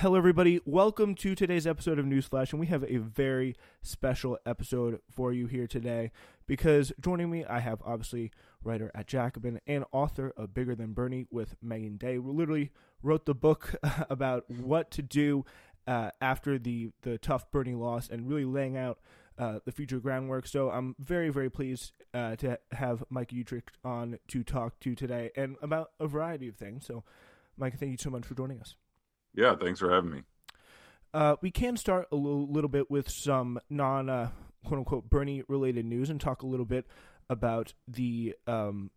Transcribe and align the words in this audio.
Hello, 0.00 0.14
everybody. 0.14 0.60
Welcome 0.64 1.16
to 1.16 1.34
today's 1.34 1.66
episode 1.66 1.98
of 1.98 2.06
Newsflash, 2.06 2.52
and 2.52 2.60
we 2.60 2.68
have 2.68 2.84
a 2.84 2.98
very 2.98 3.56
special 3.82 4.38
episode 4.46 5.00
for 5.10 5.32
you 5.32 5.48
here 5.48 5.66
today 5.66 6.12
because 6.46 6.92
joining 7.00 7.28
me, 7.28 7.44
I 7.44 7.58
have 7.58 7.82
obviously 7.84 8.30
writer 8.62 8.92
at 8.94 9.08
Jacobin 9.08 9.58
and 9.66 9.84
author 9.90 10.32
of 10.36 10.54
Bigger 10.54 10.76
Than 10.76 10.92
Bernie 10.92 11.26
with 11.32 11.56
Meagan 11.60 11.96
Day, 11.96 12.14
who 12.14 12.30
literally 12.30 12.70
wrote 13.02 13.26
the 13.26 13.34
book 13.34 13.74
about 14.08 14.48
what 14.48 14.92
to 14.92 15.02
do 15.02 15.44
uh, 15.88 16.12
after 16.20 16.60
the, 16.60 16.90
the 17.02 17.18
tough 17.18 17.50
Bernie 17.50 17.74
loss 17.74 18.08
and 18.08 18.28
really 18.28 18.44
laying 18.44 18.76
out 18.76 19.00
uh, 19.36 19.58
the 19.64 19.72
future 19.72 19.98
groundwork. 19.98 20.46
So 20.46 20.70
I'm 20.70 20.94
very, 21.00 21.30
very 21.30 21.50
pleased 21.50 21.90
uh, 22.14 22.36
to 22.36 22.60
have 22.70 23.02
Mike 23.10 23.30
Uetricht 23.30 23.70
on 23.84 24.20
to 24.28 24.44
talk 24.44 24.78
to 24.78 24.94
today 24.94 25.32
and 25.34 25.56
about 25.60 25.90
a 25.98 26.06
variety 26.06 26.46
of 26.46 26.54
things. 26.54 26.86
So, 26.86 27.02
Mike, 27.56 27.80
thank 27.80 27.90
you 27.90 27.98
so 27.98 28.10
much 28.10 28.26
for 28.26 28.36
joining 28.36 28.60
us. 28.60 28.76
Yeah, 29.34 29.56
thanks 29.56 29.80
for 29.80 29.90
having 29.90 30.10
me. 30.10 30.22
Uh, 31.14 31.36
we 31.40 31.50
can 31.50 31.76
start 31.76 32.06
a 32.12 32.16
little, 32.16 32.68
bit 32.68 32.90
with 32.90 33.08
some 33.08 33.58
non 33.70 34.10
uh, 34.10 34.30
quote 34.64 34.78
unquote 34.78 35.08
Bernie 35.08 35.42
related 35.48 35.86
news 35.86 36.10
and 36.10 36.20
talk 36.20 36.42
a 36.42 36.46
little 36.46 36.66
bit 36.66 36.86
about 37.30 37.72
the 37.86 38.34
um, 38.46 38.90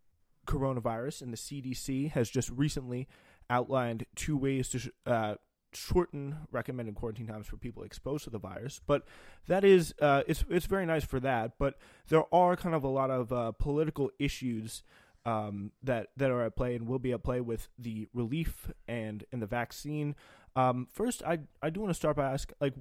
coronavirus. 0.46 1.22
And 1.22 1.32
the 1.32 1.36
CDC 1.36 2.10
has 2.12 2.28
just 2.28 2.50
recently 2.50 3.08
outlined 3.48 4.06
two 4.14 4.36
ways 4.36 4.68
to 4.70 4.78
sh- 4.78 4.88
uh, 5.06 5.36
shorten 5.72 6.36
recommended 6.50 6.94
quarantine 6.94 7.26
times 7.26 7.46
for 7.46 7.56
people 7.56 7.82
exposed 7.82 8.24
to 8.24 8.30
the 8.30 8.38
virus. 8.38 8.80
But 8.86 9.04
that 9.48 9.64
is 9.64 9.94
uh, 10.00 10.22
it's 10.26 10.44
it's 10.50 10.66
very 10.66 10.86
nice 10.86 11.04
for 11.04 11.20
that. 11.20 11.52
But 11.58 11.78
there 12.08 12.24
are 12.32 12.56
kind 12.56 12.74
of 12.74 12.84
a 12.84 12.88
lot 12.88 13.10
of 13.10 13.32
uh, 13.32 13.52
political 13.52 14.10
issues 14.18 14.82
um, 15.24 15.72
that 15.82 16.08
that 16.16 16.30
are 16.30 16.42
at 16.42 16.56
play 16.56 16.74
and 16.74 16.86
will 16.86 16.98
be 16.98 17.12
at 17.12 17.22
play 17.22 17.40
with 17.40 17.68
the 17.78 18.08
relief 18.12 18.70
and 18.88 19.24
and 19.32 19.40
the 19.42 19.46
vaccine. 19.46 20.14
Um, 20.54 20.88
first, 20.92 21.22
I 21.22 21.40
I 21.62 21.70
do 21.70 21.80
want 21.80 21.90
to 21.90 21.94
start 21.94 22.16
by 22.16 22.30
asking, 22.32 22.56
like, 22.60 22.74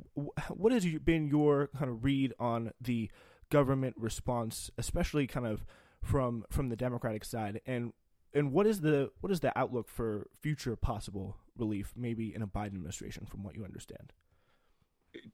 what 0.50 0.72
has 0.72 0.86
been 0.86 1.28
your 1.28 1.70
kind 1.78 1.90
of 1.90 2.04
read 2.04 2.34
on 2.40 2.72
the 2.82 3.10
government 3.50 3.96
response, 3.98 4.72
especially 4.78 5.28
kind 5.28 5.46
of 5.46 5.66
from 6.02 6.46
from 6.50 6.70
the 6.70 6.76
Democratic 6.76 7.24
side, 7.24 7.62
and 7.66 7.94
and 8.34 8.52
what 8.52 8.68
is 8.68 8.82
the 8.82 9.12
what 9.22 9.32
is 9.32 9.40
the 9.40 9.58
outlook 9.58 9.88
for 9.88 10.28
future 10.42 10.76
possible 10.76 11.38
relief, 11.58 11.94
maybe 11.96 12.34
in 12.34 12.42
a 12.42 12.48
Biden 12.48 12.68
administration, 12.68 13.26
from 13.26 13.44
what 13.44 13.56
you 13.56 13.64
understand? 13.64 14.14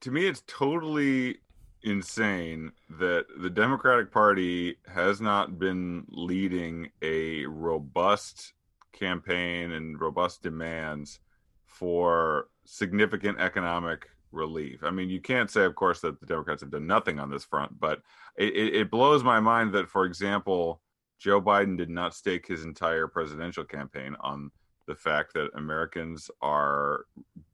To 0.01 0.11
me, 0.11 0.25
it's 0.25 0.43
totally 0.47 1.37
insane 1.83 2.71
that 2.99 3.25
the 3.39 3.49
Democratic 3.49 4.11
Party 4.11 4.77
has 4.87 5.21
not 5.21 5.59
been 5.59 6.05
leading 6.09 6.89
a 7.01 7.45
robust 7.45 8.53
campaign 8.93 9.71
and 9.71 9.99
robust 9.99 10.41
demands 10.41 11.19
for 11.65 12.47
significant 12.65 13.39
economic 13.39 14.07
relief. 14.31 14.83
I 14.83 14.91
mean, 14.91 15.09
you 15.09 15.21
can't 15.21 15.49
say, 15.49 15.63
of 15.63 15.75
course, 15.75 16.01
that 16.01 16.19
the 16.19 16.25
Democrats 16.25 16.61
have 16.61 16.71
done 16.71 16.87
nothing 16.87 17.19
on 17.19 17.29
this 17.29 17.45
front, 17.45 17.79
but 17.79 18.01
it, 18.37 18.55
it 18.55 18.91
blows 18.91 19.23
my 19.23 19.39
mind 19.39 19.73
that, 19.73 19.89
for 19.89 20.05
example, 20.05 20.81
Joe 21.19 21.41
Biden 21.41 21.77
did 21.77 21.89
not 21.89 22.13
stake 22.13 22.47
his 22.47 22.63
entire 22.63 23.07
presidential 23.07 23.63
campaign 23.63 24.15
on 24.19 24.51
the 24.87 24.95
fact 24.95 25.33
that 25.33 25.49
Americans 25.55 26.29
are 26.41 27.05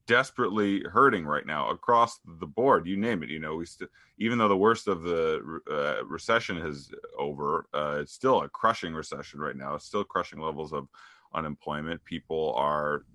desperately 0.07 0.83
hurting 0.83 1.25
right 1.25 1.45
now 1.45 1.69
across 1.69 2.19
the 2.39 2.47
board. 2.47 2.87
You 2.87 2.97
name 2.97 3.23
it. 3.23 3.29
You 3.29 3.39
know, 3.39 3.55
we 3.55 3.65
st- 3.65 3.89
even 4.17 4.37
though 4.37 4.47
the 4.47 4.57
worst 4.57 4.87
of 4.87 5.03
the 5.03 5.59
uh, 5.69 6.05
recession 6.05 6.57
is 6.57 6.91
over, 7.17 7.67
uh, 7.73 7.99
it's 8.01 8.13
still 8.13 8.41
a 8.41 8.49
crushing 8.49 8.93
recession 8.93 9.39
right 9.39 9.55
now. 9.55 9.75
It's 9.75 9.85
still 9.85 10.03
crushing 10.03 10.39
levels 10.39 10.73
of 10.73 10.87
unemployment. 11.33 12.03
People 12.05 12.53
are 12.57 13.05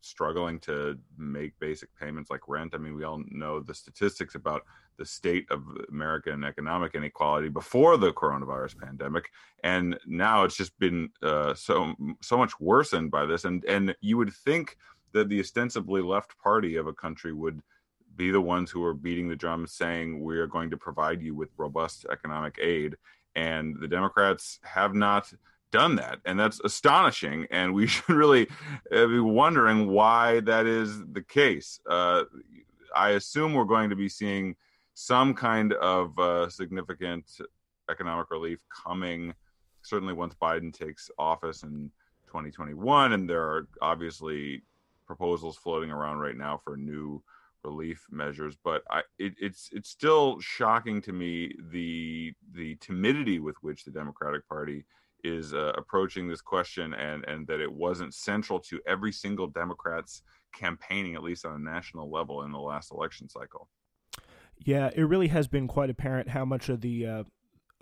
struggling 0.00 0.58
to 0.60 0.98
make 1.16 1.58
basic 1.58 1.88
payments 1.96 2.30
like 2.30 2.48
rent. 2.48 2.74
I 2.74 2.78
mean, 2.78 2.94
we 2.94 3.04
all 3.04 3.22
know 3.28 3.60
the 3.60 3.74
statistics 3.74 4.34
about 4.34 4.62
the 4.98 5.06
state 5.06 5.46
of 5.50 5.62
American 5.88 6.44
economic 6.44 6.94
inequality 6.94 7.48
before 7.48 7.96
the 7.96 8.12
coronavirus 8.12 8.78
pandemic, 8.78 9.30
and 9.64 9.98
now 10.06 10.44
it's 10.44 10.56
just 10.56 10.78
been 10.78 11.08
uh, 11.22 11.54
so 11.54 11.94
so 12.20 12.36
much 12.36 12.58
worsened 12.60 13.10
by 13.10 13.24
this. 13.24 13.44
And 13.44 13.64
and 13.64 13.94
you 14.00 14.16
would 14.18 14.32
think 14.32 14.76
that 15.12 15.28
the 15.28 15.40
ostensibly 15.40 16.02
left 16.02 16.38
party 16.38 16.76
of 16.76 16.86
a 16.86 16.92
country 16.92 17.32
would 17.32 17.60
be 18.16 18.30
the 18.30 18.40
ones 18.40 18.70
who 18.70 18.84
are 18.84 18.94
beating 18.94 19.28
the 19.28 19.36
drum 19.36 19.66
saying 19.66 20.22
we 20.22 20.38
are 20.38 20.46
going 20.46 20.70
to 20.70 20.76
provide 20.76 21.22
you 21.22 21.34
with 21.34 21.48
robust 21.56 22.06
economic 22.10 22.58
aid. 22.60 22.96
And 23.34 23.76
the 23.80 23.88
democrats 23.88 24.58
have 24.62 24.94
not 24.94 25.32
done 25.70 25.96
that. 25.96 26.18
And 26.26 26.38
that's 26.38 26.60
astonishing. 26.60 27.46
And 27.50 27.72
we 27.72 27.86
should 27.88 28.08
really 28.10 28.48
uh, 28.94 29.06
be 29.06 29.20
wondering 29.20 29.88
why 29.88 30.40
that 30.40 30.66
is 30.66 31.02
the 31.12 31.22
case. 31.22 31.80
Uh, 31.88 32.24
i 32.94 33.10
assume 33.10 33.54
we're 33.54 33.64
going 33.64 33.90
to 33.90 33.96
be 33.96 34.08
seeing 34.08 34.54
some 34.94 35.34
kind 35.34 35.72
of 35.74 36.18
uh, 36.18 36.48
significant 36.48 37.40
economic 37.90 38.30
relief 38.30 38.60
coming 38.84 39.34
certainly 39.82 40.14
once 40.14 40.34
biden 40.40 40.72
takes 40.72 41.10
office 41.18 41.62
in 41.62 41.90
2021 42.26 43.12
and 43.12 43.28
there 43.28 43.42
are 43.42 43.68
obviously 43.80 44.62
proposals 45.16 45.58
floating 45.58 45.90
around 45.90 46.18
right 46.18 46.36
now 46.36 46.58
for 46.64 46.76
new 46.76 47.22
relief 47.64 48.06
measures 48.10 48.56
but 48.64 48.82
I, 48.90 49.02
it, 49.18 49.34
it's 49.38 49.68
it's 49.72 49.90
still 49.90 50.40
shocking 50.40 51.00
to 51.02 51.12
me 51.12 51.54
the 51.70 52.32
the 52.54 52.76
timidity 52.80 53.38
with 53.38 53.56
which 53.60 53.84
the 53.84 53.90
democratic 53.90 54.48
party 54.48 54.84
is 55.22 55.54
uh, 55.54 55.72
approaching 55.76 56.28
this 56.28 56.40
question 56.40 56.94
and 56.94 57.24
and 57.26 57.46
that 57.46 57.60
it 57.60 57.70
wasn't 57.70 58.14
central 58.14 58.58
to 58.60 58.80
every 58.86 59.12
single 59.12 59.46
democrat's 59.46 60.22
campaigning 60.52 61.14
at 61.14 61.22
least 61.22 61.44
on 61.44 61.54
a 61.54 61.58
national 61.58 62.10
level 62.10 62.42
in 62.42 62.50
the 62.50 62.58
last 62.58 62.90
election 62.90 63.28
cycle. 63.28 63.68
Yeah 64.64 64.90
it 64.96 65.02
really 65.02 65.28
has 65.28 65.46
been 65.46 65.68
quite 65.68 65.90
apparent 65.90 66.30
how 66.30 66.44
much 66.44 66.68
of 66.68 66.80
the 66.80 67.06
uh, 67.06 67.22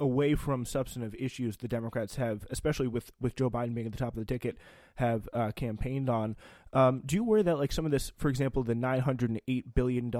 away 0.00 0.34
from 0.34 0.64
substantive 0.64 1.14
issues 1.14 1.56
the 1.56 1.68
Democrats 1.68 2.16
have, 2.16 2.46
especially 2.50 2.88
with, 2.88 3.12
with 3.20 3.36
Joe 3.36 3.50
Biden 3.50 3.74
being 3.74 3.86
at 3.86 3.92
the 3.92 3.98
top 3.98 4.14
of 4.14 4.18
the 4.18 4.24
ticket, 4.24 4.56
have 4.96 5.28
uh, 5.32 5.52
campaigned 5.54 6.10
on. 6.10 6.36
Um, 6.72 7.02
do 7.06 7.14
you 7.16 7.22
worry 7.22 7.42
that 7.42 7.58
like 7.58 7.70
some 7.70 7.84
of 7.84 7.92
this, 7.92 8.12
for 8.16 8.28
example, 8.28 8.62
the 8.62 8.74
nine 8.74 9.00
hundred 9.00 9.30
and 9.30 9.40
eight 9.46 9.74
billion 9.74 10.12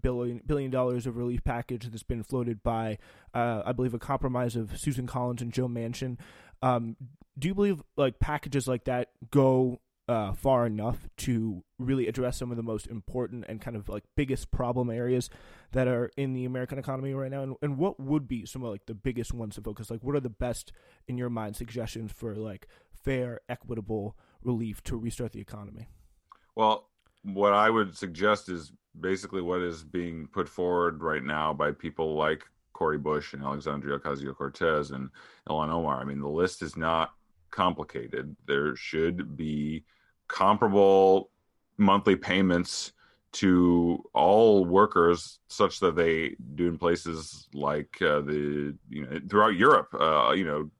billion 0.00 0.40
billion 0.44 0.70
dollars 0.70 1.06
of 1.06 1.16
relief 1.16 1.44
package 1.44 1.88
that's 1.88 2.02
been 2.02 2.22
floated 2.22 2.62
by, 2.62 2.98
uh, 3.34 3.62
I 3.64 3.72
believe, 3.72 3.94
a 3.94 3.98
compromise 3.98 4.56
of 4.56 4.78
Susan 4.78 5.06
Collins 5.06 5.42
and 5.42 5.52
Joe 5.52 5.68
Manchin. 5.68 6.18
Um, 6.62 6.96
do 7.38 7.48
you 7.48 7.54
believe 7.54 7.82
like 7.96 8.18
packages 8.18 8.66
like 8.66 8.84
that 8.84 9.10
go 9.30 9.80
uh, 10.08 10.32
far 10.32 10.66
enough 10.66 11.08
to 11.16 11.64
really 11.78 12.06
address 12.06 12.36
some 12.36 12.50
of 12.50 12.56
the 12.56 12.62
most 12.62 12.86
important 12.86 13.44
and 13.48 13.60
kind 13.60 13.76
of 13.76 13.88
like 13.88 14.04
biggest 14.14 14.50
problem 14.50 14.88
areas 14.88 15.28
that 15.72 15.88
are 15.88 16.10
in 16.16 16.32
the 16.32 16.44
American 16.44 16.78
economy 16.78 17.12
right 17.12 17.30
now? 17.30 17.42
And, 17.42 17.56
and 17.60 17.78
what 17.78 17.98
would 17.98 18.28
be 18.28 18.46
some 18.46 18.62
of 18.62 18.70
like 18.70 18.86
the 18.86 18.94
biggest 18.94 19.34
ones 19.34 19.56
to 19.56 19.62
focus? 19.62 19.90
Like, 19.90 20.04
what 20.04 20.14
are 20.14 20.20
the 20.20 20.30
best 20.30 20.72
in 21.08 21.18
your 21.18 21.30
mind 21.30 21.56
suggestions 21.56 22.12
for 22.12 22.34
like 22.34 22.68
fair, 22.92 23.40
equitable 23.48 24.16
relief 24.42 24.82
to 24.84 24.96
restart 24.96 25.32
the 25.32 25.40
economy? 25.40 25.88
Well, 26.54 26.88
what 27.22 27.52
I 27.52 27.70
would 27.70 27.96
suggest 27.96 28.48
is 28.48 28.72
basically 28.98 29.42
what 29.42 29.60
is 29.60 29.82
being 29.82 30.28
put 30.28 30.48
forward 30.48 31.02
right 31.02 31.22
now 31.22 31.52
by 31.52 31.72
people 31.72 32.14
like 32.14 32.44
Cori 32.72 32.98
Bush 32.98 33.32
and 33.32 33.42
Alexandria 33.42 33.98
Ocasio 33.98 34.36
Cortez 34.36 34.90
and 34.90 35.10
Ilhan 35.48 35.70
Omar. 35.70 36.00
I 36.00 36.04
mean, 36.04 36.20
the 36.20 36.28
list 36.28 36.62
is 36.62 36.76
not 36.76 37.12
complicated. 37.50 38.36
There 38.46 38.76
should 38.76 39.36
be 39.36 39.84
comparable 40.28 41.30
monthly 41.78 42.16
payments 42.16 42.92
to 43.32 44.02
all 44.14 44.64
workers 44.64 45.40
such 45.48 45.78
that 45.80 45.94
they 45.94 46.34
do 46.54 46.68
in 46.68 46.78
places 46.78 47.48
like 47.52 48.00
uh, 48.00 48.20
the 48.20 48.74
you 48.88 49.04
know 49.04 49.20
throughout 49.28 49.56
Europe 49.56 49.88
uh, 49.92 50.32
you 50.34 50.46
know 50.46 50.70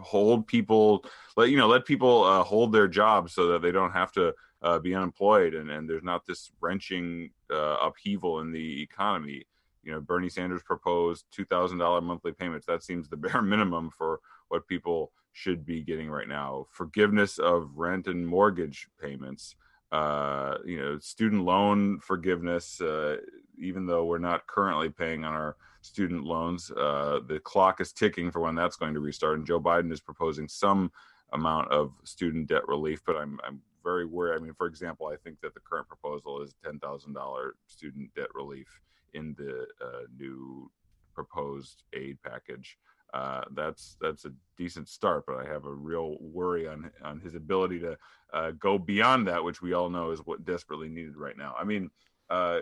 hold 0.00 0.46
people 0.46 1.04
let 1.36 1.50
you 1.50 1.56
know 1.56 1.66
let 1.66 1.84
people 1.84 2.22
uh, 2.22 2.42
hold 2.44 2.72
their 2.72 2.86
jobs 2.86 3.32
so 3.32 3.48
that 3.48 3.62
they 3.62 3.72
don't 3.72 3.90
have 3.90 4.12
to 4.12 4.32
uh, 4.62 4.78
be 4.78 4.94
unemployed 4.94 5.54
and, 5.54 5.70
and 5.70 5.88
there's 5.90 6.04
not 6.04 6.24
this 6.24 6.52
wrenching 6.60 7.30
uh, 7.50 7.76
upheaval 7.82 8.40
in 8.40 8.52
the 8.52 8.80
economy 8.80 9.44
you 9.82 9.90
know 9.90 10.00
Bernie 10.00 10.28
Sanders 10.28 10.62
proposed 10.62 11.24
$2000 11.36 12.02
monthly 12.02 12.32
payments 12.32 12.66
that 12.66 12.84
seems 12.84 13.08
the 13.08 13.16
bare 13.16 13.42
minimum 13.54 13.90
for 13.90 14.20
what 14.48 14.68
people 14.68 15.10
should 15.32 15.64
be 15.64 15.82
getting 15.82 16.10
right 16.10 16.28
now. 16.28 16.66
Forgiveness 16.70 17.38
of 17.38 17.70
rent 17.76 18.06
and 18.06 18.26
mortgage 18.26 18.88
payments 19.00 19.54
uh, 19.92 20.58
you 20.64 20.78
know 20.78 20.98
student 20.98 21.44
loan 21.44 21.98
forgiveness 22.00 22.80
uh, 22.80 23.16
even 23.58 23.86
though 23.86 24.04
we're 24.04 24.18
not 24.18 24.46
currently 24.46 24.90
paying 24.90 25.24
on 25.24 25.32
our 25.32 25.56
student 25.80 26.24
loans 26.24 26.70
uh, 26.72 27.20
the 27.26 27.40
clock 27.40 27.80
is 27.80 27.92
ticking 27.92 28.30
for 28.30 28.40
when 28.40 28.54
that's 28.54 28.76
going 28.76 28.94
to 28.94 29.00
restart. 29.00 29.38
And 29.38 29.46
joe 29.46 29.60
biden 29.60 29.92
is 29.92 30.00
proposing 30.00 30.48
some 30.48 30.92
amount 31.32 31.70
of 31.70 31.92
student 32.04 32.48
debt 32.48 32.66
relief 32.68 33.00
but 33.06 33.16
i'm, 33.16 33.38
I'm 33.44 33.60
very 33.82 34.04
worried. 34.04 34.36
I 34.36 34.40
mean 34.40 34.54
for 34.54 34.66
example 34.66 35.06
i 35.06 35.16
think 35.16 35.40
that 35.40 35.54
the 35.54 35.60
current 35.60 35.88
proposal 35.88 36.42
is 36.42 36.54
$10000 36.66 37.50
student 37.66 38.14
debt 38.14 38.28
relief 38.34 38.68
in 39.14 39.34
the 39.38 39.66
uh, 39.82 40.02
new 40.18 40.70
proposed 41.14 41.84
aid 41.94 42.18
package 42.22 42.76
uh, 43.14 43.42
that's 43.54 43.96
that's 44.00 44.24
a 44.24 44.32
decent 44.56 44.88
start. 44.88 45.24
But 45.26 45.36
I 45.36 45.48
have 45.48 45.64
a 45.64 45.72
real 45.72 46.16
worry 46.20 46.68
on 46.68 46.90
on 47.02 47.20
his 47.20 47.34
ability 47.34 47.80
to 47.80 47.96
uh, 48.32 48.50
go 48.52 48.78
beyond 48.78 49.26
that, 49.28 49.42
which 49.42 49.62
we 49.62 49.72
all 49.72 49.88
know 49.88 50.10
is 50.10 50.20
what 50.20 50.44
desperately 50.44 50.88
needed 50.88 51.16
right 51.16 51.36
now. 51.36 51.54
I 51.58 51.64
mean, 51.64 51.90
uh, 52.28 52.60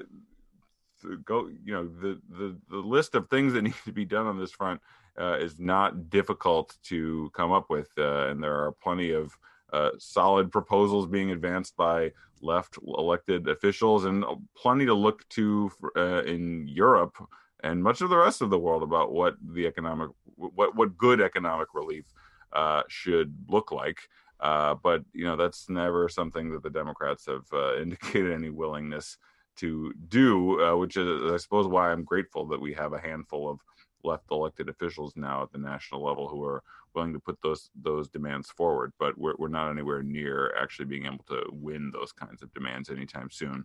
go 1.25 1.49
you 1.65 1.73
know 1.73 1.87
the 1.87 2.21
the 2.31 2.57
the 2.71 2.77
list 2.77 3.15
of 3.15 3.29
things 3.29 3.53
that 3.53 3.63
need 3.65 3.75
to 3.85 3.93
be 3.93 4.05
done 4.05 4.27
on 4.27 4.39
this 4.39 4.53
front 4.53 4.81
uh, 5.19 5.37
is 5.41 5.59
not 5.59 6.11
difficult 6.11 6.77
to 6.85 7.31
come 7.35 7.53
up 7.53 7.69
with, 7.69 7.91
uh, 7.99 8.29
and 8.29 8.43
there 8.43 8.55
are 8.55 8.73
plenty 8.73 9.11
of 9.11 9.37
uh, 9.73 9.91
solid 9.99 10.53
proposals 10.53 11.09
being 11.09 11.33
advanced 11.33 11.77
by 11.77 12.13
left 12.41 12.79
elected 12.87 13.49
officials, 13.49 14.05
and 14.05 14.25
plenty 14.57 14.87
to 14.87 14.95
look 14.95 15.29
to 15.31 15.73
uh, 15.97 16.23
in 16.23 16.69
Europe 16.69 17.17
and 17.63 17.83
much 17.83 18.01
of 18.01 18.11
the 18.11 18.17
rest 18.17 18.43
of 18.43 18.51
the 18.51 18.59
world 18.59 18.83
about 18.83 19.13
what 19.13 19.37
the 19.55 19.67
economic 19.67 20.11
what 20.37 20.77
what 20.77 20.97
good 20.97 21.21
economic 21.21 21.69
relief 21.75 22.05
uh, 22.53 22.83
should 22.89 23.35
look 23.49 23.73
like. 23.73 24.09
Uh, 24.39 24.75
but 24.75 25.03
you 25.13 25.25
know 25.25 25.37
that's 25.37 25.69
never 25.69 26.09
something 26.09 26.51
that 26.51 26.63
the 26.63 26.71
Democrats 26.71 27.27
have 27.27 27.47
uh, 27.53 27.77
indicated 27.81 28.33
any 28.33 28.51
willingness 28.51 29.19
to 29.57 29.93
do, 30.09 30.63
uh, 30.63 30.77
which 30.77 30.97
is, 30.97 31.33
I 31.33 31.39
suppose, 31.39 31.67
why 31.67 31.91
I'm 31.91 32.05
grateful 32.05 32.47
that 32.49 32.61
we 32.61 32.75
have 32.75 32.93
a 32.93 33.01
handful 33.01 33.49
of 33.49 33.61
left 34.05 34.31
elected 34.31 34.69
officials 34.69 35.15
now 35.17 35.43
at 35.43 35.53
the 35.53 35.59
national 35.59 36.05
level 36.05 36.29
who 36.29 36.45
are 36.45 36.63
willing 36.95 37.13
to 37.13 37.19
put 37.19 37.39
those 37.43 37.71
those 37.75 38.09
demands 38.09 38.51
forward. 38.51 38.93
But 38.99 39.19
we're 39.19 39.35
we're 39.39 39.49
not 39.49 39.71
anywhere 39.71 40.03
near 40.03 40.55
actually 40.57 40.87
being 40.87 41.07
able 41.07 41.25
to 41.29 41.43
win 41.51 41.91
those 41.93 42.13
kinds 42.13 42.43
of 42.43 42.53
demands 42.53 42.91
anytime 42.91 43.31
soon. 43.31 43.65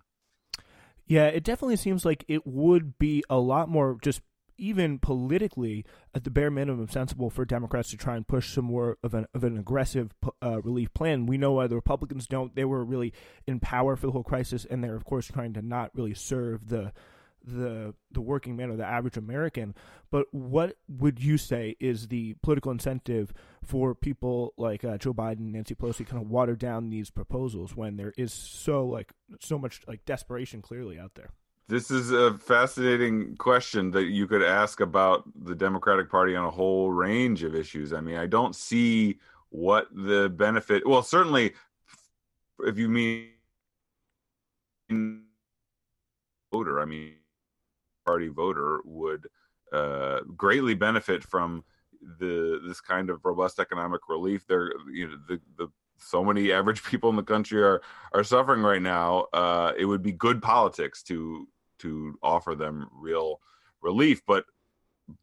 Yeah, 1.06 1.26
it 1.26 1.44
definitely 1.44 1.76
seems 1.76 2.06
like 2.06 2.24
it 2.28 2.48
would 2.48 2.98
be 2.98 3.24
a 3.30 3.38
lot 3.38 3.68
more 3.68 3.98
just 4.02 4.22
even 4.62 5.00
politically, 5.00 5.84
at 6.14 6.24
the 6.24 6.30
bare 6.30 6.52
minimum, 6.52 6.88
sensible 6.88 7.30
for 7.30 7.44
Democrats 7.44 7.90
to 7.90 7.98
try 7.98 8.16
and 8.16 8.28
push 8.28 8.54
some 8.54 8.66
more 8.66 8.98
of 9.04 9.14
an 9.14 9.26
of 9.34 9.44
an 9.44 9.58
aggressive 9.58 10.14
uh, 10.42 10.62
relief 10.62 10.94
plan. 10.94 11.26
We 11.26 11.38
know 11.38 11.54
why 11.54 11.68
the 11.68 11.76
Republicans 11.76 12.28
don't. 12.28 12.56
They 12.56 12.66
were 12.66 12.86
really 12.86 13.12
in 13.48 13.60
power 13.60 13.96
for 13.96 14.06
the 14.06 14.12
whole 14.14 14.24
crisis, 14.24 14.64
and 14.64 14.84
they're 14.84 14.96
of 14.96 15.04
course 15.04 15.28
trying 15.28 15.54
to 15.54 15.62
not 15.62 15.92
really 15.96 16.14
serve 16.14 16.70
the 16.70 16.94
the 17.44 17.96
the 18.12 18.22
working 18.22 18.56
man 18.56 18.70
or 18.70 18.76
the 18.76 18.86
average 18.86 19.18
American. 19.18 19.74
But 20.12 20.28
what 20.32 20.78
would 20.88 21.24
you 21.24 21.38
say 21.38 21.76
is 21.80 22.08
the 22.08 22.36
political 22.44 22.72
incentive 22.72 23.34
for 23.64 23.96
people 23.96 24.54
like 24.58 24.84
uh, 24.84 24.98
Joe 24.98 25.14
Biden, 25.14 25.40
and 25.40 25.54
Nancy 25.54 25.74
Pelosi, 25.74 26.06
kind 26.06 26.22
of 26.22 26.30
water 26.30 26.56
down 26.56 26.90
these 26.90 27.10
proposals 27.10 27.76
when 27.76 27.98
there 27.98 28.14
is 28.16 28.32
so 28.32 28.86
like 28.86 29.12
so 29.40 29.58
much 29.58 29.82
like 29.88 30.06
desperation 30.06 30.62
clearly 30.62 31.00
out 31.00 31.16
there? 31.16 31.32
This 31.72 31.90
is 31.90 32.12
a 32.12 32.38
fascinating 32.38 33.38
question 33.38 33.92
that 33.92 34.08
you 34.08 34.28
could 34.28 34.44
ask 34.44 34.82
about 34.82 35.24
the 35.46 35.56
Democratic 35.56 36.12
Party 36.12 36.36
on 36.36 36.44
a 36.44 36.52
whole 36.52 36.92
range 36.92 37.44
of 37.44 37.56
issues. 37.56 37.94
I 37.94 38.02
mean, 38.02 38.18
I 38.18 38.26
don't 38.26 38.54
see 38.54 39.20
what 39.52 39.88
the 39.96 40.28
benefit. 40.28 40.86
Well, 40.86 41.02
certainly, 41.02 41.54
if 42.60 42.78
you 42.78 42.90
mean 42.90 43.30
voter, 46.52 46.82
I 46.82 46.84
mean 46.84 47.14
party 48.06 48.28
voter 48.28 48.82
would 48.84 49.30
uh, 49.72 50.20
greatly 50.36 50.74
benefit 50.74 51.24
from 51.24 51.64
the 52.20 52.60
this 52.68 52.82
kind 52.82 53.10
of 53.10 53.24
robust 53.24 53.60
economic 53.60 54.10
relief. 54.10 54.46
There, 54.46 54.74
you 54.92 55.08
know, 55.08 55.18
the 55.30 55.40
the 55.58 55.70
so 56.00 56.22
many 56.22 56.52
average 56.52 56.84
people 56.92 57.10
in 57.10 57.16
the 57.16 57.24
country 57.24 57.64
are 57.64 57.82
are 58.12 58.26
suffering 58.26 58.62
right 58.62 58.82
now. 58.82 59.28
Uh, 59.32 59.72
it 59.78 59.86
would 59.86 60.02
be 60.02 60.12
good 60.12 60.42
politics 60.42 61.02
to 61.04 61.48
to 61.82 62.18
offer 62.22 62.56
them 62.56 62.88
real 62.94 63.40
relief, 63.82 64.22
but 64.26 64.46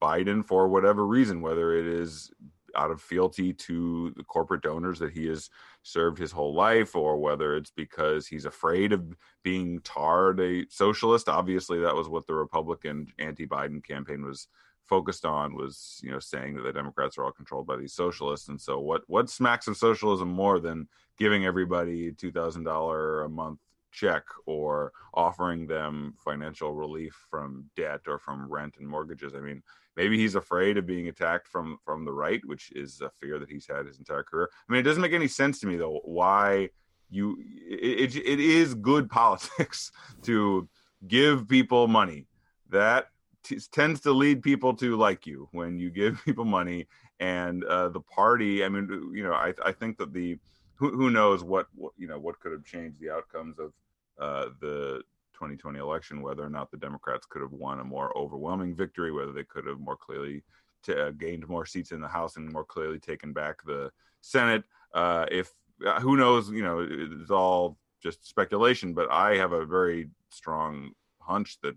Biden, 0.03 0.45
for 0.45 0.69
whatever 0.69 1.07
reason, 1.07 1.41
whether 1.41 1.77
it 1.77 1.87
is 1.87 2.31
out 2.77 2.91
of 2.91 3.01
fealty 3.01 3.53
to 3.53 4.13
the 4.17 4.25
corporate 4.25 4.63
donors 4.63 4.99
that 4.99 5.13
he 5.13 5.27
has 5.27 5.49
served 5.83 6.19
his 6.19 6.33
whole 6.33 6.55
life, 6.55 6.95
or 6.95 7.19
whether 7.19 7.57
it's 7.57 7.71
because 7.71 8.27
he's 8.27 8.45
afraid 8.45 8.93
of 8.93 9.17
being 9.43 9.81
tarred 9.81 10.41
a 10.41 10.67
socialist. 10.69 11.29
Obviously, 11.29 11.81
that 11.81 11.95
was 11.95 12.09
what 12.09 12.27
the 12.27 12.35
Republican 12.35 13.07
anti-Biden 13.19 13.83
campaign 13.83 14.25
was 14.25 14.49
focused 14.89 15.27
on 15.27 15.55
was 15.55 16.01
you 16.03 16.11
know 16.11 16.19
saying 16.19 16.55
that 16.55 16.63
the 16.63 16.73
democrats 16.73 17.19
are 17.19 17.25
all 17.25 17.31
controlled 17.31 17.67
by 17.67 17.77
these 17.77 17.93
socialists 17.93 18.49
and 18.49 18.59
so 18.59 18.81
what 18.81 19.03
what 19.07 19.29
smacks 19.29 19.69
of 19.69 19.77
socialism 19.77 20.29
more 20.29 20.59
than 20.59 20.89
giving 21.19 21.45
everybody 21.45 22.11
$2000 22.13 23.25
a 23.25 23.29
month 23.29 23.59
check 23.91 24.25
or 24.47 24.93
offering 25.15 25.67
them 25.67 26.15
financial 26.19 26.75
relief 26.75 27.15
from 27.31 27.65
debt 27.77 28.01
or 28.07 28.19
from 28.19 28.51
rent 28.51 28.77
and 28.79 28.89
mortgages 28.89 29.35
i 29.35 29.41
mean 29.41 29.63
maybe 29.99 30.17
he's 30.17 30.37
afraid 30.37 30.79
of 30.79 30.87
being 30.87 31.09
attacked 31.09 31.49
from 31.49 31.77
from 31.85 32.05
the 32.05 32.13
right 32.13 32.41
which 32.47 32.71
is 32.73 33.01
a 33.01 33.11
fear 33.21 33.39
that 33.39 33.51
he's 33.51 33.67
had 33.67 33.85
his 33.85 33.99
entire 33.99 34.23
career. 34.23 34.49
I 34.53 34.73
mean 34.73 34.81
it 34.81 34.85
doesn't 34.85 35.03
make 35.03 35.13
any 35.13 35.29
sense 35.29 35.59
to 35.61 35.67
me 35.67 35.77
though 35.77 36.01
why 36.05 36.71
you 37.11 37.37
it, 37.69 38.15
it, 38.15 38.17
it 38.17 38.41
is 38.41 38.75
good 38.75 39.11
politics 39.21 39.91
to 40.23 40.69
give 41.07 41.49
people 41.49 41.89
money. 41.89 42.27
That 42.71 43.09
t- 43.43 43.59
tends 43.73 44.01
to 44.03 44.13
lead 44.13 44.43
people 44.43 44.75
to 44.75 44.97
like 44.97 45.27
you 45.27 45.49
when 45.51 45.79
you 45.79 45.91
give 45.91 46.23
people 46.25 46.45
money 46.45 46.87
and 47.21 47.65
uh, 47.65 47.89
the 47.89 48.01
party 48.01 48.65
i 48.65 48.69
mean 48.69 48.89
you 49.13 49.25
know 49.25 49.33
i, 49.33 49.53
I 49.65 49.73
think 49.73 49.99
that 49.99 50.13
the 50.13 50.39
who, 50.79 50.97
who 50.97 51.11
knows 51.11 51.43
what, 51.43 51.67
what 51.75 51.93
you 51.97 52.09
know 52.09 52.19
what 52.19 52.41
could 52.41 52.53
have 52.53 52.65
changed 52.65 53.01
the 53.01 53.11
outcomes 53.11 53.59
of 53.59 53.73
uh, 54.21 54.51
the 54.61 55.03
2020 55.35 55.79
election, 55.79 56.23
whether 56.23 56.45
or 56.45 56.51
not 56.51 56.71
the 56.71 56.77
Democrats 56.77 57.27
could 57.27 57.43
have 57.43 57.53
won 57.53 57.81
a 57.81 57.85
more 57.85 58.17
overwhelming 58.17 58.75
victory, 58.75 59.13
whether 59.13 59.33
they 59.33 59.45
could 59.45 59.67
have 59.67 59.79
more 59.79 59.97
clearly 59.97 60.43
t- 60.83 60.93
uh, 60.93 61.11
gained 61.11 61.49
more 61.49 61.67
seats 61.67 61.93
in 61.93 62.01
the 62.01 62.09
House 62.09 62.37
and 62.37 62.53
more 62.53 62.65
clearly 62.65 62.99
taken 62.99 63.33
back 63.33 63.63
the 63.65 63.91
Senate. 64.21 64.65
Uh, 64.95 65.27
if 65.31 65.51
uh, 65.87 66.01
who 66.01 66.17
knows, 66.17 66.51
you 66.51 66.63
know, 66.63 66.87
it's 66.91 67.31
all 67.31 67.77
just 68.03 68.27
speculation, 68.27 68.95
but 68.95 69.11
I 69.11 69.37
have 69.37 69.53
a 69.53 69.65
very 69.65 70.11
strong 70.31 70.91
hunch 71.21 71.59
that 71.63 71.77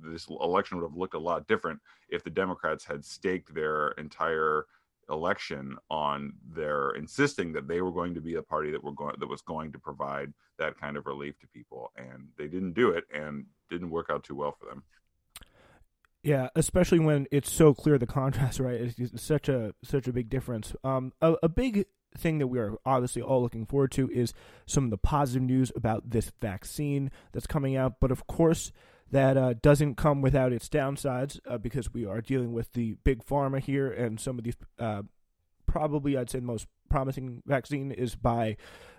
this 0.00 0.28
election 0.28 0.78
would 0.78 0.88
have 0.88 0.96
looked 0.96 1.14
a 1.14 1.18
lot 1.18 1.46
different 1.46 1.80
if 2.08 2.22
the 2.22 2.30
Democrats 2.30 2.84
had 2.84 3.04
staked 3.04 3.54
their 3.54 3.88
entire 3.92 4.66
election 5.10 5.76
on 5.90 6.32
their 6.54 6.90
insisting 6.90 7.52
that 7.52 7.68
they 7.68 7.80
were 7.80 7.92
going 7.92 8.14
to 8.14 8.20
be 8.20 8.34
a 8.34 8.42
party 8.42 8.70
that 8.70 8.82
were 8.82 8.92
going 8.92 9.14
that 9.18 9.28
was 9.28 9.42
going 9.42 9.72
to 9.72 9.78
provide 9.78 10.32
that 10.58 10.78
kind 10.78 10.96
of 10.96 11.06
relief 11.06 11.38
to 11.40 11.46
people 11.48 11.92
and 11.96 12.28
they 12.36 12.46
didn't 12.46 12.72
do 12.72 12.90
it 12.90 13.04
and 13.12 13.46
didn't 13.70 13.90
work 13.90 14.08
out 14.10 14.24
too 14.24 14.34
well 14.34 14.54
for 14.58 14.66
them. 14.66 14.82
Yeah 16.22 16.48
especially 16.56 16.98
when 16.98 17.26
it's 17.30 17.50
so 17.50 17.74
clear 17.74 17.98
the 17.98 18.06
contrast 18.06 18.60
right 18.60 18.94
it's, 18.96 19.22
such 19.22 19.48
a 19.48 19.74
such 19.82 20.06
a 20.06 20.12
big 20.12 20.28
difference. 20.28 20.74
Um 20.84 21.12
a, 21.20 21.36
a 21.42 21.48
big 21.48 21.86
thing 22.16 22.38
that 22.38 22.46
we 22.46 22.58
are 22.58 22.74
obviously 22.84 23.22
all 23.22 23.42
looking 23.42 23.66
forward 23.66 23.92
to 23.92 24.10
is 24.10 24.32
some 24.66 24.84
of 24.84 24.90
the 24.90 24.98
positive 24.98 25.42
news 25.42 25.70
about 25.76 26.10
this 26.10 26.32
vaccine 26.40 27.10
that's 27.32 27.46
coming 27.46 27.76
out 27.76 28.00
but 28.00 28.10
of 28.10 28.26
course 28.26 28.72
that 29.10 29.36
uh, 29.36 29.54
doesn't 29.62 29.96
come 29.96 30.20
without 30.20 30.52
its 30.52 30.68
downsides 30.68 31.40
uh, 31.46 31.58
because 31.58 31.92
we 31.92 32.04
are 32.04 32.20
dealing 32.20 32.52
with 32.52 32.72
the 32.72 32.94
big 33.04 33.24
pharma 33.24 33.60
here, 33.60 33.90
and 33.90 34.20
some 34.20 34.38
of 34.38 34.44
these 34.44 34.56
uh, 34.78 35.02
probably 35.66 36.16
I'd 36.16 36.30
say 36.30 36.40
the 36.40 36.46
most 36.46 36.66
promising 36.90 37.42
vaccine 37.46 37.92
is 37.92 38.14
by 38.14 38.56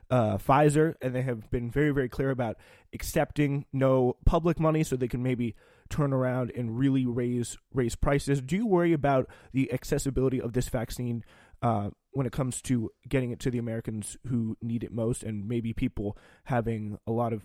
uh, 0.10 0.38
Pfizer, 0.38 0.96
and 1.01 1.13
they 1.13 1.22
have 1.22 1.50
been 1.51 1.70
very 1.70 1.92
very 1.92 2.10
clear 2.10 2.32
about 2.32 2.58
accepting 2.94 3.66
no 3.72 4.18
public 4.25 4.60
money, 4.60 4.84
so 4.84 4.96
they 4.96 5.08
can 5.08 5.24
maybe 5.24 5.56
turn 5.89 6.13
around 6.13 6.51
and 6.56 6.78
really 6.78 7.06
raise 7.06 7.58
raise 7.74 7.96
prices. 7.96 8.42
Do 8.42 8.56
you 8.56 8.66
worry 8.66 8.94
about 8.94 9.28
the 9.54 9.72
accessibility 9.72 10.42
of 10.42 10.54
this 10.54 10.70
vaccine? 10.70 11.24
Uh, 11.62 11.89
when 12.12 12.25
it 12.25 12.32
comes 12.32 12.62
to 12.62 12.89
getting 13.08 13.32
it 13.32 13.39
to 13.42 13.51
the 13.51 13.58
Americans 13.58 14.16
who 14.28 14.56
need 14.62 14.82
it 14.84 14.94
most, 14.94 15.24
and 15.24 15.48
maybe 15.48 15.74
people 15.74 16.18
having 16.46 16.98
a 17.06 17.12
lot 17.12 17.34
of 17.34 17.44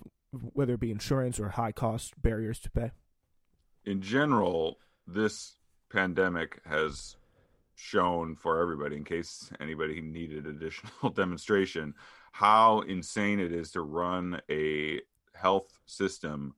whether 0.52 0.74
it 0.74 0.80
be 0.80 0.90
insurance 0.90 1.38
or 1.40 1.50
high 1.50 1.72
cost 1.72 2.20
barriers 2.20 2.58
to 2.60 2.70
pay? 2.70 2.90
In 3.84 4.00
general, 4.00 4.78
this 5.06 5.56
pandemic 5.90 6.60
has 6.66 7.16
shown 7.74 8.36
for 8.36 8.60
everybody, 8.60 8.96
in 8.96 9.04
case 9.04 9.50
anybody 9.60 10.00
needed 10.00 10.46
additional 10.46 11.10
demonstration, 11.14 11.94
how 12.32 12.80
insane 12.80 13.40
it 13.40 13.52
is 13.52 13.70
to 13.72 13.82
run 13.82 14.40
a 14.50 15.00
health 15.34 15.78
system 15.86 16.54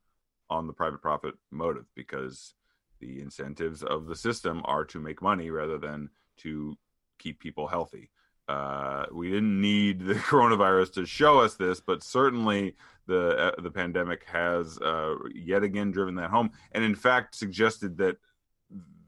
on 0.48 0.66
the 0.66 0.72
private 0.72 1.02
profit 1.02 1.34
motive 1.50 1.86
because 1.94 2.54
the 3.00 3.20
incentives 3.20 3.82
of 3.82 4.06
the 4.06 4.16
system 4.16 4.62
are 4.64 4.84
to 4.84 5.00
make 5.00 5.20
money 5.20 5.50
rather 5.50 5.78
than 5.78 6.08
to 6.38 6.76
keep 7.18 7.40
people 7.40 7.66
healthy. 7.66 8.10
Uh, 8.48 9.06
we 9.12 9.30
didn't 9.30 9.60
need 9.60 10.06
the 10.06 10.14
coronavirus 10.30 10.92
to 10.94 11.06
show 11.06 11.40
us 11.40 11.54
this, 11.54 11.80
but 11.80 12.02
certainly 12.02 12.74
the 13.06 13.36
uh, 13.36 13.60
the 13.60 13.70
pandemic 13.70 14.24
has 14.24 14.78
uh, 14.78 15.14
yet 15.34 15.62
again 15.62 15.90
driven 15.90 16.14
that 16.16 16.30
home, 16.30 16.50
and 16.72 16.84
in 16.84 16.94
fact 16.94 17.34
suggested 17.34 17.96
that 17.98 18.16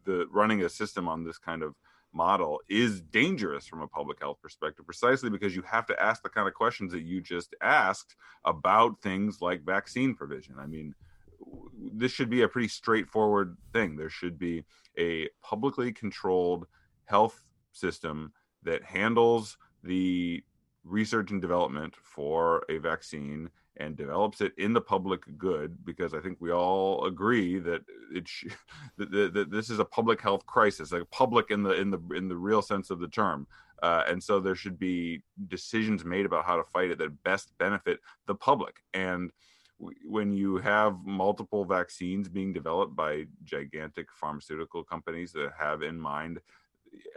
the 0.04 0.26
running 0.32 0.62
a 0.62 0.68
system 0.68 1.08
on 1.08 1.24
this 1.24 1.38
kind 1.38 1.62
of 1.62 1.74
model 2.12 2.60
is 2.68 3.00
dangerous 3.00 3.66
from 3.66 3.82
a 3.82 3.86
public 3.86 4.18
health 4.20 4.38
perspective, 4.42 4.84
precisely 4.86 5.30
because 5.30 5.54
you 5.54 5.62
have 5.62 5.86
to 5.86 6.02
ask 6.02 6.22
the 6.22 6.28
kind 6.28 6.48
of 6.48 6.54
questions 6.54 6.92
that 6.92 7.02
you 7.02 7.20
just 7.20 7.54
asked 7.60 8.16
about 8.44 9.00
things 9.02 9.40
like 9.40 9.62
vaccine 9.62 10.14
provision. 10.14 10.56
I 10.58 10.66
mean, 10.66 10.94
this 11.76 12.10
should 12.10 12.30
be 12.30 12.42
a 12.42 12.48
pretty 12.48 12.68
straightforward 12.68 13.56
thing. 13.72 13.96
There 13.96 14.10
should 14.10 14.38
be 14.38 14.64
a 14.98 15.28
publicly 15.42 15.92
controlled 15.92 16.66
health 17.04 17.40
system 17.72 18.32
that 18.62 18.82
handles 18.82 19.56
the 19.82 20.42
research 20.84 21.30
and 21.30 21.40
development 21.40 21.94
for 22.02 22.64
a 22.68 22.78
vaccine 22.78 23.50
and 23.78 23.96
develops 23.96 24.40
it 24.40 24.52
in 24.58 24.72
the 24.72 24.80
public 24.80 25.22
good 25.38 25.84
because 25.84 26.12
I 26.12 26.20
think 26.20 26.38
we 26.40 26.52
all 26.52 27.06
agree 27.06 27.58
that 27.60 27.82
it 28.12 28.26
sh- 28.26 28.46
that, 28.96 29.10
that, 29.10 29.34
that, 29.34 29.50
this 29.50 29.70
is 29.70 29.78
a 29.78 29.84
public 29.84 30.20
health 30.20 30.44
crisis, 30.46 30.92
like 30.92 31.08
public 31.10 31.50
in 31.50 31.62
the 31.62 31.72
in 31.72 31.90
the 31.90 32.00
in 32.14 32.28
the 32.28 32.36
real 32.36 32.62
sense 32.62 32.90
of 32.90 33.00
the 33.00 33.08
term. 33.08 33.46
Uh, 33.82 34.02
and 34.08 34.20
so 34.20 34.40
there 34.40 34.56
should 34.56 34.78
be 34.78 35.22
decisions 35.46 36.04
made 36.04 36.26
about 36.26 36.44
how 36.44 36.56
to 36.56 36.64
fight 36.64 36.90
it 36.90 36.98
that 36.98 37.22
best 37.22 37.56
benefit 37.58 38.00
the 38.26 38.34
public. 38.34 38.82
And 38.92 39.30
w- 39.78 39.96
when 40.04 40.32
you 40.32 40.56
have 40.56 40.96
multiple 41.04 41.64
vaccines 41.64 42.28
being 42.28 42.52
developed 42.52 42.96
by 42.96 43.26
gigantic 43.44 44.08
pharmaceutical 44.12 44.82
companies 44.82 45.30
that 45.32 45.52
have 45.56 45.82
in 45.82 46.00
mind 46.00 46.40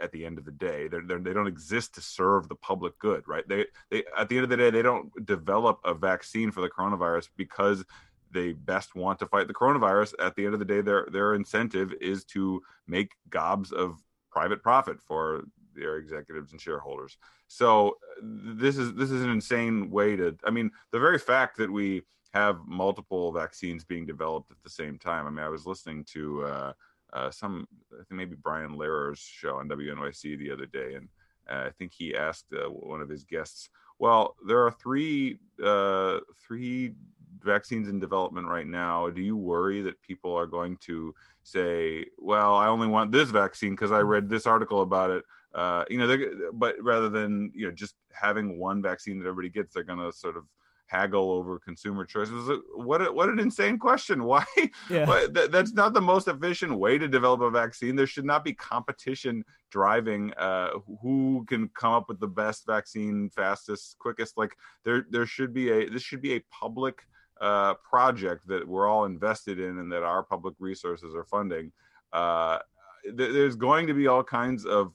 at 0.00 0.12
the 0.12 0.24
end 0.24 0.38
of 0.38 0.44
the 0.44 0.52
day 0.52 0.88
they're, 0.88 1.02
they're, 1.06 1.18
they 1.18 1.32
do 1.32 1.38
not 1.38 1.46
exist 1.46 1.94
to 1.94 2.00
serve 2.00 2.48
the 2.48 2.54
public 2.54 2.98
good 2.98 3.22
right? 3.26 3.46
They 3.48 3.66
they 3.90 4.04
at 4.16 4.28
the 4.28 4.36
end 4.36 4.44
of 4.44 4.50
the 4.50 4.56
day 4.56 4.70
they 4.70 4.82
don't 4.82 5.10
develop 5.26 5.80
a 5.84 5.94
vaccine 5.94 6.50
for 6.50 6.60
the 6.60 6.70
coronavirus 6.70 7.28
because 7.36 7.84
they 8.30 8.52
best 8.52 8.94
want 8.94 9.18
to 9.18 9.26
fight 9.26 9.46
the 9.46 9.54
coronavirus. 9.54 10.14
At 10.18 10.34
the 10.36 10.44
end 10.44 10.54
of 10.54 10.60
the 10.60 10.66
day 10.66 10.80
their 10.80 11.06
their 11.10 11.34
incentive 11.34 11.92
is 12.00 12.24
to 12.26 12.62
make 12.86 13.12
gobs 13.30 13.72
of 13.72 14.02
private 14.30 14.62
profit 14.62 15.00
for 15.00 15.44
their 15.74 15.96
executives 15.96 16.52
and 16.52 16.60
shareholders. 16.60 17.16
So 17.48 17.96
this 18.22 18.78
is 18.78 18.94
this 18.94 19.10
is 19.10 19.22
an 19.22 19.30
insane 19.30 19.90
way 19.90 20.16
to 20.16 20.36
i 20.44 20.50
mean 20.50 20.70
the 20.90 20.98
very 20.98 21.18
fact 21.18 21.56
that 21.56 21.70
we 21.70 22.02
have 22.32 22.58
multiple 22.66 23.32
vaccines 23.32 23.84
being 23.84 24.06
developed 24.06 24.50
at 24.50 24.62
the 24.62 24.70
same 24.70 24.98
time 24.98 25.26
i 25.26 25.30
mean 25.30 25.44
i 25.44 25.48
was 25.48 25.66
listening 25.66 26.04
to 26.04 26.44
uh, 26.44 26.72
uh, 27.12 27.30
some 27.30 27.66
I 27.92 27.96
think 28.04 28.12
maybe 28.12 28.36
Brian 28.36 28.76
Lehrer's 28.76 29.18
show 29.18 29.56
on 29.56 29.68
WNYC 29.68 30.38
the 30.38 30.50
other 30.50 30.66
day, 30.66 30.94
and 30.94 31.08
uh, 31.50 31.66
I 31.66 31.70
think 31.70 31.92
he 31.92 32.14
asked 32.14 32.46
uh, 32.52 32.68
one 32.68 33.00
of 33.00 33.08
his 33.08 33.24
guests, 33.24 33.68
"Well, 33.98 34.36
there 34.46 34.64
are 34.64 34.70
three 34.70 35.38
uh, 35.62 36.20
three 36.46 36.94
vaccines 37.42 37.88
in 37.88 37.98
development 37.98 38.46
right 38.46 38.66
now. 38.66 39.10
Do 39.10 39.20
you 39.20 39.36
worry 39.36 39.82
that 39.82 40.00
people 40.02 40.34
are 40.34 40.46
going 40.46 40.76
to 40.82 41.14
say, 41.42 42.06
well, 42.18 42.54
I 42.54 42.68
only 42.68 42.86
want 42.86 43.10
this 43.10 43.30
vaccine 43.30 43.72
because 43.72 43.90
I 43.90 44.00
mm. 44.00 44.08
read 44.08 44.28
this 44.28 44.46
article 44.46 44.82
about 44.82 45.10
it?" 45.10 45.24
Uh, 45.54 45.84
you 45.90 45.98
know, 45.98 46.50
but 46.54 46.76
rather 46.80 47.10
than 47.10 47.52
you 47.54 47.66
know 47.66 47.72
just 47.72 47.94
having 48.12 48.58
one 48.58 48.80
vaccine 48.80 49.18
that 49.18 49.28
everybody 49.28 49.50
gets, 49.50 49.74
they're 49.74 49.82
going 49.82 49.98
to 49.98 50.12
sort 50.16 50.36
of 50.36 50.44
haggle 50.92 51.30
over 51.30 51.58
consumer 51.58 52.04
choices. 52.04 52.50
What 52.74 53.00
a, 53.00 53.10
what 53.10 53.30
an 53.30 53.40
insane 53.40 53.78
question! 53.78 54.24
Why? 54.32 54.44
Yeah. 54.90 55.06
that, 55.32 55.50
that's 55.50 55.72
not 55.72 55.94
the 55.94 56.00
most 56.00 56.28
efficient 56.28 56.78
way 56.78 56.98
to 56.98 57.08
develop 57.08 57.40
a 57.40 57.50
vaccine. 57.50 57.96
There 57.96 58.06
should 58.06 58.26
not 58.26 58.44
be 58.44 58.52
competition 58.52 59.44
driving 59.70 60.32
uh, 60.34 60.70
who 61.00 61.46
can 61.48 61.68
come 61.68 61.94
up 61.94 62.08
with 62.08 62.20
the 62.20 62.28
best 62.28 62.66
vaccine 62.66 63.30
fastest, 63.30 63.96
quickest. 63.98 64.36
Like 64.36 64.52
there 64.84 65.06
there 65.10 65.26
should 65.26 65.54
be 65.54 65.70
a 65.70 65.88
this 65.88 66.02
should 66.02 66.22
be 66.22 66.34
a 66.34 66.44
public 66.60 67.02
uh, 67.40 67.74
project 67.74 68.46
that 68.48 68.68
we're 68.68 68.86
all 68.86 69.04
invested 69.06 69.58
in 69.58 69.78
and 69.78 69.90
that 69.90 70.02
our 70.02 70.22
public 70.22 70.54
resources 70.58 71.14
are 71.14 71.24
funding. 71.24 71.72
Uh, 72.12 72.58
th- 73.04 73.32
there's 73.32 73.56
going 73.56 73.86
to 73.86 73.94
be 73.94 74.06
all 74.06 74.22
kinds 74.22 74.64
of 74.64 74.92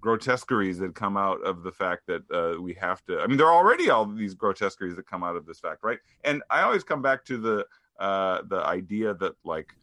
grotesqueries 0.00 0.78
that 0.78 0.94
come 0.94 1.16
out 1.16 1.40
of 1.44 1.62
the 1.62 1.72
fact 1.72 2.06
that 2.06 2.22
uh, 2.30 2.60
we 2.60 2.74
have 2.74 3.04
to. 3.06 3.20
I 3.20 3.26
mean, 3.26 3.36
there 3.36 3.46
are 3.46 3.54
already 3.54 3.90
all 3.90 4.06
these 4.06 4.34
grotesqueries 4.34 4.96
that 4.96 5.06
come 5.06 5.24
out 5.24 5.36
of 5.36 5.46
this 5.46 5.60
fact, 5.60 5.82
right? 5.82 5.98
And 6.24 6.42
I 6.50 6.62
always 6.62 6.84
come 6.84 7.02
back 7.02 7.24
to 7.26 7.38
the 7.38 7.66
uh, 7.98 8.42
the 8.46 8.64
idea 8.64 9.14
that 9.14 9.34
like 9.44 9.74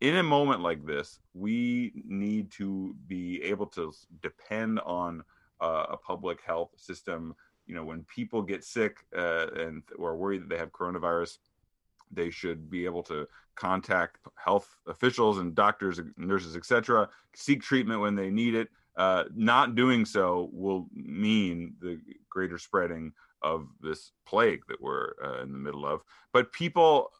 in 0.00 0.16
a 0.16 0.22
moment 0.22 0.62
like 0.62 0.84
this, 0.86 1.20
we 1.34 1.92
need 2.06 2.50
to 2.52 2.96
be 3.06 3.42
able 3.42 3.66
to 3.66 3.92
depend 4.20 4.80
on 4.80 5.22
uh, 5.60 5.86
a 5.90 5.96
public 5.96 6.40
health 6.42 6.70
system. 6.76 7.34
You 7.66 7.74
know, 7.74 7.84
when 7.84 8.02
people 8.04 8.42
get 8.42 8.64
sick 8.64 8.96
uh, 9.16 9.46
and 9.54 9.82
or 9.98 10.16
worried 10.16 10.42
that 10.42 10.48
they 10.48 10.58
have 10.58 10.72
coronavirus, 10.72 11.38
they 12.12 12.30
should 12.30 12.70
be 12.70 12.84
able 12.84 13.02
to 13.04 13.26
contact 13.54 14.18
health 14.36 14.76
officials 14.86 15.38
and 15.38 15.54
doctors, 15.54 16.00
nurses, 16.16 16.56
etc. 16.56 17.08
Seek 17.34 17.62
treatment 17.62 18.00
when 18.00 18.14
they 18.14 18.30
need 18.30 18.54
it. 18.54 18.68
Uh, 18.96 19.24
not 19.34 19.74
doing 19.74 20.04
so 20.04 20.50
will 20.52 20.86
mean 20.94 21.74
the 21.80 21.98
greater 22.28 22.58
spreading 22.58 23.12
of 23.42 23.66
this 23.80 24.12
plague 24.26 24.62
that 24.68 24.80
we're 24.80 25.12
uh, 25.24 25.42
in 25.42 25.52
the 25.52 25.58
middle 25.58 25.86
of. 25.86 26.02
But 26.32 26.52
people, 26.52 27.10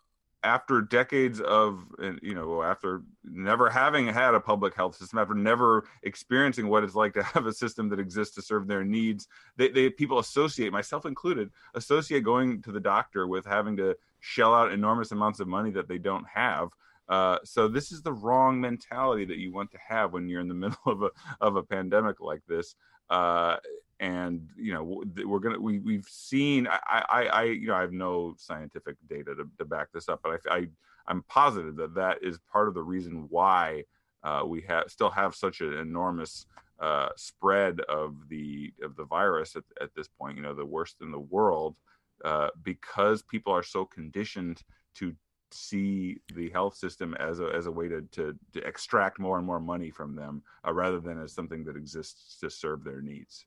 after 0.44 0.80
decades 0.82 1.40
of, 1.40 1.84
you 2.20 2.34
know, 2.34 2.62
after 2.62 3.02
never 3.24 3.70
having 3.70 4.06
had 4.06 4.34
a 4.34 4.40
public 4.40 4.74
health 4.74 4.96
system, 4.96 5.18
after 5.18 5.34
never 5.34 5.84
experiencing 6.02 6.68
what 6.68 6.84
it's 6.84 6.94
like 6.94 7.14
to 7.14 7.22
have 7.34 7.46
a 7.46 7.52
system 7.52 7.88
that 7.88 8.00
exists 8.00 8.34
to 8.34 8.42
serve 8.42 8.66
their 8.66 8.84
needs, 8.84 9.28
they, 9.56 9.68
they 9.68 9.88
people 9.88 10.18
associate, 10.18 10.72
myself 10.72 11.06
included, 11.06 11.50
associate 11.74 12.24
going 12.24 12.60
to 12.62 12.72
the 12.72 12.80
doctor 12.80 13.26
with 13.26 13.46
having 13.46 13.76
to 13.76 13.96
shell 14.22 14.54
out 14.54 14.72
enormous 14.72 15.12
amounts 15.12 15.40
of 15.40 15.48
money 15.48 15.70
that 15.72 15.88
they 15.88 15.98
don't 15.98 16.26
have. 16.32 16.68
Uh, 17.08 17.38
so 17.44 17.68
this 17.68 17.92
is 17.92 18.00
the 18.00 18.12
wrong 18.12 18.60
mentality 18.60 19.24
that 19.24 19.36
you 19.36 19.52
want 19.52 19.70
to 19.72 19.78
have 19.86 20.12
when 20.12 20.28
you're 20.28 20.40
in 20.40 20.48
the 20.48 20.54
middle 20.64 20.78
of 20.86 21.02
a 21.02 21.10
of 21.40 21.56
a 21.56 21.62
pandemic 21.62 22.20
like 22.20 22.42
this. 22.48 22.74
Uh, 23.10 23.56
and 24.00 24.48
you 24.56 24.72
know 24.72 25.02
we're 25.26 25.38
gonna 25.38 25.60
we 25.60 25.78
we've 25.80 26.06
seen 26.08 26.66
I, 26.66 27.04
I 27.08 27.24
I 27.26 27.42
you 27.44 27.68
know 27.68 27.74
I 27.74 27.82
have 27.82 27.92
no 27.92 28.34
scientific 28.38 28.96
data 29.08 29.34
to, 29.34 29.48
to 29.58 29.64
back 29.64 29.88
this 29.92 30.08
up, 30.08 30.20
but 30.22 30.40
I, 30.48 30.56
I 30.56 30.66
I'm 31.06 31.22
positive 31.24 31.76
that 31.76 31.94
that 31.94 32.18
is 32.22 32.38
part 32.52 32.68
of 32.68 32.74
the 32.74 32.82
reason 32.82 33.26
why 33.28 33.84
uh, 34.22 34.42
we 34.46 34.62
have 34.62 34.90
still 34.90 35.10
have 35.10 35.34
such 35.34 35.60
an 35.60 35.74
enormous 35.74 36.46
uh, 36.80 37.10
spread 37.16 37.80
of 37.82 38.28
the 38.28 38.72
of 38.82 38.96
the 38.96 39.04
virus 39.04 39.56
at, 39.56 39.64
at 39.80 39.94
this 39.94 40.08
point. 40.08 40.36
You 40.36 40.42
know, 40.42 40.54
the 40.54 40.66
worst 40.66 40.96
in 41.00 41.10
the 41.10 41.20
world. 41.20 41.76
Uh, 42.24 42.48
because 42.62 43.22
people 43.22 43.52
are 43.52 43.62
so 43.62 43.84
conditioned 43.84 44.62
to 44.94 45.14
see 45.50 46.18
the 46.34 46.50
health 46.50 46.76
system 46.76 47.14
as 47.14 47.40
a 47.40 47.46
as 47.54 47.66
a 47.66 47.70
way 47.70 47.88
to 47.88 48.02
to, 48.12 48.34
to 48.52 48.66
extract 48.66 49.18
more 49.18 49.38
and 49.38 49.46
more 49.46 49.60
money 49.60 49.90
from 49.90 50.14
them 50.14 50.42
uh, 50.66 50.72
rather 50.72 51.00
than 51.00 51.20
as 51.20 51.32
something 51.32 51.64
that 51.64 51.76
exists 51.76 52.38
to 52.40 52.50
serve 52.50 52.84
their 52.84 53.00
needs. 53.00 53.44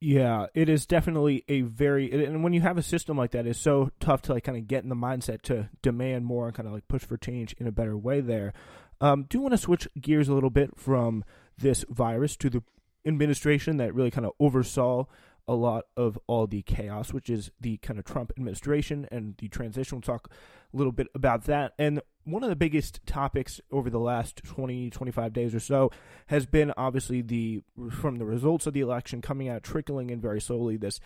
Yeah, 0.00 0.46
it 0.54 0.68
is 0.68 0.86
definitely 0.86 1.44
a 1.48 1.62
very 1.62 2.24
and 2.24 2.44
when 2.44 2.52
you 2.52 2.60
have 2.60 2.78
a 2.78 2.82
system 2.82 3.18
like 3.18 3.32
that, 3.32 3.46
it's 3.46 3.58
so 3.58 3.90
tough 3.98 4.22
to 4.22 4.34
like 4.34 4.44
kind 4.44 4.56
of 4.56 4.68
get 4.68 4.84
in 4.84 4.88
the 4.88 4.94
mindset 4.94 5.42
to 5.42 5.68
demand 5.82 6.24
more 6.24 6.46
and 6.46 6.54
kind 6.54 6.68
of 6.68 6.72
like 6.72 6.86
push 6.86 7.02
for 7.02 7.16
change 7.16 7.54
in 7.58 7.66
a 7.66 7.72
better 7.72 7.96
way. 7.96 8.20
There, 8.20 8.52
um, 9.00 9.26
do 9.28 9.40
want 9.40 9.52
to 9.52 9.58
switch 9.58 9.88
gears 10.00 10.28
a 10.28 10.34
little 10.34 10.50
bit 10.50 10.78
from 10.78 11.24
this 11.56 11.84
virus 11.88 12.36
to 12.36 12.50
the 12.50 12.62
administration 13.04 13.78
that 13.78 13.94
really 13.94 14.10
kind 14.10 14.26
of 14.26 14.32
oversaw 14.38 15.04
a 15.48 15.54
lot 15.54 15.86
of 15.96 16.18
all 16.26 16.46
the 16.46 16.62
chaos, 16.62 17.12
which 17.12 17.30
is 17.30 17.50
the 17.60 17.78
kind 17.78 17.98
of 17.98 18.04
Trump 18.04 18.30
administration 18.36 19.08
and 19.10 19.34
the 19.38 19.48
transition. 19.48 19.96
We'll 19.96 20.02
talk 20.02 20.30
a 20.72 20.76
little 20.76 20.92
bit 20.92 21.08
about 21.14 21.44
that. 21.44 21.72
And 21.78 22.02
one 22.24 22.44
of 22.44 22.50
the 22.50 22.56
biggest 22.56 23.00
topics 23.06 23.60
over 23.72 23.88
the 23.88 23.98
last 23.98 24.42
20, 24.44 24.90
25 24.90 25.32
days 25.32 25.54
or 25.54 25.60
so 25.60 25.90
has 26.26 26.44
been 26.44 26.72
obviously 26.76 27.22
the 27.22 27.62
from 27.90 28.18
the 28.18 28.26
results 28.26 28.66
of 28.66 28.74
the 28.74 28.80
election 28.80 29.22
coming 29.22 29.48
out, 29.48 29.62
trickling 29.62 30.10
in 30.10 30.20
very 30.20 30.40
slowly, 30.40 30.76
this 30.76 31.00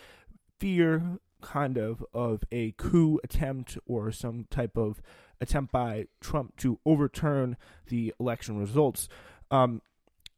fear 0.58 1.18
kind 1.40 1.76
of 1.76 2.04
of 2.14 2.44
a 2.52 2.72
coup 2.72 3.20
attempt 3.24 3.76
or 3.86 4.10
some 4.12 4.46
type 4.50 4.76
of 4.76 5.02
attempt 5.40 5.72
by 5.72 6.06
Trump 6.20 6.56
to 6.56 6.78
overturn 6.86 7.56
the 7.88 8.14
election 8.18 8.58
results. 8.58 9.08
Um, 9.50 9.82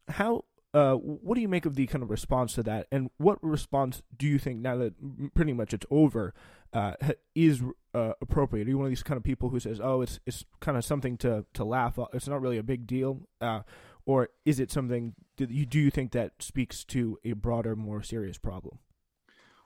how 0.09 0.45
uh, 0.75 0.95
what 0.95 1.35
do 1.35 1.41
you 1.41 1.47
make 1.47 1.65
of 1.65 1.75
the 1.75 1.87
kind 1.87 2.03
of 2.03 2.09
response 2.09 2.53
to 2.53 2.63
that, 2.63 2.85
and 2.91 3.09
what 3.17 3.41
response 3.41 4.03
do 4.17 4.27
you 4.27 4.37
think 4.37 4.59
now 4.59 4.75
that 4.75 5.33
pretty 5.33 5.53
much 5.53 5.73
it's 5.73 5.85
over 5.89 6.33
uh, 6.73 6.95
is 7.33 7.63
uh, 7.93 8.11
appropriate? 8.21 8.67
Are 8.67 8.69
you 8.71 8.77
one 8.77 8.85
of 8.85 8.91
these 8.91 9.01
kind 9.01 9.15
of 9.15 9.23
people 9.23 9.49
who 9.49 9.59
says, 9.61 9.79
"Oh, 9.81 10.01
it's 10.01 10.19
it's 10.25 10.43
kind 10.59 10.77
of 10.77 10.83
something 10.83 11.15
to 11.19 11.45
to 11.53 11.63
laugh. 11.63 11.97
It's 12.11 12.27
not 12.27 12.41
really 12.41 12.57
a 12.57 12.63
big 12.63 12.85
deal," 12.85 13.21
uh, 13.39 13.61
or 14.05 14.27
is 14.43 14.59
it 14.59 14.69
something? 14.69 15.13
Do 15.37 15.47
you 15.49 15.65
do 15.65 15.79
you 15.79 15.89
think 15.89 16.11
that 16.11 16.33
speaks 16.39 16.83
to 16.85 17.19
a 17.23 17.31
broader, 17.31 17.77
more 17.77 18.03
serious 18.03 18.37
problem? 18.37 18.79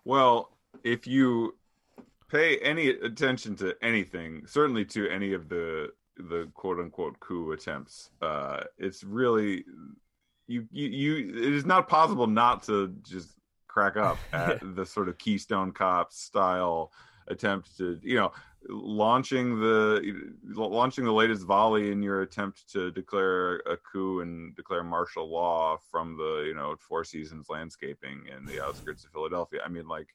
Well, 0.06 0.52
if 0.84 1.08
you 1.08 1.56
pay 2.28 2.60
any 2.60 2.90
attention 2.90 3.56
to 3.56 3.76
anything, 3.82 4.44
certainly 4.46 4.86
to 4.86 5.10
any 5.10 5.34
of 5.34 5.50
the 5.50 5.92
the 6.18 6.52
quote 6.54 6.78
unquote 6.78 7.20
coup 7.20 7.52
attempts, 7.52 8.12
uh, 8.22 8.62
it's 8.78 9.04
really 9.04 9.66
you, 10.50 10.68
you 10.72 10.88
you 10.88 11.30
it 11.30 11.54
is 11.54 11.66
not 11.66 11.88
possible 11.88 12.28
not 12.28 12.64
to 12.64 12.94
just 13.04 13.30
crack 13.68 13.96
up 13.96 14.18
at 14.34 14.60
the 14.76 14.86
sort 14.86 15.08
of 15.08 15.18
Keystone 15.18 15.72
Cops 15.72 16.20
style 16.20 16.92
attempt 17.28 17.78
to 17.78 18.00
you 18.02 18.16
know 18.16 18.32
launching 18.68 19.60
the 19.60 20.34
launching 20.44 21.06
the 21.06 21.14
latest 21.14 21.46
volley 21.46 21.92
in 21.92 22.02
your 22.02 22.24
attempt 22.24 22.70
to 22.72 22.92
declare 22.92 23.58
a 23.68 23.78
coup 23.78 24.22
and 24.22 24.56
declare 24.56 24.84
martial 24.84 25.32
law 25.32 25.78
from 25.92 26.18
the 26.18 26.46
you 26.48 26.56
know 26.56 26.76
Four 26.80 27.04
Seasons 27.04 27.48
landscaping 27.50 28.24
in 28.36 28.46
the 28.46 28.64
outskirts 28.64 29.06
of 29.06 29.12
Philadelphia. 29.12 29.62
I 29.64 29.70
mean, 29.70 29.88
like 29.88 30.08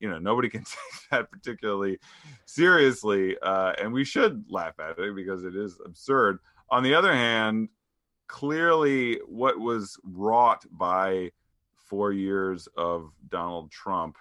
you 0.00 0.10
know 0.10 0.18
nobody 0.18 0.48
can 0.48 0.64
take 0.64 1.10
that 1.10 1.30
particularly 1.30 1.98
seriously, 2.46 3.36
uh, 3.42 3.74
and 3.80 3.92
we 3.92 4.04
should 4.04 4.46
laugh 4.48 4.80
at 4.80 4.98
it 4.98 5.14
because 5.14 5.44
it 5.44 5.54
is 5.54 5.78
absurd. 5.84 6.38
On 6.70 6.82
the 6.82 6.94
other 6.94 7.12
hand, 7.12 7.68
clearly 8.32 9.20
what 9.26 9.60
was 9.60 9.98
wrought 10.02 10.64
by 10.70 11.30
four 11.76 12.12
years 12.12 12.66
of 12.78 13.12
Donald 13.28 13.70
Trump 13.70 14.16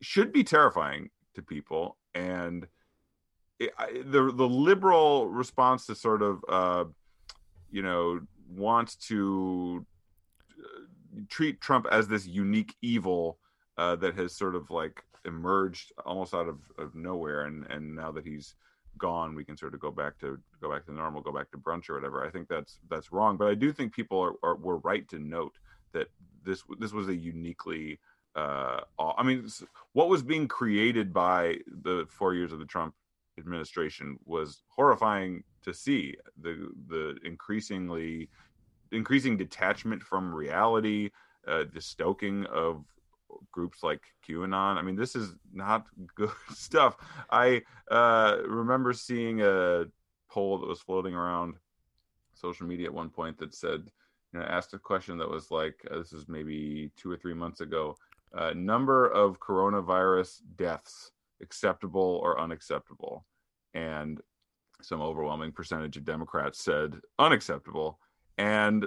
should 0.00 0.32
be 0.32 0.42
terrifying 0.42 1.10
to 1.34 1.42
people, 1.42 1.98
and 2.14 2.66
it, 3.58 3.72
the 4.06 4.32
the 4.32 4.48
liberal 4.48 5.28
response 5.28 5.84
to 5.84 5.94
sort 5.94 6.22
of 6.22 6.42
uh, 6.48 6.84
you 7.70 7.82
know 7.82 8.20
wants 8.48 8.96
to 8.96 9.84
uh, 10.58 11.20
treat 11.28 11.60
Trump 11.60 11.86
as 11.92 12.08
this 12.08 12.26
unique 12.26 12.74
evil 12.80 13.38
uh, 13.76 13.96
that 13.96 14.14
has 14.14 14.34
sort 14.34 14.54
of 14.54 14.70
like 14.70 15.04
emerged 15.26 15.92
almost 16.06 16.32
out 16.32 16.48
of, 16.48 16.58
of 16.78 16.94
nowhere, 16.94 17.44
and 17.44 17.66
and 17.70 17.94
now 17.94 18.10
that 18.10 18.24
he's 18.24 18.54
gone, 18.98 19.34
we 19.34 19.44
can 19.44 19.56
sort 19.56 19.74
of 19.74 19.80
go 19.80 19.90
back 19.90 20.18
to 20.20 20.38
go 20.60 20.70
back 20.70 20.84
to 20.86 20.92
normal, 20.92 21.20
go 21.20 21.32
back 21.32 21.50
to 21.50 21.58
brunch 21.58 21.88
or 21.88 21.94
whatever. 21.94 22.24
I 22.24 22.30
think 22.30 22.48
that's 22.48 22.78
that's 22.88 23.12
wrong, 23.12 23.36
but 23.36 23.48
I 23.48 23.54
do 23.54 23.72
think 23.72 23.94
people 23.94 24.20
are, 24.20 24.34
are 24.42 24.56
were 24.56 24.78
right 24.78 25.08
to 25.08 25.18
note 25.18 25.54
that 25.92 26.08
this 26.44 26.62
this 26.78 26.92
was 26.92 27.08
a 27.08 27.14
uniquely 27.14 27.98
uh, 28.36 28.80
I 28.98 29.22
mean, 29.22 29.48
what 29.92 30.08
was 30.08 30.22
being 30.22 30.48
created 30.48 31.12
by 31.12 31.58
the 31.82 32.06
four 32.08 32.34
years 32.34 32.52
of 32.52 32.58
the 32.58 32.64
Trump 32.64 32.94
administration 33.38 34.18
was 34.24 34.62
horrifying 34.68 35.44
to 35.62 35.72
see. 35.72 36.16
The 36.40 36.70
the 36.88 37.16
increasingly 37.24 38.28
increasing 38.92 39.36
detachment 39.36 40.02
from 40.02 40.34
reality, 40.34 41.10
uh, 41.46 41.64
the 41.72 41.80
stoking 41.80 42.44
of 42.46 42.84
groups 43.52 43.82
like 43.82 44.00
QAnon. 44.28 44.76
I 44.76 44.82
mean, 44.82 44.96
this 44.96 45.16
is 45.16 45.34
not 45.52 45.86
good 46.14 46.30
stuff. 46.52 46.96
I 47.30 47.62
uh, 47.90 48.38
remember 48.46 48.92
seeing 48.92 49.42
a 49.42 49.84
poll 50.30 50.58
that 50.58 50.68
was 50.68 50.80
floating 50.80 51.14
around 51.14 51.54
social 52.34 52.66
media 52.66 52.86
at 52.86 52.94
one 52.94 53.10
point 53.10 53.38
that 53.38 53.54
said, 53.54 53.90
you 54.32 54.40
know, 54.40 54.46
asked 54.46 54.74
a 54.74 54.78
question 54.78 55.18
that 55.18 55.30
was 55.30 55.50
like, 55.50 55.76
uh, 55.90 55.98
this 55.98 56.12
is 56.12 56.28
maybe 56.28 56.90
two 56.96 57.10
or 57.10 57.16
three 57.16 57.34
months 57.34 57.60
ago, 57.60 57.96
uh, 58.36 58.52
number 58.54 59.06
of 59.06 59.38
coronavirus 59.38 60.40
deaths 60.56 61.12
acceptable 61.40 62.20
or 62.22 62.40
unacceptable, 62.40 63.24
and 63.74 64.20
some 64.82 65.00
overwhelming 65.00 65.52
percentage 65.52 65.96
of 65.96 66.04
Democrats 66.04 66.58
said 66.62 66.96
unacceptable, 67.18 68.00
and 68.38 68.86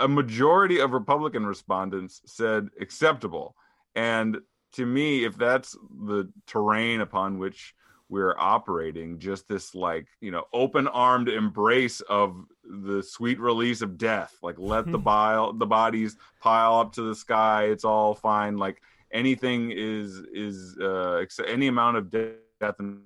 a 0.00 0.08
majority 0.08 0.80
of 0.80 0.92
Republican 0.92 1.46
respondents 1.46 2.22
said 2.26 2.68
acceptable. 2.80 3.54
And 3.94 4.38
to 4.72 4.86
me, 4.86 5.24
if 5.24 5.36
that's 5.36 5.76
the 6.06 6.30
terrain 6.46 7.00
upon 7.00 7.38
which 7.38 7.74
we're 8.08 8.36
operating, 8.38 9.18
just 9.18 9.46
this 9.46 9.74
like, 9.74 10.06
you 10.20 10.30
know, 10.30 10.44
open 10.52 10.88
armed 10.88 11.28
embrace 11.28 12.00
of 12.02 12.44
the 12.64 13.02
sweet 13.02 13.38
release 13.38 13.82
of 13.82 13.98
death, 13.98 14.36
like 14.42 14.56
let 14.58 14.90
the 14.90 14.98
bile 14.98 15.52
the 15.52 15.66
bodies 15.66 16.16
pile 16.40 16.78
up 16.78 16.92
to 16.94 17.02
the 17.02 17.14
sky, 17.14 17.64
it's 17.64 17.84
all 17.84 18.14
fine. 18.14 18.56
Like 18.56 18.82
anything 19.12 19.70
is 19.70 20.22
is 20.32 20.76
uh 20.78 21.24
any 21.46 21.68
amount 21.68 21.96
of 21.98 22.10
death 22.10 22.78
and 22.78 23.02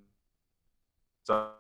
stuff 1.25 1.51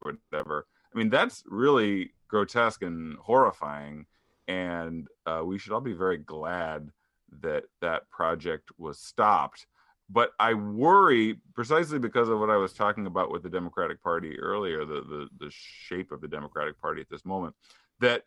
whatever. 0.00 0.66
I 0.94 0.98
mean, 0.98 1.10
that's 1.10 1.44
really 1.46 2.12
grotesque 2.28 2.82
and 2.82 3.16
horrifying. 3.18 4.06
And 4.46 5.08
uh, 5.26 5.42
we 5.44 5.58
should 5.58 5.72
all 5.72 5.80
be 5.80 5.92
very 5.92 6.18
glad 6.18 6.90
that 7.42 7.64
that 7.80 8.08
project 8.10 8.70
was 8.78 8.98
stopped. 8.98 9.66
But 10.10 10.30
I 10.40 10.54
worry 10.54 11.36
precisely 11.54 11.98
because 11.98 12.30
of 12.30 12.38
what 12.38 12.48
I 12.48 12.56
was 12.56 12.72
talking 12.72 13.06
about 13.06 13.30
with 13.30 13.42
the 13.42 13.50
Democratic 13.50 14.02
Party 14.02 14.38
earlier, 14.38 14.86
the, 14.86 15.02
the, 15.02 15.28
the 15.38 15.50
shape 15.50 16.12
of 16.12 16.22
the 16.22 16.28
Democratic 16.28 16.80
Party 16.80 17.02
at 17.02 17.10
this 17.10 17.26
moment, 17.26 17.54
that 18.00 18.22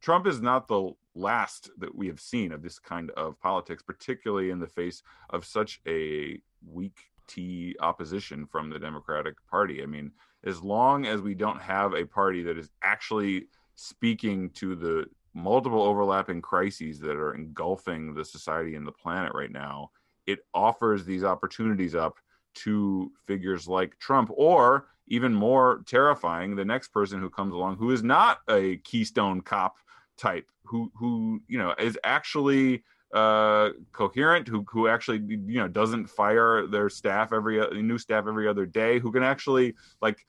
Trump 0.00 0.26
is 0.26 0.40
not 0.40 0.68
the 0.68 0.92
last 1.14 1.70
that 1.78 1.94
we 1.94 2.06
have 2.06 2.20
seen 2.20 2.52
of 2.52 2.62
this 2.62 2.78
kind 2.78 3.10
of 3.10 3.38
politics, 3.40 3.82
particularly 3.82 4.50
in 4.50 4.60
the 4.60 4.66
face 4.66 5.02
of 5.30 5.44
such 5.44 5.80
a 5.86 6.40
weak 6.66 6.98
tea 7.26 7.76
opposition 7.80 8.46
from 8.46 8.70
the 8.70 8.78
Democratic 8.78 9.34
Party. 9.50 9.82
I 9.82 9.86
mean, 9.86 10.12
as 10.48 10.62
long 10.62 11.06
as 11.06 11.20
we 11.20 11.34
don't 11.34 11.60
have 11.60 11.92
a 11.92 12.06
party 12.06 12.42
that 12.42 12.56
is 12.56 12.70
actually 12.82 13.46
speaking 13.74 14.50
to 14.50 14.74
the 14.74 15.04
multiple 15.34 15.82
overlapping 15.82 16.40
crises 16.40 16.98
that 16.98 17.16
are 17.16 17.34
engulfing 17.34 18.14
the 18.14 18.24
society 18.24 18.74
and 18.74 18.86
the 18.86 18.92
planet 18.92 19.32
right 19.34 19.52
now, 19.52 19.90
it 20.26 20.40
offers 20.54 21.04
these 21.04 21.22
opportunities 21.22 21.94
up 21.94 22.16
to 22.54 23.12
figures 23.26 23.68
like 23.68 23.96
Trump, 23.98 24.30
or 24.34 24.88
even 25.06 25.32
more 25.32 25.82
terrifying, 25.86 26.56
the 26.56 26.64
next 26.64 26.88
person 26.88 27.20
who 27.20 27.30
comes 27.30 27.52
along 27.52 27.76
who 27.76 27.90
is 27.90 28.02
not 28.02 28.38
a 28.48 28.78
Keystone 28.78 29.40
cop 29.40 29.76
type, 30.16 30.46
who 30.64 30.90
who 30.94 31.40
you 31.46 31.58
know 31.58 31.74
is 31.78 31.98
actually 32.04 32.82
uh 33.14 33.70
coherent 33.92 34.46
who 34.46 34.64
who 34.68 34.86
actually 34.86 35.18
you 35.18 35.58
know 35.58 35.68
doesn't 35.68 36.06
fire 36.06 36.66
their 36.66 36.90
staff 36.90 37.32
every 37.32 37.82
new 37.82 37.96
staff 37.96 38.26
every 38.28 38.46
other 38.46 38.66
day 38.66 38.98
who 38.98 39.10
can 39.10 39.22
actually 39.22 39.74
like 40.02 40.26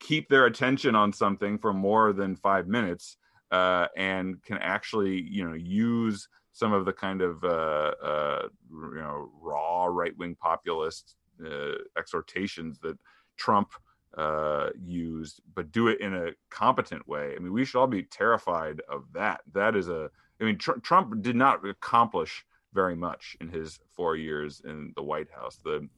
keep 0.00 0.28
their 0.28 0.46
attention 0.46 0.94
on 0.94 1.12
something 1.12 1.58
for 1.58 1.74
more 1.74 2.12
than 2.12 2.34
five 2.34 2.66
minutes 2.66 3.18
uh, 3.50 3.86
and 3.96 4.42
can 4.42 4.58
actually 4.58 5.20
you 5.22 5.46
know 5.46 5.54
use 5.54 6.28
some 6.52 6.72
of 6.72 6.84
the 6.84 6.92
kind 6.92 7.20
of 7.20 7.42
uh, 7.44 7.92
uh, 8.02 8.48
you 8.70 8.94
know 8.94 9.30
raw 9.40 9.86
right 9.86 10.16
wing 10.16 10.36
populist 10.40 11.16
uh, 11.44 11.74
exhortations 11.98 12.78
that 12.78 12.96
Trump 13.36 13.72
uh, 14.16 14.70
used, 14.80 15.40
but 15.54 15.72
do 15.72 15.88
it 15.88 16.00
in 16.00 16.14
a 16.14 16.30
competent 16.50 17.06
way. 17.08 17.34
I 17.34 17.40
mean, 17.40 17.52
we 17.52 17.64
should 17.64 17.80
all 17.80 17.88
be 17.88 18.04
terrified 18.04 18.80
of 18.88 19.04
that. 19.12 19.40
That 19.52 19.74
is 19.74 19.88
a 19.88 20.10
I 20.40 20.44
mean, 20.44 20.58
tr- 20.58 20.78
Trump 20.82 21.22
did 21.22 21.36
not 21.36 21.66
accomplish 21.66 22.44
very 22.72 22.96
much 22.96 23.36
in 23.40 23.48
his 23.48 23.78
four 23.92 24.16
years 24.16 24.62
in 24.64 24.92
the 24.96 25.02
White 25.02 25.30
House. 25.30 25.58
The 25.64 25.88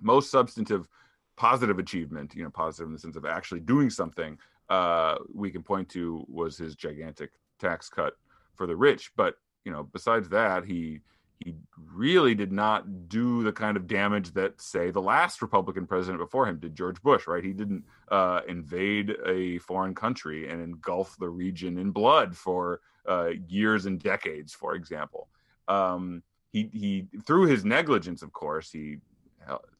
most 0.00 0.30
substantive 0.30 0.88
positive 1.36 1.78
achievement, 1.78 2.34
you 2.34 2.42
know, 2.42 2.50
positive 2.50 2.88
in 2.88 2.92
the 2.94 2.98
sense 2.98 3.16
of 3.16 3.24
actually 3.24 3.60
doing 3.60 3.90
something, 3.90 4.38
uh, 4.68 5.16
we 5.32 5.50
can 5.50 5.62
point 5.62 5.88
to 5.90 6.24
was 6.28 6.56
his 6.56 6.74
gigantic 6.74 7.30
tax 7.60 7.88
cut 7.88 8.14
for 8.56 8.66
the 8.66 8.76
rich. 8.76 9.12
But 9.16 9.36
you 9.64 9.72
know, 9.72 9.84
besides 9.84 10.28
that, 10.30 10.64
he 10.64 11.00
he 11.40 11.54
really 11.92 12.34
did 12.34 12.50
not 12.50 13.08
do 13.10 13.42
the 13.42 13.52
kind 13.52 13.76
of 13.76 13.86
damage 13.86 14.32
that, 14.32 14.58
say, 14.58 14.90
the 14.90 15.02
last 15.02 15.42
Republican 15.42 15.86
president 15.86 16.18
before 16.18 16.48
him 16.48 16.58
did, 16.58 16.74
George 16.74 17.00
Bush. 17.02 17.26
Right? 17.26 17.44
He 17.44 17.52
didn't 17.52 17.84
uh, 18.10 18.40
invade 18.48 19.16
a 19.26 19.58
foreign 19.58 19.94
country 19.94 20.48
and 20.48 20.62
engulf 20.62 21.16
the 21.18 21.28
region 21.28 21.78
in 21.78 21.90
blood 21.90 22.36
for 22.36 22.80
uh, 23.08 23.30
years 23.48 23.86
and 23.86 24.00
decades. 24.00 24.52
For 24.52 24.74
example, 24.74 25.28
um, 25.68 26.22
he 26.52 26.70
he 26.72 27.06
through 27.26 27.46
his 27.46 27.64
negligence, 27.64 28.22
of 28.22 28.32
course, 28.32 28.70
he 28.70 28.98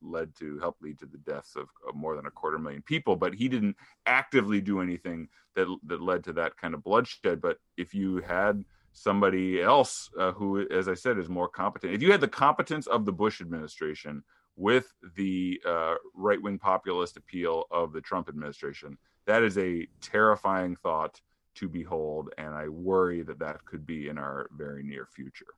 led 0.01 0.35
to 0.37 0.59
help 0.59 0.77
lead 0.81 0.99
to 0.99 1.07
the 1.07 1.19
deaths 1.19 1.57
of, 1.57 1.69
of, 1.89 1.95
more 1.95 2.17
than 2.17 2.27
a 2.27 2.31
quarter 2.31 2.59
million 2.59 2.83
people 2.83 3.17
but 3.17 3.35
he 3.35 3.49
didn't 3.49 3.77
actively 4.07 4.61
do 4.61 4.81
anything 4.81 5.29
that 5.55 5.67
that 5.85 6.01
led 6.01 6.23
to 6.25 6.33
that 6.33 6.57
kind 6.57 6.75
of 6.75 6.85
bloodshed 6.85 7.41
but 7.41 7.59
if 7.77 7.95
you 7.95 8.19
had 8.19 8.65
somebody 8.93 9.61
else 9.61 10.11
uh, 10.19 10.33
who 10.33 10.67
as 10.71 10.89
i 10.89 10.95
said 10.95 11.19
is 11.19 11.29
more 11.29 11.49
competent 11.49 11.93
if 11.93 12.03
you 12.03 12.11
had 12.11 12.21
the 12.21 12.29
competence 12.29 12.87
of 12.87 13.05
the 13.05 13.13
bush 13.13 13.41
administration 13.41 14.23
with 14.59 14.95
the 15.17 15.61
uh, 15.67 15.95
right-wing 16.15 16.59
populist 16.59 17.17
appeal 17.17 17.65
of 17.71 17.93
the 17.93 18.01
trump 18.01 18.29
administration 18.29 18.97
that 19.27 19.43
is 19.43 19.59
a 19.59 19.87
terrifying 20.01 20.77
thought 20.77 21.21
to 21.57 21.69
behold 21.69 22.31
and 22.39 22.55
i 22.55 22.69
worry 22.69 23.23
that 23.23 23.39
that 23.39 23.65
could 23.65 23.85
be 23.87 24.09
in 24.09 24.19
our 24.19 24.49
very 24.57 24.83
near 24.83 25.07
future 25.07 25.55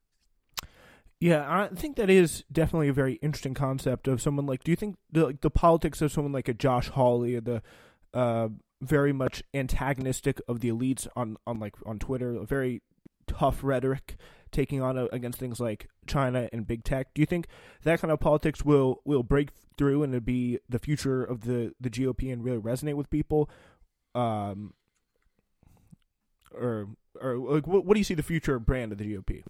yeah, 1.21 1.45
I 1.49 1.75
think 1.75 1.97
that 1.97 2.09
is 2.09 2.45
definitely 2.53 2.89
a 2.89 2.93
very 2.93 3.15
interesting 3.15 3.55
concept 3.55 4.07
of 4.07 4.23
someone 4.23 4.47
like. 4.47 4.63
Do 4.63 4.71
you 4.71 4.77
think 4.77 4.99
the 5.11 5.27
like, 5.27 5.41
the 5.41 5.51
politics 5.51 6.01
of 6.01 6.13
someone 6.13 6.33
like 6.33 6.49
a 6.49 6.55
Josh 6.55 6.91
Hawley, 6.91 7.41
the 7.41 7.61
uh, 8.15 8.49
very 8.81 9.13
much 9.13 9.43
antagonistic 9.53 10.41
of 10.47 10.61
the 10.61 10.71
elites 10.71 11.09
on 11.17 11.37
on 11.45 11.59
like 11.59 11.75
on 11.85 11.99
Twitter, 11.99 12.37
a 12.37 12.47
very 12.47 12.83
tough 13.27 13.65
rhetoric 13.65 14.17
taking 14.53 14.81
on 14.81 14.97
against 15.13 15.39
things 15.39 15.59
like 15.59 15.89
China 16.07 16.49
and 16.53 16.67
big 16.67 16.85
tech. 16.85 17.13
Do 17.15 17.21
you 17.21 17.27
think 17.27 17.49
that 17.83 18.01
kind 18.01 18.13
of 18.13 18.21
politics 18.21 18.65
will 18.65 19.03
will 19.05 19.25
break 19.25 19.51
through 19.77 20.05
and 20.05 20.25
be 20.25 20.61
the 20.69 20.79
future 20.79 21.25
of 21.25 21.43
the 21.43 21.73
the 21.81 21.91
GOP 21.91 22.33
and 22.33 22.45
really 22.45 22.59
resonate 22.59 22.95
with 22.95 23.11
people? 23.11 23.51
Um, 24.15 24.75
or 26.53 26.89
or 27.21 27.37
like, 27.37 27.67
what, 27.67 27.85
what 27.85 27.95
do 27.95 28.01
you 28.01 28.05
see 28.05 28.15
the 28.15 28.23
future 28.23 28.59
brand 28.59 28.93
of 28.93 28.99
the 28.99 29.05
GOP? 29.05 29.43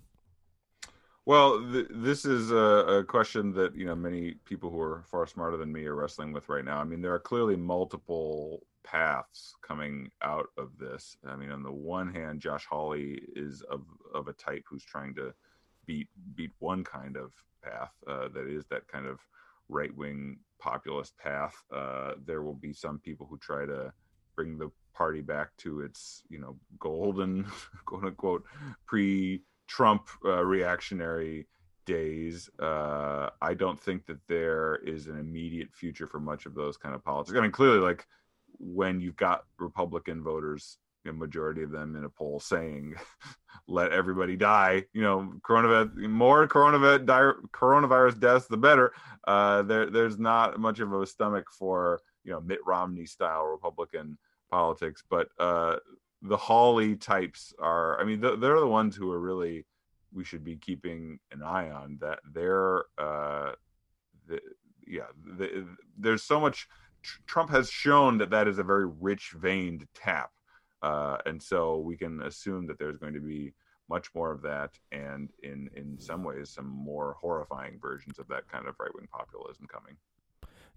Well, 1.27 1.61
th- 1.61 1.89
this 1.91 2.25
is 2.25 2.51
a, 2.51 2.55
a, 2.57 3.05
question 3.05 3.53
that 3.53 3.77
you 3.77 3.85
know 3.85 3.95
many 3.95 4.37
people 4.47 4.71
who 4.71 4.81
are 4.81 5.05
far 5.11 5.27
smarter 5.27 5.59
than 5.59 5.71
me 5.71 5.85
are 5.85 5.95
wrestling 5.95 6.33
with 6.33 6.49
right 6.49 6.65
now. 6.65 6.79
I 6.79 6.85
mean, 6.85 7.03
there 7.03 7.13
are 7.13 7.19
clearly 7.19 7.55
multiple 7.55 8.63
paths 8.83 9.55
coming 9.61 10.11
out 10.23 10.47
of 10.57 10.71
this. 10.79 11.19
I 11.27 11.37
mean, 11.37 11.51
on 11.51 11.63
the 11.63 11.71
one 11.71 12.13
hand, 12.15 12.41
Josh 12.41 12.65
Hawley 12.65 13.21
is 13.37 13.63
of 13.71 13.83
of 14.15 14.29
a 14.29 14.33
type 14.33 14.65
who's 14.67 14.85
trying 14.85 15.15
to 15.17 15.35
beat 15.85 16.09
beat 16.35 16.53
one 16.61 16.83
kind 16.83 17.17
of 17.17 17.33
path 17.63 17.93
uh, 18.07 18.29
that 18.29 18.47
is 18.49 18.65
that 18.71 18.89
kind 18.89 19.07
of 19.07 19.21
right 19.69 19.95
wing 19.95 20.39
populist 20.59 21.17
path. 21.19 21.55
Uh, 21.71 22.13
there 22.25 22.43
will 22.43 22.55
be 22.55 22.73
some 22.73 22.99
people 22.99 23.27
who 23.29 23.37
try 23.39 23.67
to 23.67 23.93
bring 24.35 24.57
the 24.57 24.71
party 24.99 25.21
back 25.21 25.57
to 25.59 25.81
its 25.81 26.23
you 26.29 26.41
know 26.41 26.57
golden 26.79 27.47
quote 27.87 28.05
unquote 28.05 28.45
pre 28.85 29.43
Trump 29.69 30.09
uh, 30.25 30.45
reactionary 30.45 31.47
days. 31.87 32.51
Uh, 32.59 33.31
I 33.41 33.55
don't 33.55 33.81
think 33.81 34.07
that 34.07 34.19
there 34.29 34.77
is 34.85 35.07
an 35.07 35.19
immediate 35.19 35.73
future 35.73 36.07
for 36.07 36.19
much 36.19 36.45
of 36.47 36.55
those 36.55 36.77
kind 36.77 36.95
of 36.95 37.05
politics. 37.05 37.39
I 37.39 37.41
mean, 37.41 37.53
clearly, 37.53 37.79
like 37.79 38.07
when 38.59 39.01
you've 39.01 39.17
got 39.17 39.45
Republican 39.59 40.23
voters, 40.23 40.79
a 41.07 41.13
majority 41.13 41.63
of 41.63 41.71
them 41.71 41.95
in 41.97 42.05
a 42.05 42.09
poll 42.09 42.41
saying, 42.41 42.95
"Let 43.69 43.93
everybody 43.93 44.37
die," 44.37 44.85
you 44.93 45.03
know, 45.03 45.33
coronavirus, 45.49 45.97
more 46.09 46.49
coronavirus, 46.49 47.37
coronavirus 47.53 48.21
deaths, 48.21 48.47
the 48.49 48.57
better. 48.57 48.93
Uh, 49.27 49.63
there, 49.63 49.91
there's 49.91 50.19
not 50.19 50.59
much 50.59 50.81
of 50.81 50.93
a 50.93 51.07
stomach 51.07 51.47
for 51.57 52.01
you 52.25 52.33
know 52.33 52.41
Mitt 52.41 52.61
Romney 52.67 53.07
style 53.07 53.45
Republican 53.45 54.19
politics, 54.51 55.03
but 55.09 55.29
uh, 55.39 55.77
the 56.23 56.37
Hawley 56.37 56.97
types 56.97 57.55
are. 57.59 58.01
I 58.01 58.05
mean, 58.05 58.21
they're 58.21 58.37
the 58.37 58.67
ones 58.67 58.97
who 58.97 59.11
are 59.13 59.21
really 59.21 59.67
we 60.13 60.25
should 60.25 60.45
be 60.45 60.57
keeping 60.57 61.19
an 61.33 61.43
eye 61.43 61.71
on. 61.71 61.99
That 62.01 62.21
they're, 62.33 62.85
uh, 62.99 63.53
the, 64.27 64.41
yeah, 64.87 65.09
the, 65.37 65.67
there's 65.97 66.23
so 66.23 66.41
much. 66.41 66.69
Trump 67.27 67.51
has 67.51 67.71
shown 67.71 68.19
that 68.19 68.31
that 68.31 68.49
is 68.49 68.59
a 68.59 68.65
very 68.65 68.87
rich 68.87 69.33
veined 69.37 69.87
tap, 69.95 70.31
uh, 70.83 71.19
and 71.27 71.43
so 71.43 71.79
we 71.79 71.97
can 71.97 72.23
assume 72.23 72.67
that 72.67 72.79
there's 72.79 72.99
going 72.99 73.15
to 73.15 73.21
be 73.21 73.55
much 73.89 74.13
more 74.15 74.33
of 74.33 74.43
that, 74.43 74.71
and 74.93 75.31
in 75.43 75.71
in 75.75 75.99
some 75.99 76.25
ways, 76.25 76.51
some 76.51 76.67
more 76.67 77.17
horrifying 77.21 77.79
versions 77.81 78.19
of 78.19 78.27
that 78.29 78.49
kind 78.49 78.67
of 78.67 78.75
right 78.81 78.95
wing 78.95 79.09
populism 79.13 79.67
coming. 79.73 79.97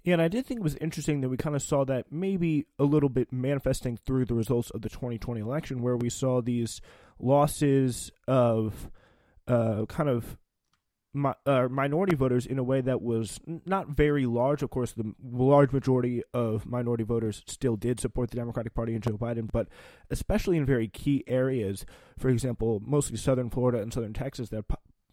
And 0.05 0.21
I 0.21 0.27
did 0.27 0.45
think 0.45 0.59
it 0.59 0.63
was 0.63 0.75
interesting 0.75 1.21
that 1.21 1.29
we 1.29 1.37
kind 1.37 1.55
of 1.55 1.61
saw 1.61 1.85
that 1.85 2.11
maybe 2.11 2.65
a 2.79 2.83
little 2.83 3.09
bit 3.09 3.31
manifesting 3.31 3.97
through 3.97 4.25
the 4.25 4.33
results 4.33 4.71
of 4.71 4.81
the 4.81 4.89
2020 4.89 5.39
election, 5.39 5.81
where 5.81 5.95
we 5.95 6.09
saw 6.09 6.41
these 6.41 6.81
losses 7.19 8.11
of 8.27 8.89
uh, 9.47 9.85
kind 9.87 10.09
of 10.09 10.37
uh, 11.45 11.67
minority 11.69 12.15
voters 12.15 12.45
in 12.45 12.57
a 12.57 12.63
way 12.63 12.79
that 12.81 13.01
was 13.01 13.39
not 13.65 13.89
very 13.89 14.25
large. 14.25 14.63
Of 14.63 14.69
course, 14.69 14.93
the 14.93 15.13
large 15.21 15.71
majority 15.71 16.23
of 16.33 16.65
minority 16.65 17.03
voters 17.03 17.43
still 17.47 17.75
did 17.75 17.99
support 17.99 18.31
the 18.31 18.37
Democratic 18.37 18.73
Party 18.73 18.93
and 18.93 19.03
Joe 19.03 19.17
Biden, 19.17 19.49
but 19.51 19.67
especially 20.09 20.57
in 20.57 20.65
very 20.65 20.87
key 20.87 21.23
areas, 21.27 21.85
for 22.17 22.29
example, 22.29 22.81
mostly 22.83 23.17
southern 23.17 23.49
Florida 23.49 23.81
and 23.81 23.93
southern 23.93 24.13
Texas, 24.13 24.49
that 24.49 24.65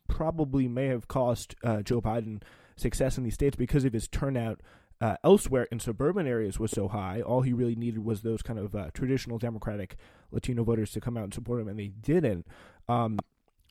probably 0.07 0.69
may 0.69 0.87
have 0.87 1.09
cost 1.09 1.57
uh, 1.65 1.83
Joe 1.83 2.01
Biden 2.01 2.43
success 2.81 3.19
in 3.19 3.25
these 3.25 3.35
states 3.35 3.57
because 3.57 3.85
of 3.85 3.93
his 3.93 4.09
turnout 4.09 4.61
uh, 5.01 5.17
elsewhere 5.23 5.69
in 5.71 5.79
suburban 5.79 6.27
areas 6.27 6.59
was 6.59 6.71
so 6.71 6.89
high. 6.89 7.21
All 7.21 7.43
he 7.43 7.53
really 7.53 7.77
needed 7.77 8.05
was 8.05 8.23
those 8.23 8.43
kind 8.43 8.59
of 8.59 8.75
uh, 8.75 8.91
traditional 8.95 9.39
Democratic 9.39 9.97
Latino 10.33 10.65
voters 10.65 10.91
to 10.93 11.01
come 11.01 11.17
out 11.17 11.25
and 11.25 11.35
support 11.35 11.61
him, 11.61 11.69
and 11.69 11.79
they 11.79 11.89
didn't. 11.89 12.47
Um, 12.89 13.19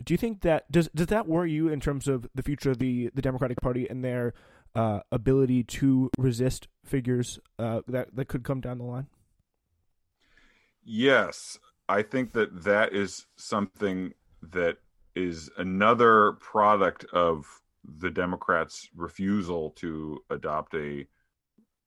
do 0.03 0.13
you 0.13 0.17
think 0.17 0.41
that 0.41 0.71
does 0.71 0.89
does 0.93 1.07
that 1.07 1.27
worry 1.27 1.51
you 1.51 1.69
in 1.69 1.79
terms 1.79 2.07
of 2.07 2.27
the 2.33 2.43
future 2.43 2.71
of 2.71 2.79
the 2.79 3.09
the 3.13 3.21
Democratic 3.21 3.59
Party 3.61 3.87
and 3.89 4.03
their 4.03 4.33
uh, 4.75 4.99
ability 5.11 5.63
to 5.63 6.09
resist 6.17 6.67
figures 6.85 7.39
uh, 7.59 7.81
that 7.87 8.15
that 8.15 8.27
could 8.27 8.43
come 8.43 8.61
down 8.61 8.77
the 8.77 8.83
line? 8.85 9.07
Yes, 10.83 11.59
I 11.89 12.03
think 12.03 12.33
that 12.33 12.63
that 12.63 12.93
is 12.93 13.25
something 13.35 14.13
that 14.41 14.77
is 15.15 15.49
another 15.57 16.33
product 16.39 17.05
of 17.11 17.45
the 17.97 18.09
Democrats' 18.09 18.89
refusal 18.95 19.71
to 19.71 20.19
adopt 20.29 20.73
a 20.75 21.07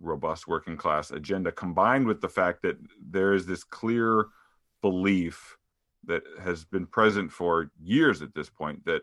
robust 0.00 0.48
working 0.48 0.76
class 0.76 1.10
agenda, 1.10 1.52
combined 1.52 2.06
with 2.06 2.20
the 2.20 2.28
fact 2.28 2.62
that 2.62 2.76
there 3.00 3.34
is 3.34 3.46
this 3.46 3.64
clear 3.64 4.26
belief 4.82 5.56
that 6.04 6.22
has 6.42 6.64
been 6.64 6.86
present 6.86 7.30
for 7.30 7.70
years 7.82 8.22
at 8.22 8.34
this 8.34 8.48
point 8.48 8.84
that 8.86 9.02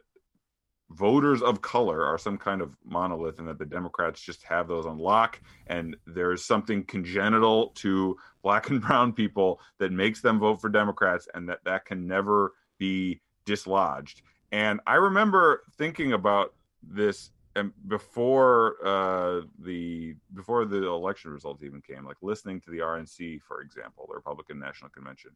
voters 0.89 1.41
of 1.41 1.61
color 1.61 2.03
are 2.03 2.17
some 2.17 2.37
kind 2.37 2.61
of 2.61 2.75
monolith 2.83 3.39
and 3.39 3.47
that 3.47 3.59
the 3.59 3.65
Democrats 3.65 4.21
just 4.21 4.41
have 4.43 4.67
those 4.67 4.85
on 4.85 4.97
lock. 4.97 5.39
And 5.67 5.95
there 6.05 6.31
is 6.31 6.45
something 6.45 6.83
congenital 6.83 7.69
to 7.75 8.15
black 8.41 8.69
and 8.69 8.81
brown 8.81 9.13
people 9.13 9.59
that 9.79 9.91
makes 9.91 10.21
them 10.21 10.39
vote 10.39 10.61
for 10.61 10.69
Democrats 10.69 11.27
and 11.33 11.49
that 11.49 11.59
that 11.65 11.85
can 11.85 12.07
never 12.07 12.53
be 12.79 13.21
dislodged. 13.45 14.21
And 14.51 14.79
I 14.87 14.95
remember 14.95 15.63
thinking 15.77 16.13
about 16.13 16.53
this 16.83 17.31
and 17.55 17.71
before 17.87 18.75
uh, 18.85 19.41
the 19.59 20.15
before 20.35 20.65
the 20.65 20.85
election 20.85 21.31
results 21.31 21.63
even 21.63 21.81
came, 21.81 22.05
like 22.05 22.17
listening 22.21 22.61
to 22.61 22.69
the 22.69 22.79
RNC, 22.79 23.41
for 23.41 23.61
example, 23.61 24.05
the 24.07 24.15
Republican 24.15 24.59
National 24.59 24.91
Convention, 24.91 25.31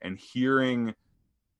and 0.00 0.18
hearing 0.18 0.94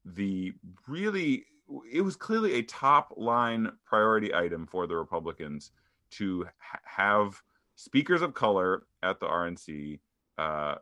the 0.04 0.54
really 0.86 1.44
it 1.92 2.00
was 2.00 2.16
clearly 2.16 2.54
a 2.54 2.62
top 2.62 3.12
line 3.18 3.70
priority 3.84 4.34
item 4.34 4.66
for 4.66 4.86
the 4.86 4.96
Republicans 4.96 5.72
to 6.12 6.46
ha- 6.58 6.80
have 6.84 7.42
speakers 7.76 8.22
of 8.22 8.32
color 8.32 8.84
at 9.02 9.20
the 9.20 9.26
RNC 9.26 10.00
uh, 10.38 10.76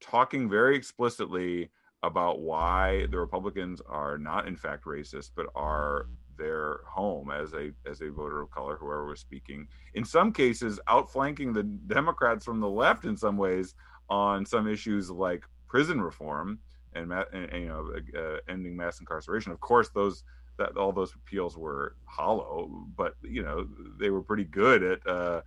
talking 0.00 0.48
very 0.48 0.76
explicitly 0.76 1.70
about 2.02 2.40
why 2.40 3.06
the 3.10 3.18
Republicans 3.18 3.80
are 3.88 4.18
not 4.18 4.48
in 4.48 4.56
fact 4.56 4.84
racist, 4.84 5.30
but 5.36 5.46
are 5.54 6.06
their 6.36 6.80
home 6.86 7.30
as 7.30 7.52
a 7.52 7.72
as 7.86 8.00
a 8.00 8.10
voter 8.10 8.40
of 8.40 8.50
color, 8.50 8.76
whoever 8.76 9.06
was 9.06 9.20
speaking. 9.20 9.68
In 9.94 10.04
some 10.04 10.32
cases, 10.32 10.80
outflanking 10.88 11.52
the 11.52 11.62
Democrats 11.62 12.44
from 12.44 12.60
the 12.60 12.68
left 12.68 13.04
in 13.04 13.16
some 13.16 13.36
ways 13.36 13.74
on 14.08 14.44
some 14.44 14.68
issues 14.68 15.10
like 15.10 15.44
prison 15.66 16.00
reform 16.00 16.58
and, 16.94 17.12
and, 17.12 17.52
you 17.52 17.68
know 17.68 17.92
uh, 18.18 18.38
ending 18.48 18.76
mass 18.76 19.00
incarceration. 19.00 19.52
Of 19.52 19.60
course, 19.60 19.88
those 19.90 20.24
that 20.56 20.76
all 20.76 20.92
those 20.92 21.14
appeals 21.14 21.56
were 21.56 21.96
hollow, 22.04 22.86
but 22.96 23.14
you 23.22 23.42
know 23.42 23.66
they 23.98 24.10
were 24.10 24.22
pretty 24.22 24.44
good 24.44 24.82
at 24.82 25.06
uh, 25.06 25.42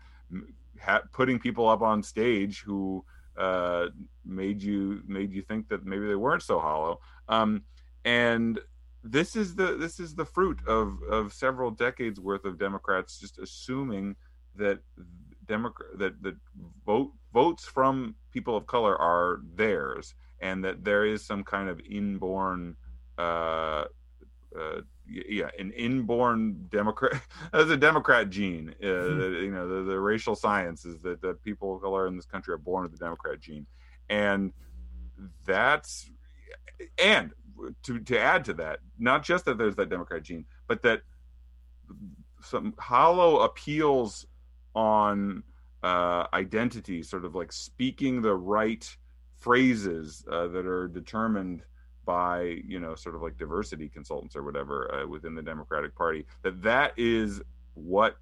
ha- 0.82 1.04
putting 1.14 1.40
people 1.40 1.68
up 1.68 1.82
on 1.82 2.04
stage 2.04 2.62
who 2.62 3.04
uh, 3.38 3.88
made 4.26 4.62
you 4.62 5.02
made 5.08 5.32
you 5.32 5.42
think 5.42 5.70
that 5.70 5.86
maybe 5.86 6.08
they 6.08 6.16
weren't 6.16 6.44
so 6.44 6.60
hollow. 6.60 7.00
Um, 7.30 7.64
and 8.04 8.60
this 9.12 9.36
is 9.36 9.56
the 9.56 9.76
this 9.78 10.00
is 10.00 10.16
the 10.16 10.26
fruit 10.26 10.60
of 10.68 11.00
of 11.10 11.34
several 11.34 11.72
decades 11.72 12.20
worth 12.20 12.46
of 12.46 12.58
Democrats 12.58 13.20
just 13.20 13.38
assuming 13.40 14.16
that 14.56 14.80
Democrat 15.46 15.98
that 15.98 16.22
the 16.22 16.36
vote 16.86 17.12
votes 17.34 17.66
from 17.66 18.16
people 18.32 18.56
of 18.56 18.68
color 18.68 18.96
are 18.98 19.42
theirs 19.56 20.14
and 20.40 20.64
that 20.64 20.84
there 20.84 21.06
is 21.06 21.26
some 21.26 21.44
kind 21.44 21.70
of 21.70 21.80
inborn 21.90 22.76
uh, 23.18 23.86
uh, 24.58 24.82
yeah, 25.10 25.50
an 25.60 25.72
inborn 25.72 26.68
Democrat 26.70 27.22
as 27.54 27.70
a 27.70 27.78
Democrat 27.78 28.30
gene. 28.30 28.74
Uh, 28.82 28.86
mm-hmm. 28.86 29.44
you 29.44 29.52
know, 29.52 29.68
the, 29.68 29.92
the, 29.92 30.00
racial 30.00 30.36
science 30.36 30.86
is 30.86 31.02
that 31.02 31.22
the 31.22 31.34
people 31.44 31.76
of 31.76 31.82
color 31.82 32.08
in 32.08 32.16
this 32.16 32.26
country 32.26 32.54
are 32.54 32.58
born 32.58 32.84
with 32.84 32.92
the 32.92 32.98
Democrat 32.98 33.40
gene, 33.40 33.66
and 34.10 34.52
that's 35.46 36.10
and 36.98 37.32
to 37.84 38.00
to 38.00 38.20
add 38.20 38.46
to 38.46 38.54
that, 38.56 38.80
not 39.00 39.24
just 39.24 39.46
that 39.46 39.58
there's 39.58 39.76
that 39.76 39.90
Democrat 39.90 40.24
gene, 40.24 40.46
but 40.68 40.82
that 40.84 41.02
some 42.42 42.74
hollow 42.78 43.40
appeals 43.40 44.26
on 44.76 45.44
uh, 45.84 46.26
identity, 46.34 47.04
sort 47.04 47.26
of 47.26 47.36
like 47.36 47.52
speaking 47.52 48.22
the 48.22 48.36
right 48.36 48.96
phrases 49.36 50.26
uh, 50.32 50.48
that 50.48 50.66
are 50.66 50.88
determined 50.88 51.64
by 52.06 52.62
you 52.66 52.80
know 52.80 52.96
sort 52.96 53.16
of 53.16 53.22
like 53.22 53.38
diversity 53.38 53.90
consultants 53.90 54.36
or 54.36 54.44
whatever 54.44 54.94
uh, 54.94 55.08
within 55.08 55.36
the 55.36 55.42
Democratic 55.42 55.96
Party. 55.96 56.26
That 56.44 56.62
that 56.64 56.94
is 56.98 57.42
what 57.74 58.18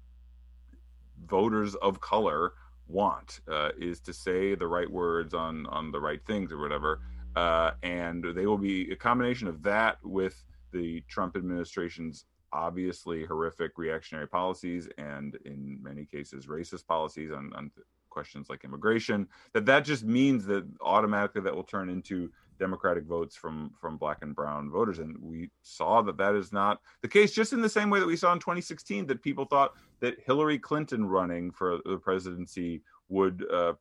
voters 1.26 1.74
of 1.76 2.00
color 2.00 2.52
want 2.88 3.40
uh, 3.50 3.70
is 3.78 4.00
to 4.00 4.12
say 4.12 4.54
the 4.54 4.66
right 4.66 4.90
words 4.90 5.34
on 5.34 5.66
on 5.66 5.90
the 5.90 6.00
right 6.00 6.24
things 6.26 6.52
or 6.52 6.58
whatever 6.58 7.00
uh, 7.36 7.72
and 7.82 8.24
they 8.34 8.46
will 8.46 8.58
be 8.58 8.90
a 8.90 8.96
combination 8.96 9.46
of 9.46 9.62
that 9.62 9.98
with 10.02 10.42
the 10.72 11.02
Trump 11.08 11.36
administration's 11.36 12.24
obviously 12.52 13.24
horrific 13.24 13.72
reactionary 13.76 14.26
policies 14.26 14.88
and 14.98 15.36
in 15.44 15.78
many 15.82 16.04
cases 16.04 16.46
racist 16.46 16.86
policies 16.86 17.30
on, 17.30 17.52
on 17.54 17.70
questions 18.08 18.48
like 18.48 18.64
immigration 18.64 19.28
that 19.52 19.66
that 19.66 19.84
just 19.84 20.04
means 20.04 20.46
that 20.46 20.64
automatically 20.80 21.42
that 21.42 21.54
will 21.54 21.64
turn 21.64 21.90
into 21.90 22.30
democratic 22.58 23.04
votes 23.04 23.36
from 23.36 23.70
from 23.78 23.96
black 23.96 24.18
and 24.22 24.34
brown 24.34 24.70
voters. 24.70 24.98
And 24.98 25.16
we 25.20 25.50
saw 25.62 26.02
that 26.02 26.16
that 26.16 26.34
is 26.34 26.52
not 26.52 26.80
the 27.02 27.08
case 27.08 27.32
just 27.32 27.52
in 27.52 27.60
the 27.60 27.68
same 27.68 27.90
way 27.90 28.00
that 28.00 28.06
we 28.06 28.16
saw 28.16 28.32
in 28.32 28.38
2016 28.38 29.06
that 29.06 29.22
people 29.22 29.44
thought 29.44 29.74
that 30.00 30.16
hillary 30.24 30.58
clinton 30.58 31.04
running 31.04 31.50
for 31.50 31.78
the 31.84 31.98
presidency 31.98 32.82
would 33.08 33.44
uh, 33.52 33.74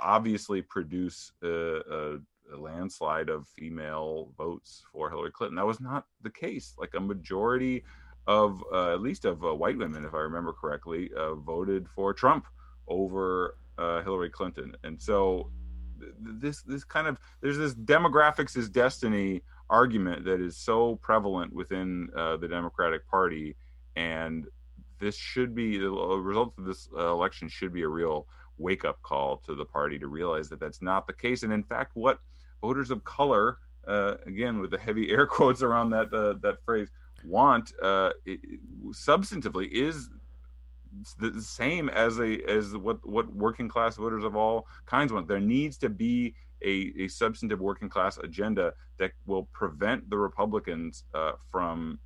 obviously 0.00 0.62
produce 0.62 1.32
a, 1.42 1.48
a 1.48 2.18
a 2.52 2.56
landslide 2.56 3.28
of 3.28 3.48
female 3.48 4.32
votes 4.36 4.84
for 4.92 5.10
Hillary 5.10 5.30
Clinton. 5.30 5.56
That 5.56 5.66
was 5.66 5.80
not 5.80 6.06
the 6.22 6.30
case. 6.30 6.74
Like 6.78 6.94
a 6.94 7.00
majority 7.00 7.84
of, 8.26 8.62
uh, 8.72 8.92
at 8.92 9.00
least 9.00 9.24
of 9.24 9.44
uh, 9.44 9.54
white 9.54 9.78
women, 9.78 10.04
if 10.04 10.14
I 10.14 10.18
remember 10.18 10.52
correctly, 10.52 11.10
uh, 11.16 11.34
voted 11.34 11.88
for 11.88 12.12
Trump 12.12 12.46
over 12.86 13.56
uh, 13.78 14.02
Hillary 14.02 14.30
Clinton. 14.30 14.74
And 14.84 15.00
so 15.00 15.50
this 16.20 16.62
this 16.62 16.84
kind 16.84 17.06
of 17.06 17.18
there's 17.40 17.58
this 17.58 17.74
demographics 17.74 18.56
is 18.56 18.68
destiny 18.68 19.42
argument 19.70 20.24
that 20.24 20.40
is 20.40 20.56
so 20.56 20.96
prevalent 20.96 21.52
within 21.52 22.08
uh, 22.16 22.36
the 22.36 22.48
Democratic 22.48 23.06
Party, 23.08 23.56
and 23.96 24.46
this 24.98 25.16
should 25.16 25.54
be 25.54 25.78
the 25.78 25.90
result 25.90 26.54
of 26.58 26.64
this 26.64 26.88
uh, 26.96 27.10
election 27.10 27.48
should 27.48 27.72
be 27.72 27.82
a 27.82 27.88
real 27.88 28.26
wake 28.58 28.84
up 28.84 29.00
call 29.02 29.38
to 29.38 29.54
the 29.54 29.64
party 29.64 29.98
to 29.98 30.08
realize 30.08 30.48
that 30.48 30.60
that's 30.60 30.82
not 30.82 31.06
the 31.06 31.12
case, 31.12 31.42
and 31.42 31.52
in 31.52 31.62
fact, 31.62 31.92
what 31.94 32.18
voters 32.60 32.90
of 32.90 33.04
color, 33.04 33.58
uh, 33.86 34.14
again 34.26 34.60
with 34.60 34.70
the 34.70 34.78
heavy 34.78 35.10
air 35.16 35.26
quotes 35.26 35.62
around 35.62 35.90
that 35.90 36.12
uh, 36.12 36.34
that 36.42 36.58
phrase, 36.64 36.88
want 37.24 37.72
uh, 37.82 38.10
it, 38.24 38.40
substantively 38.90 39.68
is 39.70 40.10
the 41.18 41.40
same 41.40 41.88
as 41.90 42.18
a 42.18 42.38
as 42.48 42.76
what 42.76 43.06
what 43.06 43.32
working 43.34 43.68
class 43.68 43.96
voters 43.96 44.24
of 44.24 44.36
all 44.36 44.66
kinds 44.86 45.12
want. 45.12 45.28
There 45.28 45.40
needs 45.40 45.78
to 45.78 45.88
be 45.88 46.34
a, 46.62 46.92
a 46.98 47.08
substantive 47.08 47.60
working 47.60 47.88
class 47.88 48.18
agenda 48.18 48.72
that 48.98 49.12
will 49.26 49.44
prevent 49.52 50.08
the 50.10 50.16
Republicans 50.16 51.04
uh, 51.14 51.32
from 51.50 51.98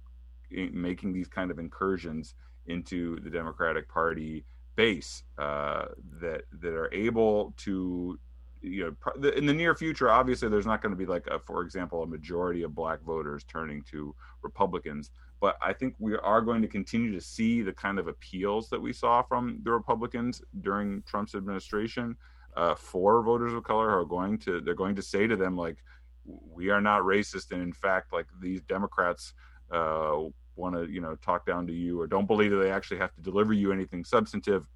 making 0.51 1.13
these 1.13 1.29
kind 1.29 1.51
of 1.51 1.59
incursions 1.59 2.35
into 2.67 3.19
the 3.21 3.31
Democratic 3.31 3.89
Party 3.89 4.45
base 4.77 5.25
uh, 5.39 5.87
that 6.21 6.43
that 6.61 6.75
are 6.75 6.93
able 6.93 7.55
to 7.59 8.19
you 8.63 8.97
know 9.15 9.31
in 9.31 9.47
the 9.47 9.53
near 9.53 9.75
future 9.75 10.11
obviously 10.11 10.49
there's 10.49 10.67
not 10.67 10.81
going 10.81 10.93
to 10.93 10.97
be 10.97 11.07
like 11.07 11.27
a, 11.27 11.39
for 11.39 11.63
example 11.63 12.03
a 12.03 12.07
majority 12.07 12.63
of 12.63 12.75
black 12.75 13.03
voters 13.03 13.45
turning 13.45 13.83
to 13.83 14.15
republicans 14.43 15.11
but 15.41 15.57
i 15.61 15.73
think 15.73 15.95
we 15.99 16.17
are 16.17 16.41
going 16.41 16.63
to 16.63 16.69
continue 16.69 17.13
to 17.13 17.21
see 17.21 17.63
the 17.63 17.73
kind 17.73 17.99
of 17.99 18.09
appeals 18.09 18.69
that 18.69 18.81
we 18.81 18.93
saw 18.93 19.23
from 19.23 19.59
the 19.65 19.71
republicans 19.71 20.43
during 20.61 21.03
trump's 21.03 21.35
administration. 21.35 22.17
Uh, 22.55 22.75
for 22.75 23.23
voters 23.23 23.55
of 23.55 23.65
color 23.65 23.99
are 23.99 24.05
going 24.05 24.37
to 24.37 24.61
they're 24.61 24.75
going 24.75 24.95
to 24.95 25.01
say 25.01 25.27
to 25.27 25.37
them 25.37 25.57
like 25.57 25.79
we 26.27 26.69
are 26.69 26.83
not 26.83 27.01
racist 27.01 27.51
and 27.51 27.63
in 27.63 27.73
fact 27.73 28.13
like 28.13 28.27
these 28.43 28.61
democrats 28.61 29.33
uh, 29.71 30.19
want 30.57 30.75
to 30.75 30.85
you 30.93 31.01
know 31.01 31.15
talk 31.17 31.47
down 31.47 31.67
to 31.67 31.73
you 31.73 31.99
or 31.99 32.07
don't 32.07 32.27
believe 32.27 32.51
that 32.51 32.59
they 32.59 32.71
actually 32.71 32.99
have 32.99 33.15
to 33.15 33.23
deliver 33.23 33.55
you 33.55 33.73
anything 33.73 34.05
substantive 34.05 34.67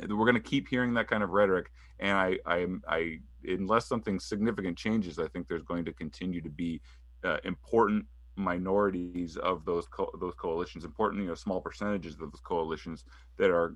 we're 0.00 0.24
going 0.24 0.34
to 0.34 0.40
keep 0.40 0.68
hearing 0.68 0.94
that 0.94 1.08
kind 1.08 1.22
of 1.22 1.30
rhetoric 1.30 1.70
and 2.00 2.16
i 2.16 2.38
i 2.46 2.66
i 2.88 3.18
unless 3.44 3.86
something 3.86 4.18
significant 4.18 4.76
changes 4.76 5.18
i 5.18 5.26
think 5.28 5.46
there's 5.48 5.62
going 5.62 5.84
to 5.84 5.92
continue 5.92 6.40
to 6.40 6.50
be 6.50 6.80
uh, 7.24 7.38
important 7.44 8.04
minorities 8.36 9.36
of 9.38 9.64
those 9.64 9.86
co- 9.86 10.12
those 10.20 10.34
coalitions 10.34 10.84
important 10.84 11.22
you 11.22 11.28
know 11.28 11.34
small 11.34 11.60
percentages 11.60 12.14
of 12.14 12.20
those 12.20 12.40
coalitions 12.42 13.04
that 13.38 13.50
are 13.50 13.74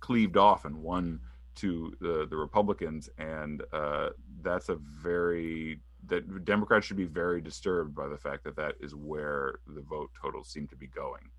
cleaved 0.00 0.36
off 0.36 0.66
and 0.66 0.76
won 0.76 1.18
to 1.54 1.94
the 2.00 2.26
the 2.28 2.36
Republicans, 2.36 3.08
and 3.18 3.62
uh, 3.72 4.10
that's 4.42 4.68
a 4.68 4.76
very 4.76 5.80
that 6.06 6.44
Democrats 6.44 6.86
should 6.86 6.96
be 6.96 7.04
very 7.04 7.40
disturbed 7.40 7.94
by 7.94 8.06
the 8.08 8.18
fact 8.18 8.44
that 8.44 8.56
that 8.56 8.74
is 8.80 8.94
where 8.94 9.60
the 9.66 9.80
vote 9.80 10.10
totals 10.20 10.48
seem 10.48 10.66
to 10.68 10.76
be 10.76 10.86
going. 10.86 11.30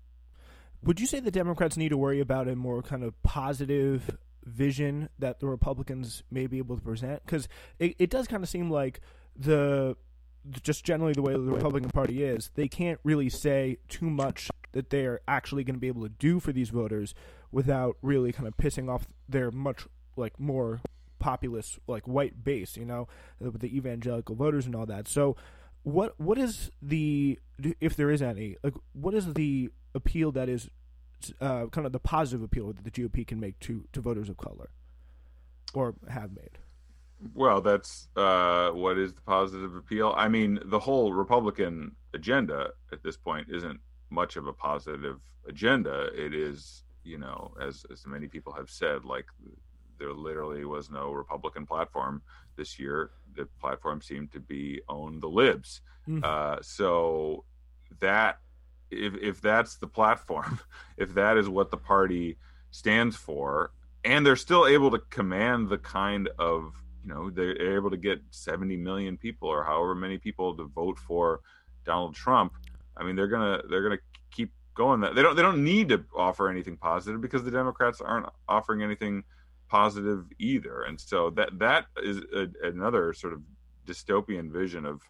Would 0.82 1.00
you 1.00 1.06
say 1.06 1.20
the 1.20 1.30
Democrats 1.30 1.76
need 1.76 1.90
to 1.90 1.96
worry 1.96 2.20
about 2.20 2.48
a 2.48 2.56
more 2.56 2.82
kind 2.82 3.02
of 3.02 3.20
positive 3.22 4.16
vision 4.44 5.08
that 5.18 5.40
the 5.40 5.46
Republicans 5.46 6.22
may 6.30 6.46
be 6.46 6.58
able 6.58 6.76
to 6.76 6.82
present? 6.82 7.24
Because 7.24 7.48
it, 7.78 7.96
it 7.98 8.10
does 8.10 8.26
kind 8.28 8.42
of 8.42 8.48
seem 8.48 8.70
like 8.70 9.00
the 9.36 9.96
just 10.62 10.84
generally 10.84 11.12
the 11.12 11.22
way 11.22 11.32
the 11.32 11.40
Republican 11.40 11.90
Party 11.90 12.22
is, 12.22 12.50
they 12.54 12.68
can't 12.68 13.00
really 13.02 13.28
say 13.28 13.78
too 13.88 14.08
much 14.08 14.48
that 14.72 14.90
they're 14.90 15.20
actually 15.26 15.64
going 15.64 15.74
to 15.74 15.80
be 15.80 15.88
able 15.88 16.02
to 16.02 16.08
do 16.08 16.38
for 16.38 16.52
these 16.52 16.68
voters 16.68 17.14
without 17.50 17.96
really 18.02 18.32
kind 18.32 18.46
of 18.46 18.56
pissing 18.56 18.88
off 18.88 19.06
their 19.28 19.50
much 19.50 19.86
like 20.16 20.38
more 20.38 20.80
populist 21.18 21.78
like 21.86 22.06
white 22.06 22.44
base, 22.44 22.76
you 22.76 22.84
know, 22.84 23.08
with 23.40 23.60
the 23.60 23.76
evangelical 23.76 24.34
voters 24.34 24.66
and 24.66 24.74
all 24.74 24.86
that. 24.86 25.08
So 25.08 25.36
what 25.82 26.18
what 26.20 26.36
is 26.36 26.70
the 26.82 27.38
if 27.80 27.96
there 27.96 28.10
is 28.10 28.20
any 28.20 28.56
like 28.62 28.74
what 28.92 29.14
is 29.14 29.34
the 29.34 29.70
appeal 29.96 30.30
that 30.32 30.48
is 30.48 30.68
uh, 31.40 31.66
kind 31.66 31.86
of 31.86 31.92
the 31.92 31.98
positive 31.98 32.42
appeal 32.42 32.72
that 32.72 32.84
the 32.84 32.90
GOP 32.90 33.26
can 33.26 33.40
make 33.40 33.58
to 33.60 33.86
to 33.92 34.00
voters 34.00 34.28
of 34.28 34.36
color 34.36 34.70
or 35.74 35.94
have 36.08 36.30
made? 36.34 36.58
Well, 37.34 37.60
that's 37.62 38.08
uh, 38.14 38.70
what 38.70 38.98
is 38.98 39.14
the 39.14 39.22
positive 39.22 39.74
appeal. 39.74 40.14
I 40.16 40.28
mean, 40.28 40.60
the 40.66 40.78
whole 40.78 41.12
Republican 41.12 41.96
agenda 42.12 42.70
at 42.92 43.02
this 43.02 43.16
point 43.16 43.48
isn't 43.50 43.80
much 44.10 44.36
of 44.36 44.46
a 44.46 44.52
positive 44.52 45.18
agenda. 45.48 46.10
It 46.14 46.34
is, 46.34 46.84
you 47.04 47.18
know, 47.18 47.54
as 47.60 47.86
as 47.90 48.06
many 48.06 48.28
people 48.28 48.52
have 48.52 48.68
said, 48.68 49.04
like 49.04 49.26
there 49.98 50.12
literally 50.12 50.64
was 50.64 50.90
no 50.90 51.12
Republican 51.12 51.66
platform 51.66 52.22
this 52.56 52.78
year. 52.78 53.10
The 53.34 53.46
platform 53.60 54.02
seemed 54.02 54.32
to 54.32 54.40
be 54.40 54.80
own 54.88 55.20
the 55.20 55.28
libs. 55.28 55.80
Mm. 56.06 56.22
Uh, 56.22 56.58
so 56.60 57.44
that 58.00 58.40
if 58.90 59.14
if 59.16 59.40
that's 59.40 59.76
the 59.76 59.86
platform, 59.86 60.60
if 60.96 61.14
that 61.14 61.36
is 61.36 61.48
what 61.48 61.70
the 61.70 61.76
party 61.76 62.38
stands 62.70 63.16
for, 63.16 63.72
and 64.04 64.24
they're 64.24 64.36
still 64.36 64.66
able 64.66 64.90
to 64.90 64.98
command 65.10 65.68
the 65.68 65.78
kind 65.78 66.28
of 66.38 66.72
you 67.04 67.12
know 67.12 67.30
they're 67.30 67.76
able 67.76 67.90
to 67.90 67.96
get 67.96 68.20
70 68.30 68.76
million 68.76 69.16
people 69.16 69.48
or 69.48 69.64
however 69.64 69.94
many 69.94 70.18
people 70.18 70.56
to 70.56 70.64
vote 70.64 70.98
for 70.98 71.40
Donald 71.84 72.14
Trump. 72.14 72.52
I 72.96 73.04
mean 73.04 73.16
they're 73.16 73.28
gonna 73.28 73.62
they're 73.68 73.82
gonna 73.82 74.00
keep 74.30 74.52
going 74.74 75.00
that 75.00 75.14
they 75.14 75.22
don't 75.22 75.36
they 75.36 75.42
don't 75.42 75.64
need 75.64 75.88
to 75.90 76.04
offer 76.16 76.48
anything 76.48 76.76
positive 76.76 77.20
because 77.20 77.44
the 77.44 77.50
Democrats 77.50 78.00
aren't 78.00 78.26
offering 78.48 78.82
anything 78.82 79.24
positive 79.68 80.24
either. 80.38 80.82
And 80.82 81.00
so 81.00 81.30
that 81.30 81.58
that 81.58 81.86
is 82.02 82.18
a, 82.34 82.48
another 82.62 83.12
sort 83.12 83.32
of 83.32 83.42
dystopian 83.86 84.50
vision 84.50 84.84
of 84.84 85.02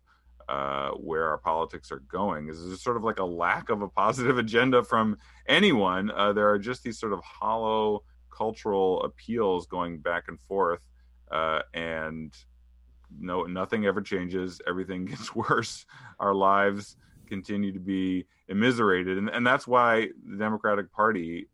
uh, 0.48 0.90
where 0.90 1.28
our 1.28 1.38
politics 1.38 1.90
are 1.90 2.00
going. 2.00 2.48
Is 2.48 2.64
there's 2.64 2.82
sort 2.82 2.96
of 2.96 3.04
like 3.04 3.18
a 3.18 3.24
lack 3.24 3.68
of 3.68 3.82
a 3.82 3.88
positive 3.88 4.38
agenda 4.46 4.82
from 4.82 5.18
anyone. 5.48 6.11
Uh, 6.11 6.32
there 6.32 6.48
are 6.50 6.59
just 6.59 6.82
these 6.82 6.98
sort 6.98 7.12
of 7.12 7.20
hollow 7.20 8.02
cultural 8.30 9.02
appeals 9.02 9.66
going 9.66 9.98
back 9.98 10.24
and 10.28 10.38
forth, 10.46 10.80
uh, 11.30 11.61
and 11.74 12.35
no 13.18 13.44
nothing 13.44 13.87
ever 13.87 14.00
changes. 14.00 14.61
Everything 14.68 15.04
gets 15.06 15.35
worse. 15.35 15.87
Our 16.20 16.35
lives 16.35 16.96
continue 17.26 17.72
to 17.72 17.80
be 17.80 18.26
immiserated, 18.48 19.18
and, 19.18 19.28
and 19.28 19.46
that's 19.46 19.66
why 19.66 20.09
the 20.28 20.37
Democratic 20.37 20.92
Party 20.92 21.48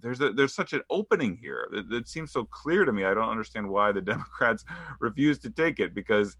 there's 0.00 0.20
a, 0.20 0.30
there's 0.30 0.54
such 0.54 0.72
an 0.72 0.82
opening 0.90 1.36
here. 1.40 1.68
It, 1.72 1.86
it, 1.90 2.08
seems 2.08 2.32
so 2.32 2.44
clear 2.44 2.84
to 2.84 2.92
me. 2.92 3.04
I 3.04 3.14
don't 3.14 3.30
understand 3.30 3.68
why 3.68 3.92
the 3.92 4.00
Democrats 4.12 4.64
refuse 4.98 5.38
to 5.40 5.50
take 5.50 5.80
it 5.80 5.94
because 5.94 6.36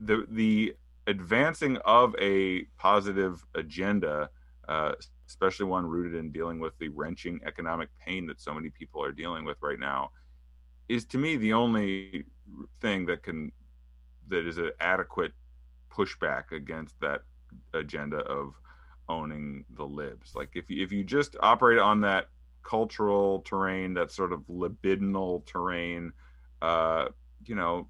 the 0.00 0.26
the 0.30 0.74
advancing 1.06 1.76
of 1.84 2.14
a 2.20 2.62
positive 2.78 3.44
agenda, 3.54 4.30
uh, 4.68 4.92
especially 5.28 5.66
one 5.66 5.86
rooted 5.86 6.14
in 6.18 6.30
dealing 6.30 6.60
with 6.60 6.76
the 6.78 6.88
wrenching 6.88 7.40
economic 7.46 7.88
pain 8.04 8.26
that 8.26 8.40
so 8.40 8.54
many 8.54 8.70
people 8.70 9.02
are 9.02 9.12
dealing 9.12 9.44
with 9.44 9.56
right 9.60 9.78
now, 9.78 10.10
is 10.88 11.04
to 11.06 11.18
me 11.18 11.36
the 11.36 11.52
only 11.52 12.24
thing 12.80 13.06
that 13.06 13.22
can 13.22 13.50
that 14.28 14.46
is 14.46 14.58
an 14.58 14.70
adequate 14.80 15.32
pushback 15.90 16.52
against 16.52 16.98
that 17.00 17.22
agenda 17.74 18.18
of 18.18 18.54
owning 19.08 19.64
the 19.76 19.84
libs. 19.84 20.34
Like 20.34 20.50
if 20.54 20.70
you, 20.70 20.82
if 20.82 20.92
you 20.92 21.04
just 21.04 21.36
operate 21.40 21.78
on 21.78 22.00
that 22.02 22.28
cultural 22.62 23.40
terrain, 23.40 23.94
that 23.94 24.10
sort 24.10 24.32
of 24.32 24.40
libidinal 24.48 25.44
terrain, 25.46 26.12
uh, 26.62 27.06
you 27.44 27.54
know, 27.54 27.88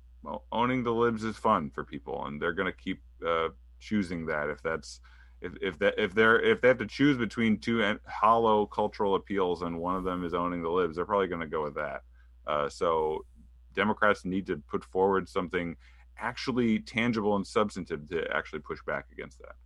owning 0.51 0.85
the 0.85 0.93
libs 0.93 1.25
is 1.25 1.37
fun 1.37 1.71
for 1.71 1.85
people, 1.85 2.27
and 2.27 2.41
they're 2.41 2.53
going 2.53 2.71
to 2.73 2.79
keep 2.79 3.03
uh, 3.27 3.49
choosing 3.81 4.27
that 4.27 4.49
if 4.49 4.63
that's 4.63 5.01
if 5.41 5.53
if 5.61 5.79
that 5.81 5.95
if 5.99 6.15
they're 6.15 6.41
if 6.41 6.61
they 6.61 6.69
have 6.69 6.79
to 6.79 6.87
choose 6.87 7.17
between 7.17 7.59
two 7.59 7.99
hollow 8.07 8.67
cultural 8.67 9.17
appeals 9.17 9.63
and 9.63 9.79
one 9.79 9.97
of 9.97 10.05
them 10.05 10.25
is 10.25 10.35
owning 10.35 10.63
the 10.63 10.71
libs, 10.71 10.97
they're 10.97 11.05
probably 11.05 11.29
going 11.29 11.41
to 11.41 11.47
go 11.47 11.63
with 11.63 11.75
that. 11.75 12.03
Uh, 12.47 12.69
so 12.69 13.25
Democrats 13.75 14.25
need 14.25 14.47
to 14.47 14.57
put 14.69 14.85
forward 14.85 15.29
something 15.29 15.77
actually 16.19 16.79
tangible 16.79 17.37
and 17.37 17.47
substantive 17.47 18.09
to 18.09 18.25
actually 18.35 18.61
push 18.61 18.79
back 18.87 19.07
against 19.13 19.39
that. 19.39 19.57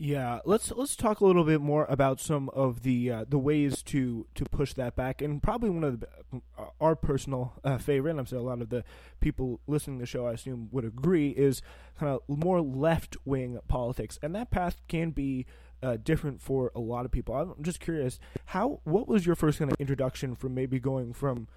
Yeah, 0.00 0.38
let's 0.44 0.70
let's 0.70 0.94
talk 0.94 1.18
a 1.20 1.26
little 1.26 1.42
bit 1.42 1.60
more 1.60 1.84
about 1.88 2.20
some 2.20 2.50
of 2.50 2.82
the 2.82 3.10
uh, 3.10 3.24
the 3.28 3.38
ways 3.38 3.82
to 3.84 4.26
to 4.36 4.44
push 4.44 4.72
that 4.74 4.94
back, 4.94 5.20
and 5.20 5.42
probably 5.42 5.70
one 5.70 5.82
of 5.82 6.00
the, 6.00 6.08
uh, 6.56 6.66
our 6.80 6.94
personal 6.94 7.54
uh, 7.64 7.78
favorite, 7.78 8.12
and 8.12 8.20
I'm 8.20 8.26
sure 8.26 8.38
a 8.38 8.42
lot 8.42 8.62
of 8.62 8.68
the 8.68 8.84
people 9.18 9.58
listening 9.66 9.98
to 9.98 10.02
the 10.04 10.06
show, 10.06 10.28
I 10.28 10.34
assume, 10.34 10.68
would 10.70 10.84
agree, 10.84 11.30
is 11.30 11.62
kind 11.98 12.12
of 12.12 12.20
more 12.28 12.60
left 12.60 13.16
wing 13.24 13.58
politics, 13.66 14.20
and 14.22 14.36
that 14.36 14.52
path 14.52 14.80
can 14.86 15.10
be 15.10 15.46
uh, 15.82 15.96
different 15.96 16.40
for 16.40 16.70
a 16.76 16.80
lot 16.80 17.04
of 17.04 17.10
people. 17.10 17.34
I'm 17.34 17.64
just 17.64 17.80
curious, 17.80 18.20
how 18.46 18.80
what 18.84 19.08
was 19.08 19.26
your 19.26 19.34
first 19.34 19.58
kind 19.58 19.72
of 19.72 19.80
introduction 19.80 20.36
from 20.36 20.54
maybe 20.54 20.78
going 20.78 21.12
from 21.12 21.48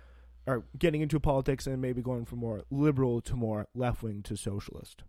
or 0.48 0.64
getting 0.80 1.02
into 1.02 1.20
politics 1.20 1.68
and 1.68 1.80
maybe 1.80 2.02
going 2.02 2.26
from 2.26 2.40
more 2.40 2.64
liberal 2.72 3.22
to 3.22 3.36
more 3.36 3.68
left 3.76 4.02
wing 4.02 4.24
to 4.24 4.36
socialist? 4.36 5.04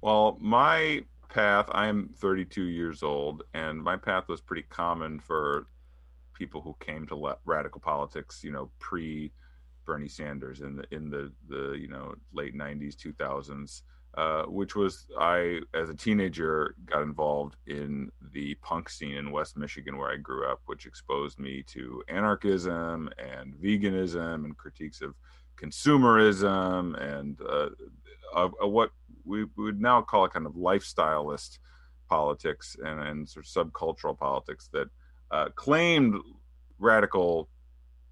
Well, 0.00 0.38
my 0.40 1.04
path 1.30 1.66
i'm 1.72 2.10
32 2.18 2.64
years 2.64 3.02
old 3.02 3.42
and 3.54 3.82
my 3.82 3.96
path 3.96 4.28
was 4.28 4.40
pretty 4.40 4.64
common 4.68 5.18
for 5.18 5.66
people 6.34 6.60
who 6.60 6.74
came 6.80 7.06
to 7.06 7.14
le- 7.14 7.38
radical 7.44 7.80
politics 7.80 8.42
you 8.42 8.50
know 8.50 8.70
pre 8.78 9.32
Bernie 9.90 10.08
Sanders 10.08 10.60
in 10.60 10.76
the 10.76 10.84
in 10.92 11.10
the 11.10 11.32
the 11.48 11.72
you 11.72 11.88
know 11.88 12.14
late 12.32 12.54
'90s, 12.54 12.94
2000s. 12.94 13.82
Uh, 14.14 14.42
which 14.46 14.74
was 14.74 15.06
I, 15.20 15.60
as 15.72 15.88
a 15.88 15.94
teenager, 15.94 16.74
got 16.84 17.02
involved 17.02 17.54
in 17.68 18.10
the 18.32 18.56
punk 18.56 18.88
scene 18.88 19.14
in 19.14 19.30
West 19.30 19.56
Michigan, 19.56 19.96
where 19.96 20.10
I 20.10 20.16
grew 20.16 20.50
up, 20.50 20.62
which 20.66 20.84
exposed 20.84 21.38
me 21.38 21.62
to 21.68 22.02
anarchism 22.08 23.08
and 23.18 23.54
veganism 23.54 24.44
and 24.44 24.56
critiques 24.56 25.00
of 25.00 25.14
consumerism 25.56 27.00
and 27.00 27.40
uh, 27.40 27.68
of, 28.34 28.52
of 28.60 28.72
what 28.72 28.90
we 29.30 29.46
would 29.56 29.80
now 29.80 30.02
call 30.02 30.24
it 30.24 30.32
kind 30.32 30.46
of 30.46 30.52
lifestylist 30.54 31.58
politics 32.08 32.76
and, 32.84 33.00
and 33.00 33.28
sort 33.28 33.46
of 33.46 33.50
subcultural 33.50 34.18
politics 34.18 34.68
that 34.72 34.88
uh, 35.30 35.48
claimed 35.54 36.14
radical 36.78 37.48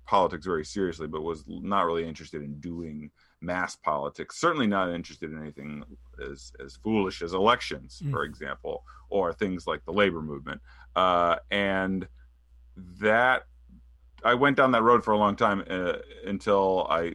politics 0.07 0.47
very 0.47 0.65
seriously, 0.65 1.07
but 1.07 1.23
was 1.23 1.45
not 1.49 1.85
really 1.85 2.07
interested 2.07 2.43
in 2.43 2.59
doing 2.61 3.11
mass 3.41 3.77
politics. 3.77 4.41
Certainly 4.41 4.69
not 4.69 4.91
interested 4.91 5.33
in 5.33 5.39
anything 5.39 5.85
as 6.31 6.53
as 6.65 6.77
foolish 6.77 7.21
as 7.23 7.35
elections, 7.35 8.01
mm. 8.03 8.11
for 8.11 8.25
example, 8.25 8.85
or 9.11 9.33
things 9.33 9.67
like 9.67 9.85
the 9.85 9.93
labor 9.93 10.23
movement. 10.23 10.61
Uh, 10.97 11.37
and 11.51 12.07
that 13.01 13.43
I 14.25 14.35
went 14.35 14.57
down 14.57 14.73
that 14.73 14.83
road 14.83 15.05
for 15.05 15.13
a 15.13 15.19
long 15.19 15.37
time 15.37 15.65
uh, 15.69 15.95
until 16.27 16.87
I 16.89 17.15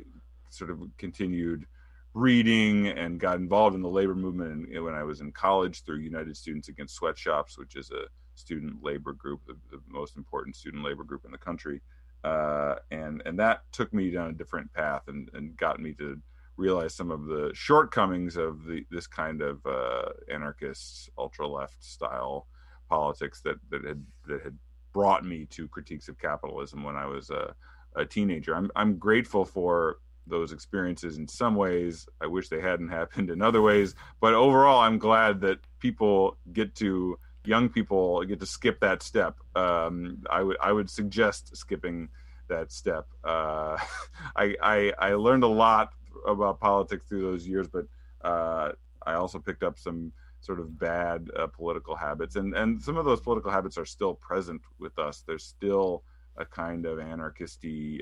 sort 0.50 0.70
of 0.70 0.82
continued 0.98 1.66
reading 2.14 2.88
and 2.88 3.20
got 3.20 3.38
involved 3.38 3.76
in 3.76 3.82
the 3.82 3.90
labor 3.90 4.16
movement 4.16 4.70
when 4.84 4.94
I 4.94 5.04
was 5.04 5.22
in 5.22 5.32
college 5.32 5.84
through 5.84 5.98
United 5.98 6.38
Students 6.38 6.70
Against 6.70 6.96
Sweatshops, 6.96 7.58
which 7.58 7.76
is 7.76 7.92
a 7.92 8.06
student 8.36 8.84
labor 8.84 9.14
group, 9.14 9.42
the, 9.48 9.58
the 9.72 9.82
most 9.88 10.16
important 10.18 10.56
student 10.56 10.84
labor 10.84 11.04
group 11.04 11.26
in 11.26 11.32
the 11.32 11.38
country. 11.38 11.82
Uh, 12.24 12.76
and 12.92 13.22
and 13.26 13.38
that 13.38 13.64
took 13.72 13.94
me 13.94 14.10
down 14.10 14.30
a 14.30 14.34
different 14.34 14.72
path 14.74 15.04
and, 15.08 15.30
and 15.34 15.58
got 15.58 15.80
me 15.80 15.94
to 15.94 16.18
realize 16.56 16.94
some 16.94 17.12
of 17.12 17.26
the 17.26 17.52
shortcomings 17.54 18.38
of 18.38 18.64
the 18.66 18.86
this 18.92 19.08
kind 19.08 19.42
of 19.42 19.66
uh, 19.66 20.10
anarchist 20.32 21.10
ultra 21.18 21.48
left 21.48 21.84
style 21.84 22.48
politics 22.90 23.42
that 23.42 23.58
that 23.70 23.84
had 23.84 24.06
that 24.28 24.42
had 24.42 24.58
brought 24.94 25.26
me 25.26 25.46
to 25.48 25.68
critiques 25.68 26.08
of 26.08 26.18
capitalism 26.20 26.84
when 26.84 26.96
I 26.96 27.08
was 27.08 27.30
a, 27.30 27.54
a 27.96 28.06
teenager. 28.06 28.56
I'm 28.56 28.72
I'm 28.76 28.98
grateful 28.98 29.44
for 29.44 29.98
those 30.28 30.52
experiences 30.52 31.18
in 31.18 31.28
some 31.28 31.56
ways. 31.56 32.08
I 32.22 32.28
wish 32.28 32.50
they 32.50 32.62
hadn't 32.62 32.90
happened 33.00 33.30
in 33.30 33.42
other 33.42 33.62
ways. 33.62 33.96
But 34.20 34.34
overall, 34.34 34.82
I'm 34.82 34.98
glad 34.98 35.42
that 35.42 35.60
people 35.80 36.38
get 36.52 36.76
to 36.76 37.18
young 37.46 37.70
people 37.70 38.24
get 38.24 38.40
to 38.40 38.46
skip 38.46 38.80
that 38.80 39.04
step. 39.04 39.38
Um, 39.56 40.24
I 40.30 40.44
would 40.44 40.58
I 40.62 40.72
would 40.72 40.90
suggest 40.90 41.56
skipping 41.56 42.10
that 42.48 42.72
step. 42.72 43.08
Uh, 43.24 43.78
I, 44.36 44.56
I, 44.62 44.94
I 45.00 45.14
learned 45.14 45.44
a 45.44 45.48
lot 45.48 45.94
about 46.28 46.60
politics 46.60 47.06
through 47.08 47.22
those 47.22 47.48
years, 47.48 47.68
but 47.68 47.86
uh, 48.24 48.72
I 49.06 49.14
also 49.16 49.40
picked 49.40 49.64
up 49.64 49.78
some 49.78 50.14
sort 50.40 50.60
of 50.60 50.78
bad 50.78 51.30
uh, 51.38 51.48
political 51.48 51.96
habits, 51.96 52.36
and 52.36 52.54
and 52.56 52.82
some 52.82 52.98
of 52.98 53.06
those 53.06 53.22
political 53.22 53.52
habits 53.52 53.78
are 53.78 53.86
still 53.86 54.14
present 54.14 54.62
with 54.80 54.98
us. 55.00 55.24
There's 55.26 55.44
still 55.44 56.04
a 56.38 56.46
kind 56.46 56.86
of 56.86 56.98
anarchisty 56.98 58.00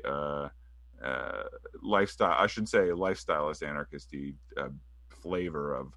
uh, 1.04 1.44
lifestyle. 1.82 2.36
I 2.38 2.48
should 2.48 2.68
say 2.68 2.90
lifestylist 2.90 3.64
anarchisty 3.64 4.36
uh, 4.58 4.70
flavor 5.10 5.76
of 5.76 5.94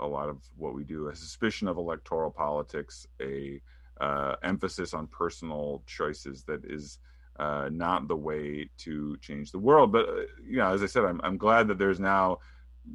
a 0.00 0.06
lot 0.06 0.28
of 0.28 0.38
what 0.56 0.74
we 0.74 0.84
do. 0.84 1.08
A 1.08 1.16
suspicion 1.16 1.68
of 1.68 1.76
electoral 1.76 2.30
politics, 2.30 3.06
a 3.20 3.60
uh, 4.00 4.36
emphasis 4.42 4.94
on 4.94 5.06
personal 5.06 5.82
choices 5.86 6.42
that 6.44 6.64
is 6.64 6.98
uh, 7.38 7.68
not 7.70 8.08
the 8.08 8.16
way 8.16 8.68
to 8.78 9.16
change 9.18 9.52
the 9.52 9.58
world. 9.58 9.92
But 9.92 10.08
uh, 10.08 10.12
you 10.44 10.56
know, 10.58 10.72
as 10.72 10.82
I 10.82 10.86
said, 10.86 11.04
I'm 11.04 11.20
I'm 11.22 11.36
glad 11.36 11.68
that 11.68 11.78
there's 11.78 12.00
now 12.00 12.38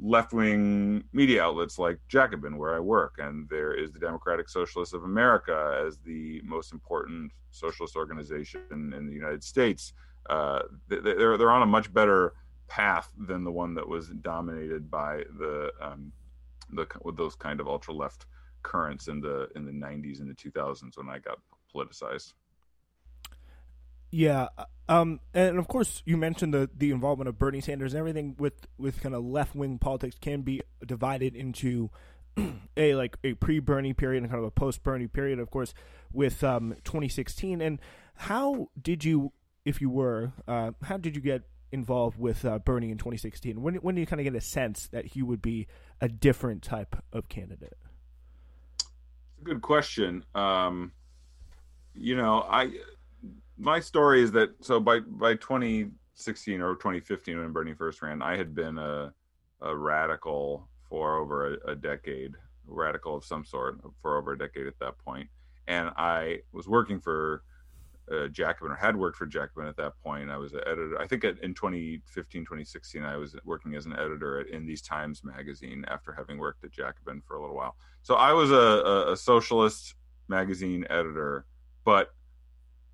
left-wing 0.00 1.04
media 1.12 1.42
outlets 1.42 1.78
like 1.78 1.98
Jacobin, 2.08 2.56
where 2.56 2.74
I 2.74 2.80
work, 2.80 3.16
and 3.18 3.48
there 3.50 3.74
is 3.74 3.92
the 3.92 3.98
Democratic 3.98 4.48
Socialists 4.48 4.94
of 4.94 5.04
America 5.04 5.82
as 5.86 5.98
the 5.98 6.40
most 6.44 6.72
important 6.72 7.30
socialist 7.50 7.94
organization 7.96 8.62
in 8.70 9.06
the 9.06 9.12
United 9.12 9.44
States 9.44 9.92
uh, 10.28 10.62
they're 10.88 11.36
they're 11.36 11.50
on 11.50 11.62
a 11.62 11.66
much 11.66 11.92
better 11.92 12.34
path 12.68 13.12
than 13.18 13.44
the 13.44 13.52
one 13.52 13.74
that 13.74 13.86
was 13.86 14.08
dominated 14.08 14.90
by 14.90 15.22
the 15.38 15.72
um, 15.80 16.12
the 16.72 16.86
with 17.02 17.16
those 17.16 17.34
kind 17.34 17.60
of 17.60 17.68
ultra 17.68 17.92
left 17.92 18.26
currents 18.62 19.08
in 19.08 19.20
the 19.20 19.48
in 19.56 19.66
the 19.66 19.72
90s 19.72 20.20
and 20.20 20.30
the 20.30 20.34
2000s 20.34 20.96
when 20.96 21.08
I 21.08 21.18
got 21.18 21.38
politicized. 21.74 22.32
Yeah, 24.10 24.48
uh, 24.58 24.64
um, 24.88 25.20
and 25.32 25.58
of 25.58 25.68
course 25.68 26.02
you 26.04 26.16
mentioned 26.16 26.52
the 26.52 26.70
the 26.76 26.90
involvement 26.90 27.28
of 27.28 27.38
Bernie 27.38 27.60
Sanders 27.60 27.94
and 27.94 27.98
everything 27.98 28.36
with 28.38 28.66
with 28.78 29.00
kind 29.00 29.14
of 29.14 29.24
left 29.24 29.54
wing 29.54 29.78
politics 29.78 30.16
can 30.20 30.42
be 30.42 30.62
divided 30.86 31.34
into 31.34 31.90
a 32.76 32.94
like 32.94 33.16
a 33.24 33.34
pre 33.34 33.58
Bernie 33.58 33.94
period 33.94 34.22
and 34.22 34.30
kind 34.30 34.42
of 34.42 34.46
a 34.46 34.50
post 34.50 34.82
Bernie 34.82 35.08
period. 35.08 35.38
Of 35.38 35.50
course, 35.50 35.74
with 36.12 36.44
um, 36.44 36.74
2016, 36.84 37.60
and 37.60 37.80
how 38.16 38.68
did 38.80 39.04
you 39.04 39.32
if 39.64 39.80
you 39.80 39.90
were, 39.90 40.32
uh, 40.48 40.72
how 40.82 40.96
did 40.96 41.14
you 41.14 41.22
get 41.22 41.42
involved 41.70 42.18
with 42.18 42.44
uh, 42.44 42.58
Bernie 42.58 42.90
in 42.90 42.98
2016? 42.98 43.60
When 43.62 43.76
when 43.76 43.94
do 43.94 44.00
you 44.00 44.06
kind 44.06 44.20
of 44.20 44.24
get 44.24 44.34
a 44.34 44.40
sense 44.40 44.88
that 44.88 45.06
he 45.06 45.22
would 45.22 45.42
be 45.42 45.66
a 46.00 46.08
different 46.08 46.62
type 46.62 46.96
of 47.12 47.28
candidate? 47.28 47.76
Good 49.42 49.62
question. 49.62 50.24
Um, 50.34 50.92
you 51.94 52.16
know, 52.16 52.46
I 52.48 52.72
my 53.56 53.80
story 53.80 54.22
is 54.22 54.32
that 54.32 54.50
so 54.60 54.80
by 54.80 55.00
by 55.00 55.34
2016 55.34 56.60
or 56.60 56.74
2015 56.74 57.38
when 57.38 57.52
Bernie 57.52 57.74
first 57.74 58.02
ran, 58.02 58.22
I 58.22 58.36
had 58.36 58.54
been 58.54 58.78
a 58.78 59.12
a 59.60 59.76
radical 59.76 60.68
for 60.88 61.16
over 61.16 61.54
a, 61.54 61.72
a 61.72 61.76
decade, 61.76 62.34
radical 62.66 63.16
of 63.16 63.24
some 63.24 63.44
sort 63.44 63.78
for 64.02 64.18
over 64.18 64.32
a 64.32 64.38
decade 64.38 64.66
at 64.66 64.78
that 64.80 64.98
point, 64.98 65.28
and 65.68 65.90
I 65.96 66.40
was 66.52 66.68
working 66.68 67.00
for 67.00 67.42
uh, 68.10 68.28
Jacobin 68.28 68.72
or 68.72 68.76
had 68.76 68.96
worked 68.96 69.16
for 69.16 69.26
Jacobin 69.26 69.66
at 69.66 69.76
that 69.76 69.92
point. 70.02 70.30
I 70.30 70.36
was 70.36 70.52
an 70.52 70.60
editor. 70.66 71.00
I 71.00 71.06
think 71.06 71.24
in 71.24 71.54
2015, 71.54 72.42
2016, 72.42 73.02
I 73.02 73.16
was 73.16 73.36
working 73.44 73.74
as 73.74 73.86
an 73.86 73.92
editor 73.92 74.40
at 74.40 74.48
In 74.48 74.66
These 74.66 74.82
Times 74.82 75.22
magazine 75.24 75.84
after 75.88 76.12
having 76.12 76.38
worked 76.38 76.64
at 76.64 76.72
Jacobin 76.72 77.22
for 77.26 77.36
a 77.36 77.40
little 77.40 77.56
while. 77.56 77.76
So 78.02 78.14
I 78.14 78.32
was 78.32 78.50
a, 78.50 79.12
a 79.12 79.16
socialist 79.16 79.94
magazine 80.28 80.84
editor, 80.90 81.46
but 81.84 82.12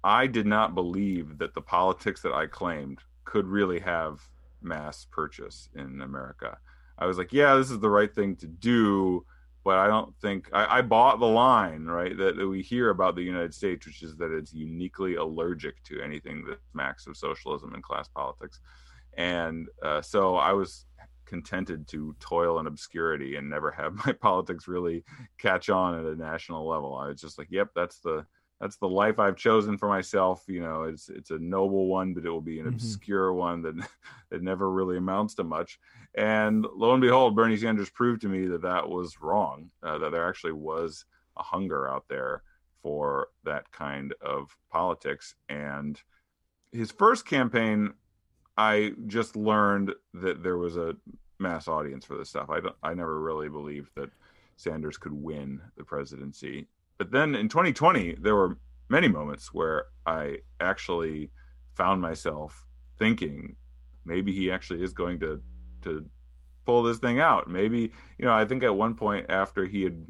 I 0.04 0.26
did 0.26 0.46
not 0.46 0.74
believe 0.74 1.38
that 1.38 1.54
the 1.54 1.62
politics 1.62 2.22
that 2.22 2.32
I 2.32 2.46
claimed 2.46 2.98
could 3.24 3.46
really 3.46 3.80
have 3.80 4.20
mass 4.62 5.06
purchase 5.10 5.68
in 5.74 6.00
America. 6.02 6.58
I 6.98 7.06
was 7.06 7.18
like, 7.18 7.32
yeah, 7.32 7.54
this 7.54 7.70
is 7.70 7.78
the 7.78 7.90
right 7.90 8.12
thing 8.12 8.36
to 8.36 8.46
do 8.46 9.24
but 9.68 9.76
I 9.76 9.86
don't 9.86 10.14
think 10.22 10.48
I, 10.54 10.78
I, 10.78 10.80
bought 10.80 11.20
the 11.20 11.26
line 11.26 11.84
right 11.84 12.16
that, 12.16 12.38
that, 12.38 12.48
we 12.48 12.62
hear 12.62 12.88
about 12.88 13.16
the 13.16 13.22
United 13.22 13.52
States, 13.52 13.84
which 13.84 14.02
is 14.02 14.16
that 14.16 14.32
it's 14.32 14.54
uniquely 14.54 15.16
allergic 15.16 15.82
to 15.82 16.00
anything 16.00 16.42
that 16.46 16.58
smacks 16.72 17.06
of 17.06 17.18
socialism 17.18 17.74
and 17.74 17.82
class 17.82 18.08
politics, 18.08 18.60
and 19.18 19.68
uh, 19.82 20.00
so 20.00 20.36
I 20.36 20.54
was 20.54 20.86
contented 21.26 21.86
to 21.88 22.16
toil 22.18 22.60
in 22.60 22.66
obscurity 22.66 23.36
and 23.36 23.50
never 23.50 23.70
have 23.70 23.92
my 24.06 24.12
politics 24.12 24.68
really 24.68 25.04
catch 25.36 25.68
on 25.68 25.98
at 25.98 26.06
a 26.06 26.16
national 26.16 26.66
level. 26.66 26.96
I 26.96 27.08
was 27.08 27.20
just 27.20 27.36
like, 27.36 27.48
yep, 27.50 27.68
that's 27.74 27.98
the 27.98 28.24
that's 28.60 28.76
the 28.76 28.88
life 28.88 29.18
I've 29.18 29.36
chosen 29.36 29.78
for 29.78 29.88
myself. 29.88 30.44
You 30.48 30.60
know, 30.60 30.82
it's 30.82 31.08
it's 31.08 31.30
a 31.30 31.38
noble 31.38 31.86
one, 31.86 32.14
but 32.14 32.24
it 32.24 32.30
will 32.30 32.40
be 32.40 32.58
an 32.58 32.66
mm-hmm. 32.66 32.74
obscure 32.74 33.32
one 33.32 33.62
that 33.62 33.74
that 34.30 34.42
never 34.42 34.70
really 34.70 34.96
amounts 34.96 35.34
to 35.34 35.44
much. 35.44 35.78
And 36.14 36.66
lo 36.74 36.92
and 36.92 37.00
behold, 37.00 37.36
Bernie 37.36 37.56
Sanders 37.56 37.90
proved 37.90 38.22
to 38.22 38.28
me 38.28 38.46
that 38.46 38.62
that 38.62 38.88
was 38.88 39.20
wrong. 39.20 39.70
Uh, 39.82 39.98
that 39.98 40.12
there 40.12 40.28
actually 40.28 40.52
was 40.52 41.04
a 41.36 41.42
hunger 41.42 41.88
out 41.88 42.04
there 42.08 42.42
for 42.82 43.28
that 43.44 43.70
kind 43.72 44.14
of 44.20 44.56
politics. 44.70 45.34
And 45.48 46.00
his 46.72 46.90
first 46.90 47.26
campaign, 47.26 47.92
I 48.56 48.92
just 49.06 49.36
learned 49.36 49.94
that 50.14 50.42
there 50.42 50.58
was 50.58 50.76
a 50.76 50.96
mass 51.38 51.68
audience 51.68 52.04
for 52.04 52.16
this 52.16 52.30
stuff. 52.30 52.50
I 52.50 52.60
don't, 52.60 52.76
I 52.82 52.94
never 52.94 53.20
really 53.20 53.48
believed 53.48 53.90
that 53.94 54.10
Sanders 54.56 54.96
could 54.96 55.12
win 55.12 55.60
the 55.76 55.84
presidency 55.84 56.66
but 56.98 57.12
then 57.12 57.34
in 57.34 57.48
2020, 57.48 58.16
there 58.20 58.34
were 58.34 58.58
many 58.88 59.08
moments 59.08 59.52
where 59.52 59.86
I 60.04 60.38
actually 60.60 61.30
found 61.74 62.02
myself 62.02 62.66
thinking 62.98 63.54
maybe 64.04 64.32
he 64.32 64.50
actually 64.50 64.82
is 64.82 64.92
going 64.92 65.20
to 65.20 65.40
to 65.82 66.04
pull 66.66 66.82
this 66.82 66.98
thing 66.98 67.20
out. 67.20 67.48
Maybe 67.48 67.92
you 68.18 68.24
know 68.24 68.34
I 68.34 68.44
think 68.44 68.62
at 68.64 68.74
one 68.74 68.94
point 68.94 69.26
after 69.28 69.64
he 69.64 69.82
had, 69.84 70.04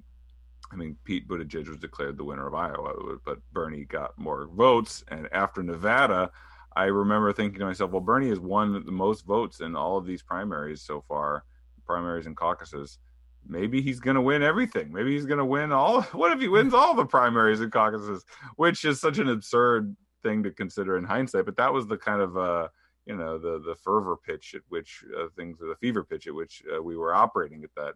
I 0.73 0.77
mean 0.77 0.97
Pete 1.05 1.29
Buttigieg 1.29 1.69
was 1.69 1.77
declared 1.77 2.17
the 2.17 2.25
winner 2.25 2.47
of 2.47 2.55
Iowa, 2.55 3.19
but 3.25 3.39
Bernie 3.53 3.85
got 3.85 4.19
more 4.19 4.49
votes, 4.49 5.05
and 5.09 5.29
after 5.33 5.63
Nevada. 5.63 6.31
I 6.77 6.85
remember 6.85 7.33
thinking 7.33 7.59
to 7.59 7.65
myself, 7.65 7.91
well, 7.91 8.01
Bernie 8.01 8.29
has 8.29 8.39
won 8.39 8.85
the 8.85 8.93
most 8.93 9.27
votes 9.27 9.61
in 9.61 9.75
all 9.75 9.99
of 9.99 10.07
these 10.07 10.23
primaries 10.23 10.81
so 10.81 11.03
far, 11.09 11.43
primaries 11.85 12.27
and 12.27 12.37
caucuses 12.37 13.01
maybe 13.47 13.81
he's 13.81 14.01
going 14.01 14.17
to 14.17 14.23
win 14.23 14.43
everything. 14.43 14.93
Maybe 14.93 15.13
he's 15.13 15.27
going 15.27 15.39
to 15.39 15.45
win 15.45 15.73
all. 15.73 16.03
What 16.13 16.33
if 16.33 16.41
he 16.41 16.49
wins 16.49 16.75
all 16.75 16.95
the 16.95 17.07
primaries 17.07 17.61
and 17.61 17.73
caucuses, 17.73 18.25
which 18.57 18.85
is 18.85 19.01
such 19.01 19.19
an 19.19 19.29
absurd 19.29 19.97
thing 20.23 20.43
to 20.43 20.51
consider 20.51 20.97
in 20.97 21.05
hindsight. 21.05 21.45
But 21.45 21.57
that 21.57 21.73
was 21.73 21.87
the 21.87 21.97
kind 21.97 22.21
of 22.21 22.37
uh, 22.37 22.69
you 23.07 23.17
know 23.17 23.39
the 23.39 23.61
the 23.61 23.75
fervor 23.77 24.17
pitch 24.17 24.55
at 24.55 24.63
which 24.69 25.05
uh, 25.19 25.29
things, 25.37 25.59
the 25.59 25.77
fever 25.81 26.05
pitch 26.05 26.27
at 26.27 26.35
which 26.35 26.63
uh, 26.75 26.83
we 26.83 26.97
were 26.97 27.15
operating 27.15 27.65
at 27.65 27.75
that 27.77 27.95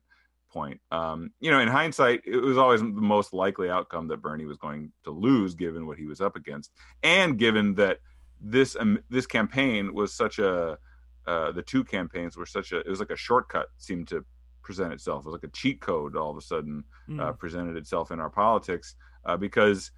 point. 0.51 0.80
Um, 0.90 1.32
you 1.40 1.51
know, 1.51 1.61
in 1.61 1.68
hindsight, 1.68 2.22
it 2.26 2.36
was 2.36 2.59
always 2.59 2.80
the 2.80 2.86
most 2.86 3.32
likely 3.32 3.70
outcome 3.70 4.09
that 4.09 4.22
Bernie 4.22 4.45
was 4.45 4.59
going 4.59 4.93
to 5.05 5.11
lose, 5.11 5.55
given 5.55 5.86
what 5.86 5.99
he 5.99 6.07
was 6.07 6.20
up 6.20 6.36
against, 6.36 6.72
and 7.03 7.38
given 7.38 7.74
that 7.76 7.99
this 8.40 8.76
um, 8.78 8.99
this 9.11 9.26
campaign 9.26 9.95
was 9.95 10.12
such 10.12 10.38
a 10.38 10.78
uh, 11.26 11.53
the 11.53 11.62
two 11.62 11.84
campaigns 11.84 12.36
were 12.36 12.47
such 12.47 12.72
a 12.72 12.78
it 12.80 12.88
was 12.88 13.01
like 13.01 13.11
a 13.11 13.16
shortcut 13.16 13.68
seemed 13.78 14.09
to 14.09 14.24
present 14.63 14.93
itself. 14.93 15.25
It 15.25 15.29
was 15.29 15.33
like 15.35 15.49
a 15.49 15.53
cheat 15.53 15.81
code 15.81 16.17
all 16.17 16.31
of 16.31 16.37
a 16.37 16.41
sudden 16.41 16.85
mm. 17.09 17.21
uh, 17.21 17.33
presented 17.33 17.77
itself 17.77 18.11
in 18.11 18.21
our 18.21 18.31
politics 18.31 18.97
uh, 19.25 19.37
because 19.37 19.91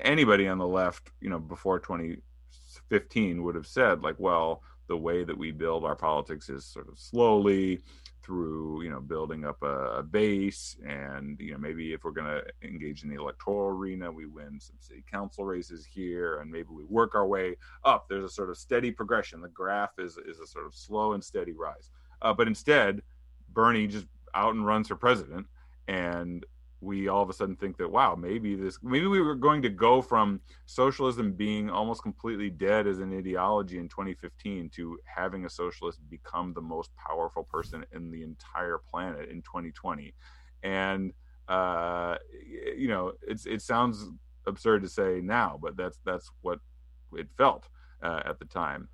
anybody 0.00 0.48
on 0.48 0.58
the 0.58 0.66
left, 0.66 1.10
you 1.20 1.30
know, 1.30 1.38
before 1.38 1.78
2015 1.78 3.42
would 3.42 3.54
have 3.54 3.66
said 3.66 4.02
like, 4.02 4.16
well, 4.18 4.62
the 4.88 4.96
way 4.96 5.24
that 5.24 5.36
we 5.36 5.50
build 5.50 5.84
our 5.84 5.96
politics 5.96 6.48
is 6.48 6.64
sort 6.64 6.88
of 6.88 6.98
slowly 6.98 7.80
through 8.26 8.82
you 8.82 8.90
know 8.90 9.00
building 9.00 9.44
up 9.44 9.62
a, 9.62 9.98
a, 9.98 10.02
base 10.02 10.76
and 10.84 11.38
you 11.38 11.52
know 11.52 11.58
maybe 11.58 11.92
if 11.92 12.02
we're 12.02 12.10
going 12.10 12.26
to 12.26 12.42
engage 12.66 13.04
in 13.04 13.08
the 13.08 13.14
electoral 13.14 13.68
arena 13.68 14.10
we 14.10 14.26
win 14.26 14.58
some 14.58 14.74
city 14.80 15.04
council 15.08 15.44
races 15.44 15.86
here 15.86 16.40
and 16.40 16.50
maybe 16.50 16.68
we 16.72 16.82
work 16.84 17.14
our 17.14 17.26
way 17.26 17.56
up 17.84 18.06
there's 18.08 18.24
a 18.24 18.28
sort 18.28 18.50
of 18.50 18.56
steady 18.56 18.90
progression 18.90 19.40
the 19.40 19.48
graph 19.48 19.92
is 19.98 20.18
is 20.26 20.40
a 20.40 20.46
sort 20.46 20.66
of 20.66 20.74
slow 20.74 21.12
and 21.12 21.22
steady 21.22 21.52
rise 21.52 21.90
uh, 22.22 22.32
but 22.32 22.48
instead 22.48 23.00
bernie 23.56 23.88
just 23.88 24.06
out 24.34 24.54
and 24.54 24.64
runs 24.64 24.86
for 24.86 24.96
president. 24.96 25.46
And 25.88 26.44
we 26.82 27.08
all 27.08 27.22
of 27.22 27.30
a 27.30 27.32
sudden 27.32 27.56
think 27.56 27.78
that 27.78 27.90
wow 27.90 28.14
maybe 28.14 28.54
this 28.54 28.78
maybe 28.82 29.06
we 29.06 29.22
were 29.22 29.34
going 29.34 29.62
to 29.62 29.70
go 29.70 30.02
from 30.02 30.38
socialism 30.66 31.32
being 31.32 31.70
almost 31.70 32.02
completely 32.02 32.50
dead 32.50 32.86
as 32.86 32.98
an 32.98 33.16
ideology 33.16 33.78
in 33.78 33.88
2015 33.88 34.68
to 34.68 34.98
having 35.06 35.46
a 35.46 35.50
socialist 35.50 35.98
become 36.10 36.52
the 36.52 36.60
most 36.60 36.90
powerful 36.94 37.44
person 37.44 37.84
in 37.92 38.10
the 38.10 38.22
entire 38.22 38.78
planet 38.78 39.30
in 39.30 39.40
2020 39.40 40.14
and 40.62 41.14
uh 41.48 42.16
you 42.76 42.88
know 42.88 43.12
it's 43.26 43.46
it 43.46 43.62
sounds 43.62 44.10
absurd 44.46 44.82
to 44.82 44.88
say 44.88 45.20
now 45.22 45.58
but 45.60 45.78
that's 45.78 45.98
that's 46.04 46.30
what 46.42 46.58
it 47.14 47.26
felt 47.38 47.68
uh, 48.02 48.20
at 48.26 48.38
the 48.38 48.44
time 48.44 48.86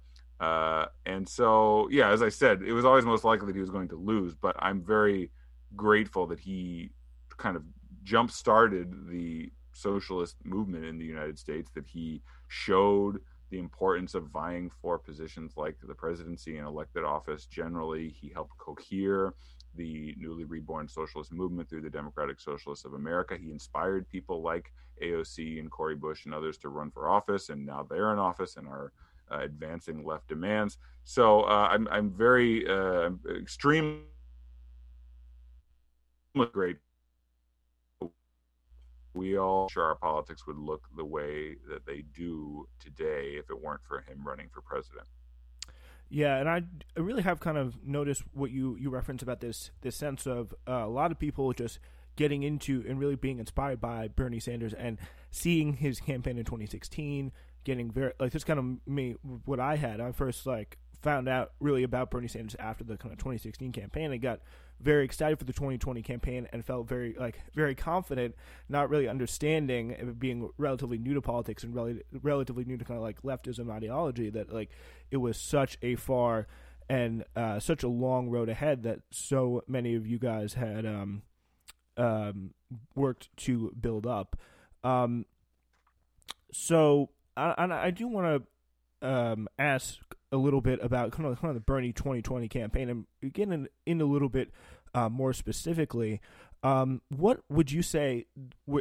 uh 0.42 0.86
and 1.06 1.28
so 1.28 1.88
yeah 1.90 2.10
as 2.10 2.20
i 2.22 2.28
said 2.28 2.62
it 2.62 2.72
was 2.72 2.84
always 2.84 3.04
most 3.04 3.24
likely 3.24 3.46
that 3.46 3.54
he 3.54 3.60
was 3.60 3.70
going 3.70 3.88
to 3.88 3.96
lose 3.96 4.34
but 4.34 4.54
i'm 4.58 4.82
very 4.82 5.30
grateful 5.76 6.26
that 6.26 6.40
he 6.40 6.90
kind 7.36 7.56
of 7.56 7.62
jump 8.02 8.30
started 8.30 9.08
the 9.08 9.50
socialist 9.72 10.36
movement 10.44 10.84
in 10.84 10.98
the 10.98 11.04
United 11.04 11.38
States, 11.38 11.70
that 11.74 11.86
he 11.86 12.22
showed 12.48 13.20
the 13.50 13.58
importance 13.58 14.14
of 14.14 14.28
vying 14.28 14.70
for 14.80 14.98
positions 14.98 15.56
like 15.56 15.76
the 15.82 15.94
presidency 15.94 16.58
and 16.58 16.66
elected 16.66 17.04
office 17.04 17.46
generally. 17.46 18.08
He 18.08 18.30
helped 18.32 18.56
cohere 18.58 19.34
the 19.74 20.14
newly 20.18 20.44
reborn 20.44 20.88
socialist 20.88 21.32
movement 21.32 21.68
through 21.68 21.82
the 21.82 21.90
Democratic 21.90 22.40
Socialists 22.40 22.84
of 22.84 22.94
America. 22.94 23.36
He 23.40 23.50
inspired 23.50 24.08
people 24.08 24.42
like 24.42 24.72
AOC 25.02 25.58
and 25.60 25.70
Cori 25.70 25.96
Bush 25.96 26.24
and 26.24 26.34
others 26.34 26.58
to 26.58 26.68
run 26.68 26.90
for 26.90 27.08
office, 27.08 27.48
and 27.48 27.64
now 27.64 27.86
they're 27.88 28.12
in 28.12 28.18
office 28.18 28.56
and 28.56 28.66
are 28.66 28.92
advancing 29.40 30.04
left 30.04 30.28
demands. 30.28 30.78
So 31.04 31.42
uh, 31.42 31.68
I'm, 31.70 31.88
I'm 31.90 32.10
very 32.10 32.68
uh, 32.68 33.10
extremely 33.40 34.02
great 36.52 36.78
we 39.14 39.38
all 39.38 39.68
sure 39.68 39.84
our 39.84 39.94
politics 39.94 40.46
would 40.46 40.58
look 40.58 40.88
the 40.96 41.04
way 41.04 41.56
that 41.68 41.86
they 41.86 42.04
do 42.14 42.66
today 42.80 43.34
if 43.38 43.50
it 43.50 43.62
weren't 43.62 43.82
for 43.86 44.00
him 44.00 44.22
running 44.24 44.48
for 44.52 44.60
president. 44.62 45.06
Yeah, 46.08 46.36
and 46.36 46.48
I, 46.48 46.62
I 46.96 47.00
really 47.00 47.22
have 47.22 47.40
kind 47.40 47.56
of 47.56 47.84
noticed 47.84 48.22
what 48.32 48.50
you 48.50 48.76
you 48.78 48.90
reference 48.90 49.22
about 49.22 49.40
this 49.40 49.70
this 49.80 49.96
sense 49.96 50.26
of 50.26 50.54
uh, 50.68 50.84
a 50.84 50.88
lot 50.88 51.10
of 51.10 51.18
people 51.18 51.52
just 51.52 51.78
getting 52.16 52.42
into 52.42 52.84
and 52.86 52.98
really 52.98 53.16
being 53.16 53.38
inspired 53.38 53.80
by 53.80 54.08
Bernie 54.08 54.40
Sanders 54.40 54.74
and 54.74 54.98
seeing 55.30 55.74
his 55.74 56.00
campaign 56.00 56.36
in 56.36 56.44
2016, 56.44 57.32
getting 57.64 57.90
very 57.90 58.12
like 58.18 58.32
this 58.32 58.44
kind 58.44 58.58
of 58.58 58.88
me 58.88 59.16
what 59.44 59.60
I 59.60 59.76
had. 59.76 60.00
I 60.00 60.12
first 60.12 60.46
like 60.46 60.78
found 61.02 61.28
out 61.28 61.52
really 61.60 61.82
about 61.82 62.10
Bernie 62.10 62.28
Sanders 62.28 62.56
after 62.58 62.84
the 62.84 62.96
kind 62.96 63.12
of 63.12 63.18
2016 63.18 63.72
campaign. 63.72 64.12
I 64.12 64.16
got 64.16 64.40
very 64.80 65.04
excited 65.04 65.38
for 65.38 65.44
the 65.44 65.52
2020 65.52 66.02
campaign 66.02 66.48
and 66.52 66.64
felt 66.64 66.88
very 66.88 67.14
like 67.18 67.40
very 67.54 67.74
confident, 67.74 68.34
not 68.68 68.90
really 68.90 69.08
understanding 69.08 70.16
being 70.18 70.50
relatively 70.58 70.98
new 70.98 71.14
to 71.14 71.20
politics 71.20 71.64
and 71.64 71.74
rel- 71.74 71.98
relatively 72.22 72.64
new 72.64 72.76
to 72.76 72.84
kind 72.84 72.96
of 72.96 73.02
like 73.02 73.22
leftism 73.22 73.70
ideology 73.70 74.30
that 74.30 74.52
like 74.52 74.70
it 75.10 75.18
was 75.18 75.36
such 75.36 75.76
a 75.82 75.96
far 75.96 76.46
and 76.88 77.24
uh, 77.36 77.58
such 77.60 77.82
a 77.82 77.88
long 77.88 78.28
road 78.28 78.48
ahead 78.48 78.82
that 78.82 79.00
so 79.10 79.62
many 79.66 79.94
of 79.94 80.06
you 80.06 80.18
guys 80.18 80.54
had 80.54 80.84
um, 80.84 81.22
um, 81.96 82.54
worked 82.94 83.34
to 83.36 83.72
build 83.80 84.06
up. 84.06 84.36
Um, 84.82 85.26
so 86.52 87.10
I, 87.36 87.66
I 87.70 87.90
do 87.90 88.08
want 88.08 88.44
to 89.00 89.08
um, 89.08 89.48
ask 89.58 89.98
a 90.30 90.36
little 90.36 90.60
bit 90.60 90.78
about 90.82 91.12
kind 91.12 91.28
of, 91.28 91.40
kind 91.40 91.50
of 91.50 91.54
the 91.54 91.60
Bernie 91.60 91.92
2020 91.92 92.48
campaign 92.48 92.88
and 92.88 93.32
getting 93.32 93.66
in 93.86 94.00
a 94.00 94.04
little 94.04 94.28
bit 94.28 94.50
uh, 94.94 95.08
more 95.08 95.32
specifically. 95.32 96.20
Um, 96.62 97.02
what 97.08 97.40
would 97.48 97.72
you 97.72 97.82
say, 97.82 98.26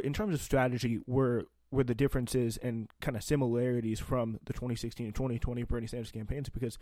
in 0.02 0.12
terms 0.12 0.34
of 0.34 0.40
strategy, 0.40 1.00
were 1.06 1.46
were 1.70 1.82
the 1.82 1.94
differences 1.94 2.58
and 2.58 2.88
kind 3.00 3.16
of 3.16 3.24
similarities 3.24 3.98
from 3.98 4.38
the 4.44 4.52
2016 4.52 5.06
and 5.06 5.14
2020 5.14 5.62
Bernie 5.64 5.86
Sanders 5.86 6.10
campaigns? 6.10 6.48
Because 6.48 6.78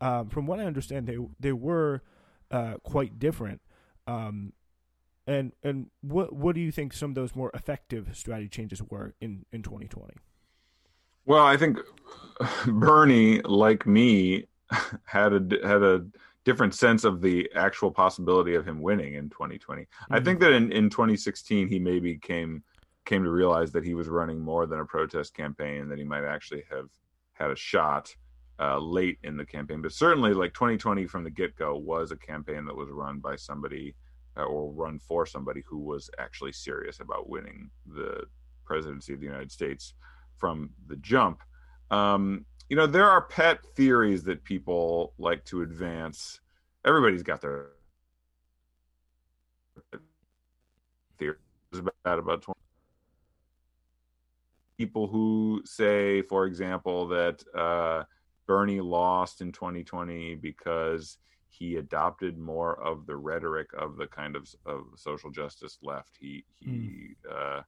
um, 0.00 0.28
from 0.28 0.46
what 0.46 0.60
I 0.60 0.64
understand, 0.64 1.06
they 1.06 1.16
they 1.40 1.52
were 1.52 2.02
uh, 2.50 2.74
quite 2.82 3.18
different. 3.18 3.60
Um, 4.06 4.52
and 5.26 5.52
and 5.62 5.86
what 6.02 6.34
what 6.34 6.54
do 6.54 6.60
you 6.60 6.72
think 6.72 6.92
some 6.92 7.10
of 7.10 7.14
those 7.14 7.34
more 7.34 7.50
effective 7.54 8.10
strategy 8.12 8.48
changes 8.48 8.82
were 8.82 9.14
in 9.20 9.46
in 9.52 9.62
2020? 9.62 10.14
Well, 11.24 11.44
I 11.44 11.56
think 11.56 11.78
Bernie, 12.66 13.40
like 13.42 13.86
me, 13.86 14.46
had 15.04 15.32
a 15.32 15.66
had 15.66 15.82
a 15.82 16.04
different 16.44 16.74
sense 16.74 17.04
of 17.04 17.20
the 17.20 17.48
actual 17.54 17.90
possibility 17.90 18.54
of 18.54 18.66
him 18.66 18.82
winning 18.82 19.14
in 19.14 19.30
2020. 19.30 19.82
Mm-hmm. 19.82 20.14
I 20.14 20.20
think 20.20 20.40
that 20.40 20.52
in, 20.52 20.72
in 20.72 20.90
2016 20.90 21.68
he 21.68 21.78
maybe 21.78 22.16
came 22.16 22.62
came 23.04 23.24
to 23.24 23.30
realize 23.30 23.72
that 23.72 23.84
he 23.84 23.94
was 23.94 24.08
running 24.08 24.40
more 24.40 24.66
than 24.66 24.80
a 24.80 24.84
protest 24.84 25.34
campaign, 25.34 25.88
that 25.88 25.98
he 25.98 26.04
might 26.04 26.24
actually 26.24 26.62
have 26.70 26.88
had 27.34 27.50
a 27.50 27.56
shot 27.56 28.14
uh, 28.60 28.78
late 28.78 29.18
in 29.24 29.36
the 29.36 29.44
campaign. 29.44 29.82
But 29.82 29.92
certainly, 29.92 30.34
like 30.34 30.54
2020 30.54 31.06
from 31.06 31.24
the 31.24 31.30
get 31.30 31.56
go 31.56 31.76
was 31.76 32.12
a 32.12 32.16
campaign 32.16 32.64
that 32.66 32.76
was 32.76 32.88
run 32.90 33.18
by 33.18 33.36
somebody 33.36 33.94
uh, 34.36 34.44
or 34.44 34.72
run 34.72 34.98
for 34.98 35.26
somebody 35.26 35.62
who 35.66 35.78
was 35.78 36.08
actually 36.18 36.52
serious 36.52 37.00
about 37.00 37.28
winning 37.28 37.70
the 37.86 38.24
presidency 38.64 39.12
of 39.12 39.20
the 39.20 39.26
United 39.26 39.50
States 39.50 39.94
from 40.36 40.70
the 40.86 40.96
jump. 40.96 41.40
Um, 41.90 42.44
you 42.68 42.76
know, 42.76 42.86
there 42.86 43.08
are 43.08 43.22
pet 43.22 43.60
theories 43.76 44.22
that 44.24 44.44
people 44.44 45.12
like 45.18 45.44
to 45.46 45.62
advance. 45.62 46.40
Everybody's 46.84 47.22
got 47.22 47.40
their 47.40 47.70
theories 51.18 51.38
about 51.74 52.18
about 52.18 52.42
20 52.42 52.58
people 54.78 55.06
who 55.06 55.62
say, 55.64 56.22
for 56.22 56.46
example, 56.46 57.06
that 57.08 57.44
uh, 57.54 58.04
Bernie 58.46 58.80
lost 58.80 59.40
in 59.40 59.52
2020 59.52 60.36
because 60.36 61.18
he 61.48 61.76
adopted 61.76 62.38
more 62.38 62.82
of 62.82 63.06
the 63.06 63.14
rhetoric 63.14 63.68
of 63.78 63.96
the 63.96 64.06
kind 64.06 64.34
of, 64.34 64.48
of 64.66 64.86
social 64.96 65.30
justice 65.30 65.78
left. 65.82 66.16
He 66.18 66.44
he 66.58 66.70
mm. 66.70 67.58
uh, 67.58 67.62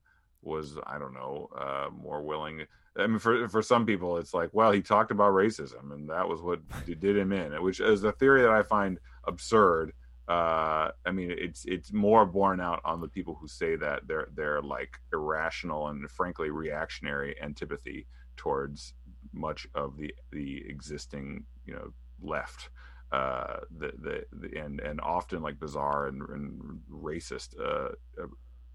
was 0.44 0.78
I 0.86 0.98
don't 0.98 1.14
know 1.14 1.48
uh, 1.56 1.88
more 1.90 2.22
willing. 2.22 2.64
I 2.96 3.06
mean, 3.06 3.18
for 3.18 3.48
for 3.48 3.62
some 3.62 3.86
people, 3.86 4.18
it's 4.18 4.34
like, 4.34 4.50
well, 4.52 4.72
he 4.72 4.82
talked 4.82 5.10
about 5.10 5.32
racism, 5.32 5.92
and 5.92 6.08
that 6.10 6.28
was 6.28 6.42
what 6.42 6.60
did 6.86 7.16
him 7.16 7.32
in, 7.32 7.60
which 7.62 7.80
is 7.80 8.04
a 8.04 8.12
theory 8.12 8.42
that 8.42 8.50
I 8.50 8.62
find 8.62 8.98
absurd. 9.24 9.92
Uh, 10.26 10.90
I 11.04 11.10
mean, 11.12 11.34
it's 11.36 11.64
it's 11.66 11.92
more 11.92 12.24
borne 12.24 12.60
out 12.60 12.80
on 12.84 13.00
the 13.00 13.08
people 13.08 13.36
who 13.40 13.48
say 13.48 13.76
that 13.76 14.06
they're 14.06 14.28
they're 14.34 14.62
like 14.62 14.98
irrational 15.12 15.88
and 15.88 16.10
frankly 16.10 16.50
reactionary 16.50 17.34
antipathy 17.42 18.06
towards 18.36 18.94
much 19.32 19.66
of 19.74 19.96
the 19.96 20.14
the 20.32 20.62
existing 20.68 21.44
you 21.66 21.74
know 21.74 21.92
left 22.22 22.70
uh 23.12 23.58
the, 23.78 23.92
the, 23.98 24.24
the 24.32 24.58
and 24.58 24.80
and 24.80 25.00
often 25.00 25.42
like 25.42 25.58
bizarre 25.58 26.06
and, 26.06 26.22
and 26.30 26.80
racist 26.90 27.54
uh, 27.60 27.90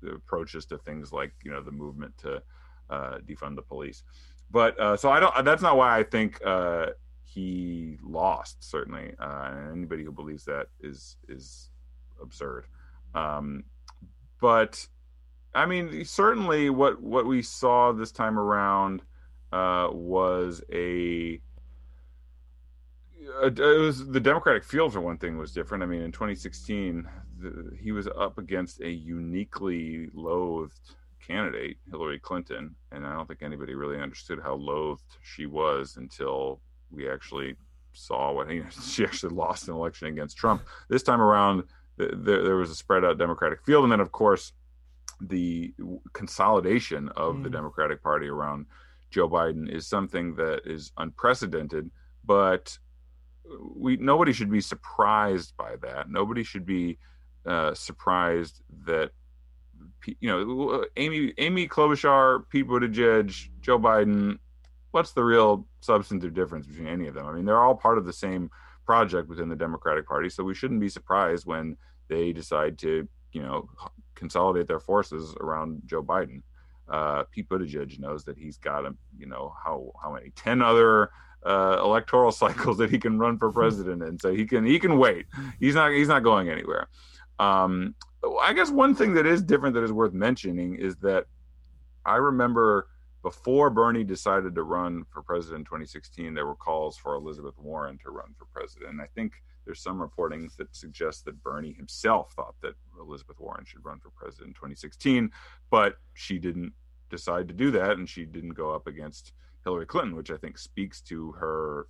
approaches 0.03 0.65
to 0.67 0.77
things 0.77 1.11
like 1.11 1.33
you 1.43 1.51
know 1.51 1.61
the 1.61 1.71
movement 1.71 2.17
to 2.19 2.41
uh, 2.89 3.17
defund 3.25 3.55
the 3.55 3.61
police. 3.61 4.03
But 4.51 4.79
uh, 4.79 4.97
so 4.97 5.09
I 5.09 5.19
don't. 5.19 5.45
That's 5.45 5.61
not 5.61 5.77
why 5.77 5.97
I 5.97 6.03
think 6.03 6.39
uh, 6.45 6.87
he 7.23 7.97
lost. 8.03 8.63
Certainly, 8.63 9.13
uh, 9.19 9.51
anybody 9.71 10.03
who 10.03 10.11
believes 10.11 10.45
that 10.45 10.67
is 10.81 11.17
is 11.27 11.69
absurd. 12.21 12.65
Um, 13.13 13.63
but 14.41 14.87
I 15.53 15.65
mean, 15.65 16.05
certainly 16.05 16.69
what 16.69 17.01
what 17.01 17.25
we 17.25 17.41
saw 17.41 17.91
this 17.91 18.11
time 18.11 18.39
around 18.39 19.01
uh, 19.51 19.89
was 19.91 20.63
a 20.71 21.39
uh, 23.41 23.47
it 23.47 23.59
was 23.59 24.07
the 24.07 24.19
Democratic 24.19 24.63
field 24.63 24.93
for 24.93 25.01
one 25.01 25.17
thing 25.17 25.37
was 25.37 25.51
different. 25.51 25.83
I 25.83 25.87
mean, 25.87 26.01
in 26.01 26.11
2016, 26.11 27.07
the, 27.39 27.71
he 27.81 27.91
was 27.91 28.07
up 28.07 28.37
against 28.37 28.81
a 28.81 28.89
uniquely 28.89 30.09
loathed 30.13 30.95
candidate, 31.25 31.77
Hillary 31.89 32.19
Clinton, 32.19 32.75
and 32.91 33.05
I 33.05 33.13
don't 33.13 33.27
think 33.27 33.41
anybody 33.41 33.75
really 33.75 33.99
understood 33.99 34.39
how 34.41 34.55
loathed 34.55 35.17
she 35.21 35.45
was 35.45 35.97
until 35.97 36.61
we 36.91 37.09
actually 37.09 37.55
saw 37.93 38.31
what 38.31 38.47
she 38.83 39.03
actually 39.03 39.35
lost 39.35 39.67
an 39.67 39.75
election 39.75 40.07
against 40.07 40.37
Trump. 40.37 40.63
This 40.89 41.03
time 41.03 41.21
around, 41.21 41.63
there, 41.97 42.43
there 42.43 42.55
was 42.55 42.71
a 42.71 42.75
spread 42.75 43.03
out 43.03 43.17
Democratic 43.17 43.63
field, 43.65 43.83
and 43.83 43.91
then 43.91 43.99
of 43.99 44.11
course 44.11 44.53
the 45.21 45.73
consolidation 46.13 47.09
of 47.09 47.35
mm. 47.35 47.43
the 47.43 47.49
Democratic 47.49 48.01
Party 48.01 48.27
around 48.27 48.65
Joe 49.11 49.27
Biden 49.27 49.69
is 49.69 49.85
something 49.85 50.35
that 50.35 50.61
is 50.65 50.91
unprecedented, 50.97 51.89
but 52.23 52.77
we 53.75 53.97
nobody 53.97 54.31
should 54.31 54.51
be 54.51 54.61
surprised 54.61 55.57
by 55.57 55.75
that. 55.81 56.09
Nobody 56.09 56.43
should 56.43 56.65
be 56.65 56.97
uh, 57.45 57.73
surprised 57.73 58.61
that 58.85 59.11
you 60.19 60.29
know 60.29 60.85
Amy 60.97 61.33
Amy 61.37 61.67
Klobuchar, 61.67 62.43
Pete 62.49 62.67
Buttigieg, 62.67 63.49
Joe 63.61 63.79
Biden. 63.79 64.39
What's 64.91 65.11
the 65.11 65.23
real 65.23 65.67
substantive 65.81 66.33
difference 66.33 66.65
between 66.65 66.87
any 66.87 67.07
of 67.07 67.13
them? 67.13 67.27
I 67.27 67.33
mean, 67.33 67.45
they're 67.45 67.61
all 67.61 67.75
part 67.75 67.99
of 67.99 68.05
the 68.05 68.13
same 68.13 68.49
project 68.85 69.29
within 69.29 69.47
the 69.49 69.55
Democratic 69.55 70.07
Party, 70.07 70.29
so 70.29 70.43
we 70.43 70.55
shouldn't 70.55 70.79
be 70.79 70.89
surprised 70.89 71.45
when 71.45 71.77
they 72.07 72.33
decide 72.33 72.77
to 72.79 73.07
you 73.31 73.41
know 73.41 73.69
consolidate 74.15 74.67
their 74.67 74.79
forces 74.79 75.35
around 75.39 75.81
Joe 75.85 76.03
Biden. 76.03 76.41
Uh, 76.89 77.23
Pete 77.31 77.47
Buttigieg 77.47 77.99
knows 77.99 78.25
that 78.25 78.37
he's 78.37 78.57
got 78.57 78.85
a 78.85 78.95
you 79.17 79.27
know 79.27 79.53
how 79.63 79.91
how 80.01 80.13
many 80.13 80.31
ten 80.35 80.61
other 80.61 81.11
uh, 81.45 81.79
electoral 81.83 82.31
cycles 82.43 82.77
that 82.77 82.89
he 82.89 82.97
can 82.97 83.19
run 83.19 83.37
for 83.37 83.51
president, 83.51 84.03
and 84.03 84.19
so 84.19 84.33
he 84.33 84.45
can 84.45 84.65
he 84.65 84.79
can 84.79 84.97
wait. 84.97 85.25
He's 85.59 85.75
not 85.75 85.91
he's 85.91 86.07
not 86.07 86.23
going 86.23 86.49
anywhere. 86.49 86.89
Um, 87.39 87.95
I 88.41 88.53
guess 88.53 88.69
one 88.69 88.93
thing 88.93 89.13
that 89.13 89.25
is 89.25 89.41
different 89.41 89.75
that 89.75 89.83
is 89.83 89.93
worth 89.93 90.13
mentioning 90.13 90.75
is 90.75 90.97
that 90.97 91.25
I 92.05 92.15
remember 92.15 92.87
before 93.21 93.69
Bernie 93.69 94.03
decided 94.03 94.55
to 94.55 94.63
run 94.63 95.05
for 95.09 95.21
president 95.21 95.59
in 95.59 95.65
2016, 95.65 96.33
there 96.33 96.45
were 96.45 96.55
calls 96.55 96.97
for 96.97 97.15
Elizabeth 97.15 97.57
Warren 97.57 97.97
to 98.03 98.11
run 98.11 98.33
for 98.37 98.45
president. 98.45 98.91
And 98.91 99.01
I 99.01 99.07
think 99.13 99.33
there's 99.65 99.81
some 99.81 100.01
reporting 100.01 100.49
that 100.57 100.73
suggests 100.75 101.21
that 101.23 101.43
Bernie 101.43 101.73
himself 101.73 102.33
thought 102.33 102.55
that 102.61 102.75
Elizabeth 102.99 103.39
Warren 103.39 103.65
should 103.65 103.83
run 103.85 103.99
for 103.99 104.09
president 104.11 104.49
in 104.49 104.53
2016, 104.53 105.29
but 105.69 105.97
she 106.13 106.39
didn't 106.39 106.73
decide 107.09 107.47
to 107.49 107.53
do 107.53 107.71
that, 107.71 107.91
and 107.91 108.07
she 108.07 108.25
didn't 108.25 108.53
go 108.53 108.73
up 108.73 108.87
against 108.87 109.33
Hillary 109.63 109.85
Clinton, 109.85 110.15
which 110.15 110.31
I 110.31 110.37
think 110.37 110.57
speaks 110.57 111.01
to 111.01 111.33
her 111.33 111.87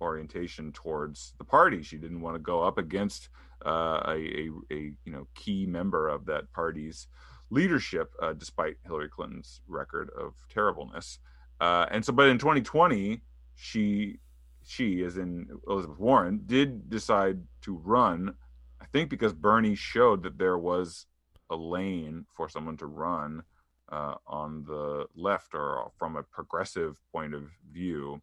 orientation 0.00 0.72
towards 0.72 1.34
the 1.38 1.44
party. 1.44 1.82
She 1.82 1.96
didn't 1.96 2.20
want 2.20 2.36
to 2.36 2.40
go 2.40 2.62
up 2.62 2.78
against 2.78 3.28
uh, 3.64 4.00
a, 4.06 4.16
a, 4.16 4.50
a, 4.72 4.76
you 5.04 5.12
know 5.12 5.26
key 5.34 5.66
member 5.66 6.08
of 6.08 6.26
that 6.26 6.50
party's 6.52 7.08
leadership, 7.50 8.12
uh, 8.22 8.32
despite 8.32 8.76
Hillary 8.84 9.08
Clinton's 9.08 9.60
record 9.66 10.10
of 10.18 10.34
terribleness. 10.52 11.18
Uh, 11.60 11.86
and 11.90 12.04
so, 12.04 12.12
but 12.12 12.28
in 12.28 12.38
2020, 12.38 13.20
she 13.54 14.18
she, 14.64 15.02
as 15.02 15.16
in 15.16 15.48
Elizabeth 15.66 15.98
Warren, 15.98 16.42
did 16.46 16.88
decide 16.88 17.40
to 17.62 17.76
run. 17.76 18.34
I 18.80 18.86
think 18.86 19.10
because 19.10 19.32
Bernie 19.32 19.74
showed 19.74 20.22
that 20.22 20.38
there 20.38 20.58
was 20.58 21.06
a 21.50 21.56
lane 21.56 22.24
for 22.34 22.48
someone 22.48 22.76
to 22.78 22.86
run 22.86 23.42
uh, 23.90 24.14
on 24.26 24.64
the 24.64 25.06
left 25.16 25.54
or 25.54 25.90
from 25.98 26.16
a 26.16 26.22
progressive 26.22 27.00
point 27.12 27.34
of 27.34 27.50
view. 27.72 28.20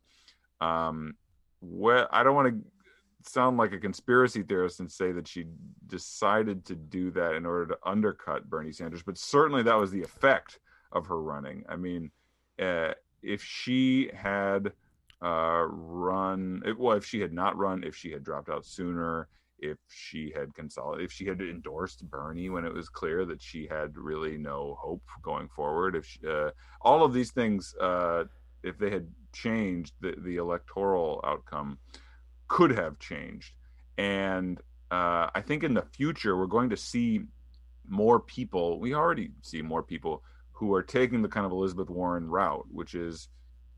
Um, 0.62 1.16
what 1.60 2.08
I 2.12 2.24
don't 2.24 2.36
want 2.36 2.50
to 2.50 3.30
sound 3.30 3.58
like 3.58 3.74
a 3.74 3.80
conspiracy 3.80 4.44
theorist 4.44 4.80
and 4.80 4.92
say 4.92 5.12
that 5.12 5.28
she 5.28 5.46
decided 5.88 6.66
to 6.66 6.76
do 6.76 7.12
that 7.12 7.34
in 7.34 7.46
order 7.46 7.68
to 7.68 7.78
undercut 7.86 8.50
Bernie 8.50 8.72
Sanders, 8.72 9.04
but 9.04 9.18
certainly 9.18 9.64
that 9.64 9.78
was 9.78 9.92
the 9.92 10.02
effect 10.02 10.60
of 10.92 11.08
her 11.08 11.22
running. 11.22 11.64
I 11.68 11.76
mean, 11.76 12.12
uh, 12.60 12.94
if 13.22 13.44
she 13.44 14.10
had 14.16 14.72
uh, 15.22 15.66
run, 15.68 16.64
well, 16.78 16.96
if 16.96 17.06
she 17.06 17.20
had 17.20 17.34
not 17.34 17.58
run, 17.58 17.84
if 17.84 17.96
she 17.96 18.12
had 18.12 18.24
dropped 18.24 18.50
out 18.50 18.66
sooner, 18.66 19.28
if 19.60 19.78
she 19.90 20.32
had 20.36 20.54
consolidated, 20.54 21.06
if 21.06 21.12
she 21.12 21.26
had 21.26 21.42
endorsed 21.42 22.08
Bernie 22.10 22.50
when 22.50 22.64
it 22.66 22.74
was 22.74 22.90
clear 22.90 23.26
that 23.26 23.42
she 23.42 23.68
had 23.68 23.98
really 23.98 24.38
no 24.38 24.78
hope 24.80 25.04
going 25.24 25.50
forward, 25.50 25.96
if 25.96 26.06
she, 26.06 26.20
uh, 26.28 26.52
all 26.82 27.04
of 27.04 27.14
these 27.14 27.32
things, 27.32 27.74
uh, 27.82 28.26
if 28.64 28.78
they 28.78 28.90
had 28.90 29.08
changed, 29.34 29.94
the, 30.02 30.16
the 30.18 30.38
electoral 30.38 31.22
outcome 31.26 31.78
could 32.48 32.72
have 32.72 33.00
changed. 33.00 33.54
And 33.98 34.60
uh, 34.92 35.30
I 35.34 35.42
think 35.42 35.64
in 35.64 35.74
the 35.74 35.82
future, 35.82 36.38
we're 36.38 36.46
going 36.48 36.70
to 36.70 36.78
see 36.78 37.22
more 37.88 38.20
people. 38.20 38.80
We 38.80 38.94
already 38.94 39.32
see 39.42 39.62
more 39.62 39.84
people 39.84 40.24
who 40.52 40.74
are 40.74 40.84
taking 40.84 41.22
the 41.22 41.28
kind 41.28 41.46
of 41.46 41.52
Elizabeth 41.52 41.90
Warren 41.90 42.28
route, 42.28 42.66
which 42.72 42.96
is 42.96 43.30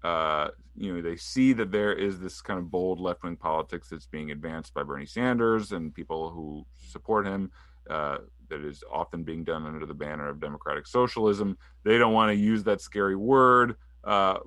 uh, 0.04 0.48
you 0.78 0.94
know, 0.94 1.02
they 1.02 1.18
see 1.18 1.52
that 1.54 1.72
there 1.72 1.94
is 1.94 2.20
this 2.20 2.42
kind 2.42 2.58
of 2.58 2.72
bold 2.72 3.02
left 3.02 3.24
wing 3.24 3.36
politics 3.36 3.90
that's 3.90 4.08
being 4.08 4.32
advanced 4.32 4.74
by 4.74 4.82
Bernie 4.82 5.06
Sanders 5.06 5.74
and 5.74 5.94
people 5.94 6.30
who 6.30 6.66
support 6.88 7.28
him. 7.28 7.52
Uh, 7.90 8.20
that 8.50 8.62
is 8.62 8.84
often 8.92 9.24
being 9.24 9.44
done 9.44 9.66
under 9.66 9.86
the 9.86 9.94
banner 9.94 10.28
of 10.28 10.40
democratic 10.40 10.88
socialism. 10.88 11.58
They 11.84 11.98
don't 11.98 12.14
want 12.14 12.30
to 12.30 12.36
use 12.36 12.64
that 12.64 12.82
scary 12.82 13.16
word, 13.16 13.76
uh, 14.04 14.40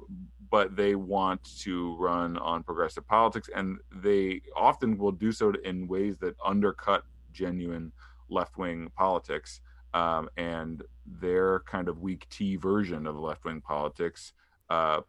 but 0.51 0.77
they 0.77 0.95
want 0.95 1.41
to 1.61 1.97
run 1.97 2.37
on 2.39 2.63
progressive 2.63 3.07
politics, 3.07 3.49
and 3.55 3.79
they 3.95 4.41
often 4.57 4.99
will 4.99 5.13
do 5.13 5.33
so 5.33 5.53
in 5.65 5.89
ways 5.89 6.17
that 6.19 6.35
undercut 6.45 7.05
genuine 7.33 7.93
left 8.29 8.59
wing 8.59 8.91
politics. 8.97 9.61
Um, 9.95 10.31
and 10.39 10.83
their 11.05 11.61
kind 11.61 11.87
of 11.87 12.01
weak 12.01 12.27
tea 12.31 12.57
version 12.57 13.07
of 13.07 13.15
left 13.19 13.45
wing 13.45 13.61
politics 13.61 14.33
uh, 14.71 15.03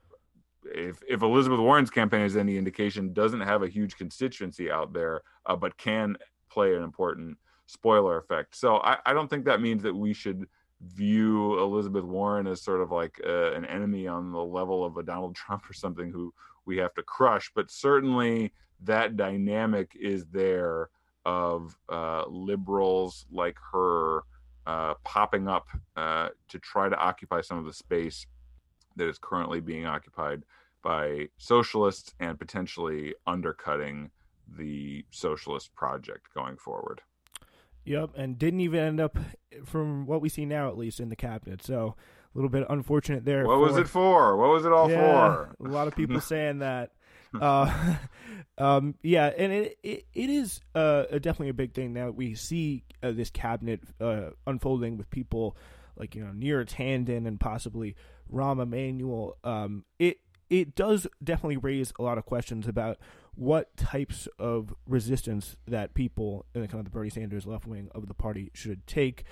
if 0.66 1.02
if 1.08 1.22
Elizabeth 1.22 1.60
Warren's 1.60 1.90
campaign 1.90 2.22
is 2.22 2.38
any 2.38 2.58
indication, 2.58 3.14
doesn't 3.14 3.42
have 3.42 3.64
a 3.64 3.70
huge 3.70 3.98
constituency 3.98 4.72
out 4.72 4.94
there, 4.94 5.22
uh, 5.46 5.56
but 5.56 5.78
can 5.78 6.18
play 6.50 6.76
an 6.76 6.84
important 6.84 7.38
spoiler 7.66 8.18
effect. 8.18 8.56
So 8.56 8.78
I, 8.78 8.98
I, 9.06 9.14
don't 9.14 9.30
think 9.30 9.46
that 9.46 9.62
means 9.62 9.82
that 9.84 9.96
we 9.96 10.14
should 10.14 10.46
view 10.86 11.60
Elizabeth 11.60 12.04
Warren 12.04 12.48
as 12.48 12.62
sort 12.62 12.82
of 12.82 12.92
like 12.92 13.20
uh, 13.26 13.54
an 13.54 13.66
enemy 13.66 14.08
on 14.08 14.32
the 14.32 14.44
level 14.44 14.86
of 14.86 14.98
a 14.98 15.04
Donald 15.04 15.36
Trump 15.38 15.70
or 15.70 15.74
something 15.74 16.12
who 16.12 16.34
we 16.66 16.78
have 16.78 16.94
to 16.96 17.04
crush. 17.04 17.52
But 17.56 17.72
certainly 17.72 18.54
that 18.84 19.16
dynamic 19.16 19.92
is 20.00 20.26
there 20.26 20.90
of 21.26 21.78
uh, 21.90 22.26
liberals 22.28 23.26
like 23.32 23.58
her 23.72 24.24
uh, 24.66 24.94
popping 25.04 25.48
up 25.48 25.68
uh, 25.96 26.30
to 26.50 26.60
try 26.60 26.90
to 26.90 26.98
occupy 26.98 27.42
some 27.42 27.58
of 27.58 27.66
the 27.66 27.74
space 27.74 28.26
that 28.96 29.08
is 29.08 29.18
currently 29.18 29.60
being 29.60 29.86
occupied 29.86 30.44
by 30.84 31.28
socialists 31.38 32.14
and 32.20 32.38
potentially 32.38 33.14
undercutting 33.26 34.12
the 34.58 35.06
socialist 35.12 35.74
project 35.76 36.28
going 36.34 36.58
forward. 36.58 37.02
Yep, 37.86 38.12
and 38.16 38.40
didn't 38.40 38.62
even 38.62 38.80
end 38.80 39.00
up, 39.02 39.18
from 39.66 40.06
what 40.06 40.22
we 40.22 40.30
see 40.30 40.46
now 40.46 40.70
at 40.70 40.78
least, 40.78 41.00
in 41.00 41.10
the 41.10 41.16
cabinet. 41.16 41.64
So 41.64 41.96
a 42.34 42.38
little 42.38 42.50
bit 42.50 42.66
unfortunate 42.70 43.26
there. 43.26 43.46
What 43.46 43.56
for, 43.56 43.60
was 43.60 43.78
it 43.78 43.88
for? 43.88 44.38
What 44.38 44.50
was 44.50 44.66
it 44.66 44.72
all 44.72 44.90
yeah, 44.90 44.98
for? 45.00 45.56
a 45.60 45.70
lot 45.70 45.88
of 45.88 45.96
people 45.96 46.20
saying 46.22 46.60
that. 46.60 46.92
Uh, 47.40 47.96
um, 48.58 48.96
yeah, 49.04 49.28
and 49.38 49.52
it 49.52 49.78
it, 49.84 50.06
it 50.14 50.30
is 50.30 50.62
uh, 50.76 51.04
definitely 51.04 51.50
a 51.50 51.54
big 51.54 51.74
thing 51.74 51.94
now. 51.94 52.10
We 52.10 52.36
see 52.36 52.84
uh, 53.02 53.12
this 53.12 53.30
cabinet 53.30 53.82
uh, 54.00 54.32
unfolding 54.48 54.98
with 54.98 55.10
people 55.10 55.58
like 55.96 56.16
you 56.16 56.24
know 56.24 56.32
Neera 56.32 56.66
Tanden 56.66 57.28
and 57.28 57.40
possibly 57.40 57.96
Rahm 58.32 58.62
Emanuel. 58.62 59.38
Um, 59.44 59.86
it 60.00 60.20
it 60.50 60.76
does 60.76 61.08
definitely 61.24 61.58
raise 61.58 61.94
a 62.00 62.04
lot 62.04 62.18
of 62.18 62.26
questions 62.26 62.68
about 62.68 62.98
what 63.36 63.76
types 63.78 64.28
of 64.38 64.74
resistance 64.88 65.58
that 65.68 65.94
people 65.94 66.46
in 66.54 66.62
the 66.62 66.68
kind 66.68 66.80
of 66.80 66.86
the 66.86 66.92
Bernie 66.92 67.10
Sanders 67.10 67.46
left 67.46 67.66
wing 67.66 67.90
of 67.94 68.08
the 68.08 68.14
party 68.14 68.52
should 68.54 68.86
take, 68.88 69.24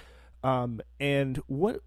um, 0.44 0.82
and 1.00 1.38
what 1.48 1.82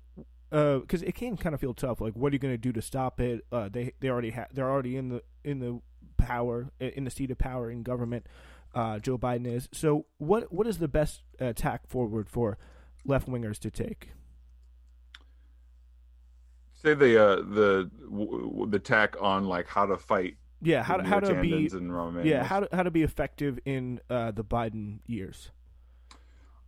because 0.51 1.03
uh, 1.03 1.07
it 1.07 1.15
can 1.17 1.37
kind 1.37 1.55
of 1.55 1.61
feel 1.61 1.75
tough. 1.75 2.01
Like, 2.01 2.15
what 2.15 2.33
are 2.33 2.35
you 2.35 2.39
going 2.39 2.55
to 2.55 2.59
do 2.59 2.73
to 2.73 2.83
stop 2.83 3.21
it? 3.21 3.45
Uh, 3.51 3.69
they 3.69 3.93
they 4.01 4.09
already 4.09 4.31
ha- 4.31 4.47
they're 4.53 4.71
already 4.71 4.97
in 4.97 5.09
the 5.09 5.23
in 5.43 5.59
the 5.59 5.81
power 6.17 6.71
in 6.79 7.05
the 7.05 7.11
seat 7.11 7.31
of 7.31 7.39
power 7.39 7.71
in 7.71 7.83
government. 7.83 8.27
Uh, 8.75 8.99
Joe 8.99 9.19
Biden 9.19 9.47
is. 9.47 9.69
So, 9.73 10.07
what 10.19 10.53
what 10.53 10.67
is 10.67 10.79
the 10.79 10.89
best 10.89 11.23
attack 11.39 11.89
forward 11.89 12.29
for 12.29 12.59
left 13.05 13.29
wingers 13.29 13.59
to 13.61 13.71
take? 13.71 14.11
say 16.85 16.95
the 16.95 17.23
uh, 17.23 17.37
the 17.37 17.91
the 18.69 18.79
tack 18.79 19.17
on 19.21 19.47
like 19.47 19.67
how 19.67 19.87
to 19.87 19.97
fight. 19.97 20.37
Yeah, 20.65 20.83
how 20.83 20.97
to, 20.97 21.05
how 21.05 21.21
to 21.21 21.41
be 21.41 21.71
yeah 22.25 22.43
how 22.43 22.61
to, 22.61 22.69
how 22.75 22.83
to 22.83 22.91
be 22.91 23.03
effective 23.03 23.59
in 23.65 24.01
uh, 24.09 24.31
the 24.31 24.45
Biden 24.45 25.01
years. 25.07 25.51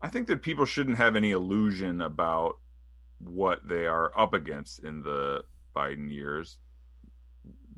I 0.02 0.08
think 0.08 0.26
that 0.28 0.42
people 0.42 0.66
shouldn't 0.66 0.98
have 0.98 1.16
any 1.16 1.30
illusion 1.30 2.02
about 2.02 2.58
what 3.18 3.66
they 3.66 3.86
are 3.86 4.12
up 4.18 4.34
against 4.34 4.84
in 4.84 5.02
the 5.02 5.42
Biden 5.74 6.12
years. 6.12 6.58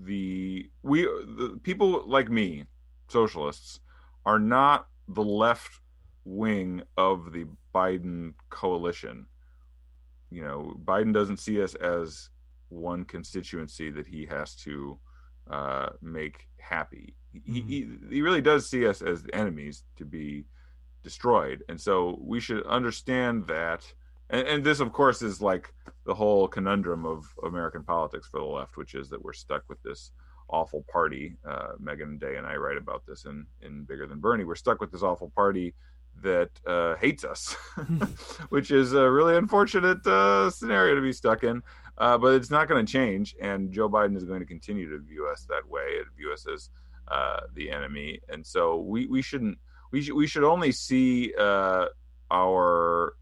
The 0.00 0.68
we 0.82 1.02
the 1.02 1.58
people 1.62 2.04
like 2.06 2.30
me 2.30 2.64
socialists 3.08 3.80
are 4.26 4.38
not 4.38 4.88
the 5.08 5.24
left 5.24 5.80
wing 6.24 6.82
of 6.96 7.32
the 7.32 7.46
Biden 7.74 8.34
coalition. 8.50 9.26
You 10.30 10.42
know, 10.42 10.76
Biden 10.84 11.14
doesn't 11.14 11.38
see 11.38 11.62
us 11.62 11.74
as 11.76 12.28
one 12.68 13.04
constituency 13.04 13.90
that 13.90 14.06
he 14.06 14.26
has 14.26 14.54
to 14.56 14.98
uh, 15.50 15.90
make 16.02 16.46
happy. 16.58 17.14
He, 17.32 17.38
mm-hmm. 17.38 17.68
he, 17.68 17.88
he 18.10 18.22
really 18.22 18.40
does 18.40 18.68
see 18.68 18.86
us 18.86 19.02
as 19.02 19.24
enemies 19.32 19.84
to 19.96 20.04
be 20.04 20.44
destroyed, 21.02 21.62
and 21.68 21.80
so 21.80 22.18
we 22.20 22.40
should 22.40 22.66
understand 22.66 23.46
that. 23.46 23.84
And, 24.30 24.46
and 24.46 24.64
this, 24.64 24.80
of 24.80 24.92
course, 24.92 25.22
is 25.22 25.40
like 25.40 25.72
the 26.04 26.14
whole 26.14 26.48
conundrum 26.48 27.06
of 27.06 27.26
American 27.44 27.82
politics 27.82 28.28
for 28.28 28.40
the 28.40 28.46
left, 28.46 28.76
which 28.76 28.94
is 28.94 29.08
that 29.10 29.22
we're 29.22 29.32
stuck 29.32 29.62
with 29.68 29.82
this 29.82 30.10
awful 30.48 30.84
party. 30.90 31.36
Uh, 31.46 31.72
Meagan 31.78 32.18
Day 32.18 32.36
and 32.36 32.46
I 32.46 32.56
write 32.56 32.78
about 32.78 33.04
this 33.06 33.24
in 33.24 33.46
in 33.62 33.84
Bigger 33.84 34.06
Than 34.06 34.20
Bernie. 34.20 34.44
We're 34.44 34.54
stuck 34.54 34.80
with 34.80 34.90
this 34.90 35.02
awful 35.02 35.30
party 35.34 35.74
that 36.22 36.50
uh, 36.66 36.96
hates 36.96 37.24
us, 37.24 37.54
which 38.48 38.70
is 38.70 38.92
a 38.92 39.10
really 39.10 39.36
unfortunate 39.36 40.04
uh, 40.06 40.50
scenario 40.50 40.94
to 40.94 41.00
be 41.00 41.12
stuck 41.12 41.44
in. 41.44 41.62
Uh, 41.98 42.16
but 42.16 42.34
it's 42.34 42.50
not 42.50 42.68
going 42.68 42.84
to 42.84 42.90
change, 42.90 43.34
and 43.40 43.72
Joe 43.72 43.88
Biden 43.88 44.16
is 44.16 44.24
going 44.24 44.40
to 44.40 44.46
continue 44.46 44.88
to 44.90 44.98
view 44.98 45.26
us 45.26 45.44
that 45.48 45.68
way, 45.68 45.98
and 45.98 46.06
view 46.16 46.32
us 46.32 46.46
as 46.46 46.70
uh, 47.08 47.40
the 47.54 47.70
enemy. 47.70 48.20
And 48.28 48.46
so 48.46 48.78
we 48.78 49.06
we 49.06 49.20
shouldn't 49.20 49.58
we 49.90 50.02
should 50.02 50.14
we 50.14 50.26
should 50.26 50.44
only 50.44 50.70
see 50.70 51.34
uh, 51.38 51.86
our 52.30 53.14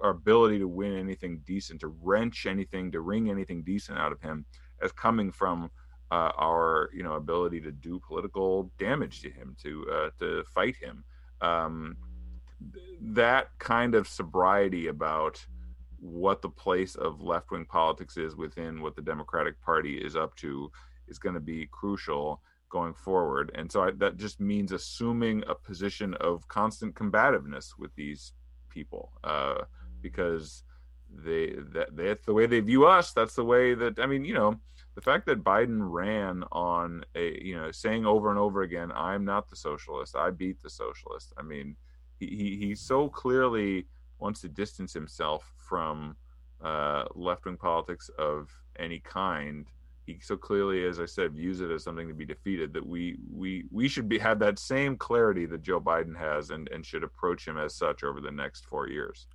our 0.00 0.10
ability 0.10 0.58
to 0.58 0.68
win 0.68 0.96
anything 0.96 1.40
decent, 1.46 1.80
to 1.80 1.88
wrench 2.02 2.46
anything, 2.46 2.92
to 2.92 3.00
wring 3.00 3.30
anything 3.30 3.62
decent 3.62 3.98
out 3.98 4.12
of 4.12 4.20
him, 4.20 4.44
as 4.82 4.92
coming 4.92 5.32
from 5.32 5.70
uh, 6.10 6.32
our 6.36 6.90
you 6.92 7.02
know 7.02 7.14
ability 7.14 7.60
to 7.62 7.72
do 7.72 8.00
political 8.00 8.70
damage 8.78 9.22
to 9.22 9.30
him, 9.30 9.56
to 9.62 9.86
uh, 9.90 10.10
to 10.18 10.44
fight 10.54 10.76
him. 10.76 11.04
Um, 11.40 11.96
that 13.00 13.48
kind 13.58 13.94
of 13.94 14.06
sobriety 14.06 14.88
about 14.88 15.44
what 16.00 16.42
the 16.42 16.48
place 16.48 16.94
of 16.94 17.20
left 17.20 17.50
wing 17.50 17.64
politics 17.64 18.16
is 18.16 18.34
within 18.34 18.82
what 18.82 18.96
the 18.96 19.02
Democratic 19.02 19.60
Party 19.60 19.96
is 19.96 20.16
up 20.16 20.34
to 20.36 20.70
is 21.08 21.18
going 21.18 21.34
to 21.34 21.40
be 21.40 21.68
crucial 21.70 22.40
going 22.70 22.94
forward. 22.94 23.50
And 23.54 23.70
so 23.70 23.82
I, 23.82 23.90
that 23.92 24.16
just 24.16 24.40
means 24.40 24.72
assuming 24.72 25.44
a 25.46 25.54
position 25.54 26.14
of 26.14 26.46
constant 26.48 26.94
combativeness 26.94 27.74
with 27.78 27.94
these 27.96 28.32
people 28.68 29.12
uh, 29.24 29.62
because 30.00 30.62
they 31.12 31.54
that 31.72 31.96
that's 31.96 32.24
the 32.24 32.32
way 32.32 32.46
they 32.46 32.60
view 32.60 32.86
us. 32.86 33.12
That's 33.12 33.34
the 33.34 33.44
way 33.44 33.74
that 33.74 33.98
I 33.98 34.06
mean, 34.06 34.24
you 34.24 34.34
know, 34.34 34.60
the 34.94 35.00
fact 35.00 35.26
that 35.26 35.42
Biden 35.42 35.80
ran 35.80 36.44
on 36.52 37.04
a 37.16 37.44
you 37.44 37.56
know 37.56 37.72
saying 37.72 38.06
over 38.06 38.30
and 38.30 38.38
over 38.38 38.62
again, 38.62 38.92
"I'm 38.94 39.24
not 39.24 39.48
the 39.48 39.56
socialist. 39.56 40.14
I 40.14 40.30
beat 40.30 40.62
the 40.62 40.70
socialist." 40.70 41.32
I 41.36 41.42
mean 41.42 41.76
he, 42.20 42.56
he, 42.60 42.74
so 42.74 43.08
clearly 43.08 43.86
wants 44.20 44.40
to 44.42 44.48
distance 44.48 44.92
himself 44.92 45.52
from 45.56 46.16
uh, 46.62 47.04
left 47.14 47.44
wing 47.44 47.56
politics 47.56 48.10
of 48.18 48.48
any 48.78 49.00
kind. 49.00 49.66
He 50.06 50.18
so 50.20 50.36
clearly, 50.36 50.84
as 50.84 51.00
I 51.00 51.06
said, 51.06 51.32
views 51.32 51.60
it 51.60 51.70
as 51.70 51.84
something 51.84 52.08
to 52.08 52.14
be 52.14 52.24
defeated. 52.24 52.72
That 52.72 52.86
we 52.86 53.16
we 53.32 53.64
we 53.70 53.88
should 53.88 54.08
be 54.08 54.18
have 54.18 54.38
that 54.40 54.58
same 54.58 54.96
clarity 54.96 55.46
that 55.46 55.62
Joe 55.62 55.80
Biden 55.80 56.16
has, 56.18 56.50
and 56.50 56.68
and 56.68 56.84
should 56.84 57.04
approach 57.04 57.46
him 57.46 57.58
as 57.58 57.74
such 57.74 58.02
over 58.02 58.20
the 58.20 58.30
next 58.30 58.66
four 58.66 58.88
years. 58.88 59.26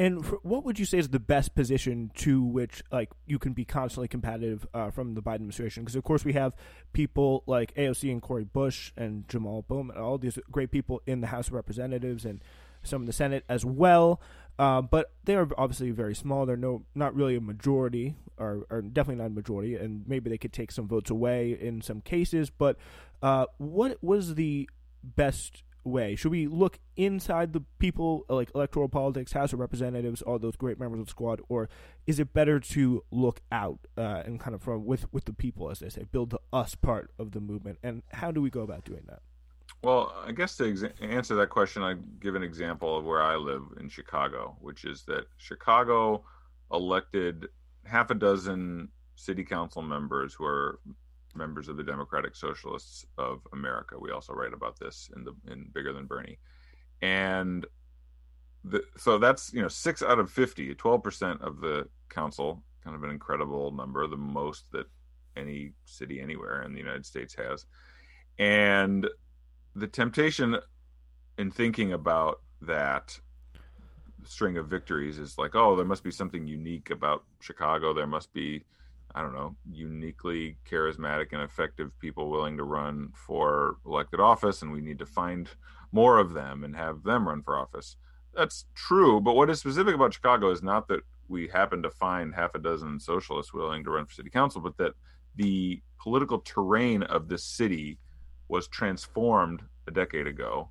And 0.00 0.24
what 0.44 0.64
would 0.64 0.78
you 0.78 0.84
say 0.84 0.98
is 0.98 1.08
the 1.08 1.18
best 1.18 1.56
position 1.56 2.12
to 2.18 2.40
which 2.40 2.84
like 2.92 3.10
you 3.26 3.40
can 3.40 3.52
be 3.52 3.64
constantly 3.64 4.06
competitive 4.06 4.64
uh, 4.72 4.90
from 4.90 5.14
the 5.14 5.22
Biden 5.22 5.36
administration? 5.36 5.82
Because 5.82 5.96
of 5.96 6.04
course 6.04 6.24
we 6.24 6.34
have 6.34 6.54
people 6.92 7.42
like 7.46 7.74
AOC 7.74 8.12
and 8.12 8.22
Cori 8.22 8.44
Bush 8.44 8.92
and 8.96 9.28
Jamal 9.28 9.62
Bowman, 9.62 9.96
all 9.96 10.16
these 10.16 10.38
great 10.52 10.70
people 10.70 11.02
in 11.06 11.20
the 11.20 11.26
House 11.26 11.48
of 11.48 11.54
Representatives 11.54 12.24
and 12.24 12.40
some 12.88 13.02
in 13.02 13.06
the 13.06 13.12
Senate 13.12 13.44
as 13.48 13.64
well. 13.64 14.20
Uh, 14.58 14.82
but 14.82 15.12
they 15.24 15.36
are 15.36 15.48
obviously 15.56 15.92
very 15.92 16.14
small. 16.14 16.44
They're 16.44 16.56
no 16.56 16.84
not 16.94 17.14
really 17.14 17.36
a 17.36 17.40
majority, 17.40 18.16
or, 18.36 18.66
or, 18.70 18.82
definitely 18.82 19.22
not 19.22 19.30
a 19.30 19.34
majority, 19.34 19.76
and 19.76 20.02
maybe 20.08 20.28
they 20.30 20.38
could 20.38 20.52
take 20.52 20.72
some 20.72 20.88
votes 20.88 21.10
away 21.10 21.52
in 21.52 21.80
some 21.80 22.00
cases. 22.00 22.50
But 22.50 22.76
uh, 23.22 23.46
what 23.58 24.02
was 24.02 24.34
the 24.34 24.68
best 25.04 25.62
way? 25.84 26.16
Should 26.16 26.32
we 26.32 26.48
look 26.48 26.80
inside 26.96 27.52
the 27.52 27.62
people, 27.78 28.24
like 28.28 28.50
electoral 28.52 28.88
politics, 28.88 29.30
House 29.30 29.52
of 29.52 29.60
Representatives, 29.60 30.22
all 30.22 30.40
those 30.40 30.56
great 30.56 30.80
members 30.80 30.98
of 30.98 31.06
the 31.06 31.10
squad, 31.10 31.40
or 31.48 31.68
is 32.08 32.18
it 32.18 32.32
better 32.32 32.58
to 32.58 33.04
look 33.12 33.40
out 33.52 33.86
uh, 33.96 34.22
and 34.24 34.40
kind 34.40 34.56
of 34.56 34.62
from 34.62 34.84
with 34.84 35.12
with 35.12 35.26
the 35.26 35.32
people, 35.32 35.70
as 35.70 35.78
they 35.78 35.88
say, 35.88 36.04
build 36.10 36.30
the 36.30 36.40
us 36.52 36.74
part 36.74 37.12
of 37.16 37.30
the 37.30 37.40
movement? 37.40 37.78
And 37.84 38.02
how 38.10 38.32
do 38.32 38.42
we 38.42 38.50
go 38.50 38.62
about 38.62 38.84
doing 38.84 39.04
that? 39.06 39.20
Well, 39.82 40.12
I 40.26 40.32
guess 40.32 40.56
to 40.56 40.90
answer 41.00 41.36
that 41.36 41.50
question, 41.50 41.82
I 41.82 41.94
give 42.20 42.34
an 42.34 42.42
example 42.42 42.98
of 42.98 43.04
where 43.04 43.22
I 43.22 43.36
live 43.36 43.62
in 43.78 43.88
Chicago, 43.88 44.56
which 44.60 44.84
is 44.84 45.04
that 45.04 45.26
Chicago 45.36 46.24
elected 46.72 47.48
half 47.84 48.10
a 48.10 48.14
dozen 48.14 48.88
city 49.14 49.44
council 49.44 49.82
members 49.82 50.34
who 50.34 50.44
are 50.44 50.80
members 51.34 51.68
of 51.68 51.76
the 51.76 51.84
Democratic 51.84 52.34
Socialists 52.34 53.06
of 53.18 53.40
America. 53.52 53.96
We 53.98 54.10
also 54.10 54.32
write 54.32 54.52
about 54.52 54.78
this 54.78 55.10
in 55.14 55.24
the 55.24 55.32
in 55.50 55.70
Bigger 55.72 55.92
Than 55.92 56.06
Bernie, 56.06 56.38
and 57.00 57.64
the, 58.64 58.82
so 58.96 59.18
that's 59.18 59.52
you 59.52 59.62
know 59.62 59.68
six 59.68 60.02
out 60.02 60.18
of 60.18 60.30
50, 60.30 60.74
12 60.74 61.02
percent 61.02 61.40
of 61.40 61.60
the 61.60 61.88
council, 62.08 62.64
kind 62.82 62.96
of 62.96 63.04
an 63.04 63.10
incredible 63.10 63.70
number, 63.70 64.06
the 64.08 64.16
most 64.16 64.72
that 64.72 64.86
any 65.36 65.72
city 65.84 66.20
anywhere 66.20 66.62
in 66.62 66.72
the 66.72 66.80
United 66.80 67.06
States 67.06 67.34
has, 67.34 67.66
and 68.38 69.08
the 69.78 69.86
temptation 69.86 70.58
in 71.38 71.50
thinking 71.50 71.92
about 71.92 72.40
that 72.62 73.18
string 74.24 74.58
of 74.58 74.68
victories 74.68 75.18
is 75.18 75.38
like, 75.38 75.54
oh, 75.54 75.76
there 75.76 75.86
must 75.86 76.02
be 76.02 76.10
something 76.10 76.46
unique 76.46 76.90
about 76.90 77.24
Chicago. 77.40 77.94
There 77.94 78.06
must 78.06 78.32
be 78.32 78.64
I 79.14 79.22
don't 79.22 79.34
know, 79.34 79.56
uniquely 79.70 80.56
charismatic 80.70 81.32
and 81.32 81.42
effective 81.42 81.98
people 81.98 82.30
willing 82.30 82.56
to 82.58 82.64
run 82.64 83.08
for 83.14 83.76
elected 83.86 84.20
office, 84.20 84.62
and 84.62 84.70
we 84.70 84.80
need 84.80 84.98
to 84.98 85.06
find 85.06 85.48
more 85.92 86.18
of 86.18 86.34
them 86.34 86.62
and 86.62 86.76
have 86.76 87.02
them 87.02 87.26
run 87.26 87.42
for 87.42 87.58
office. 87.58 87.96
That's 88.34 88.66
true, 88.74 89.20
but 89.20 89.34
what 89.34 89.50
is 89.50 89.60
specific 89.60 89.94
about 89.94 90.14
Chicago 90.14 90.50
is 90.50 90.62
not 90.62 90.88
that 90.88 91.00
we 91.26 91.48
happen 91.48 91.82
to 91.82 91.90
find 91.90 92.34
half 92.34 92.54
a 92.54 92.58
dozen 92.58 93.00
socialists 93.00 93.54
willing 93.54 93.82
to 93.84 93.90
run 93.90 94.06
for 94.06 94.12
city 94.12 94.30
council, 94.30 94.60
but 94.60 94.76
that 94.76 94.92
the 95.36 95.82
political 95.98 96.40
terrain 96.40 97.02
of 97.02 97.28
this 97.28 97.44
city 97.44 97.98
was 98.48 98.68
transformed 98.68 99.62
a 99.86 99.90
decade 99.90 100.26
ago 100.26 100.68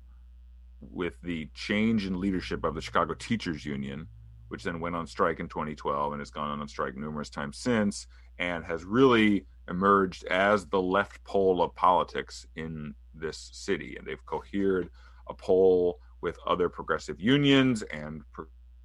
with 0.80 1.14
the 1.22 1.48
change 1.54 2.06
in 2.06 2.20
leadership 2.20 2.64
of 2.64 2.74
the 2.74 2.80
Chicago 2.80 3.14
Teachers 3.14 3.64
Union, 3.64 4.06
which 4.48 4.62
then 4.62 4.80
went 4.80 4.96
on 4.96 5.06
strike 5.06 5.40
in 5.40 5.48
2012 5.48 6.12
and 6.12 6.20
has 6.20 6.30
gone 6.30 6.60
on 6.60 6.68
strike 6.68 6.96
numerous 6.96 7.30
times 7.30 7.58
since 7.58 8.06
and 8.38 8.64
has 8.64 8.84
really 8.84 9.44
emerged 9.68 10.24
as 10.26 10.66
the 10.66 10.80
left 10.80 11.22
pole 11.24 11.62
of 11.62 11.74
politics 11.74 12.46
in 12.56 12.94
this 13.14 13.50
city. 13.52 13.96
And 13.96 14.06
they've 14.06 14.24
cohered 14.24 14.88
a 15.28 15.34
pole 15.34 16.00
with 16.20 16.38
other 16.46 16.68
progressive 16.68 17.20
unions 17.20 17.82
and 17.82 18.22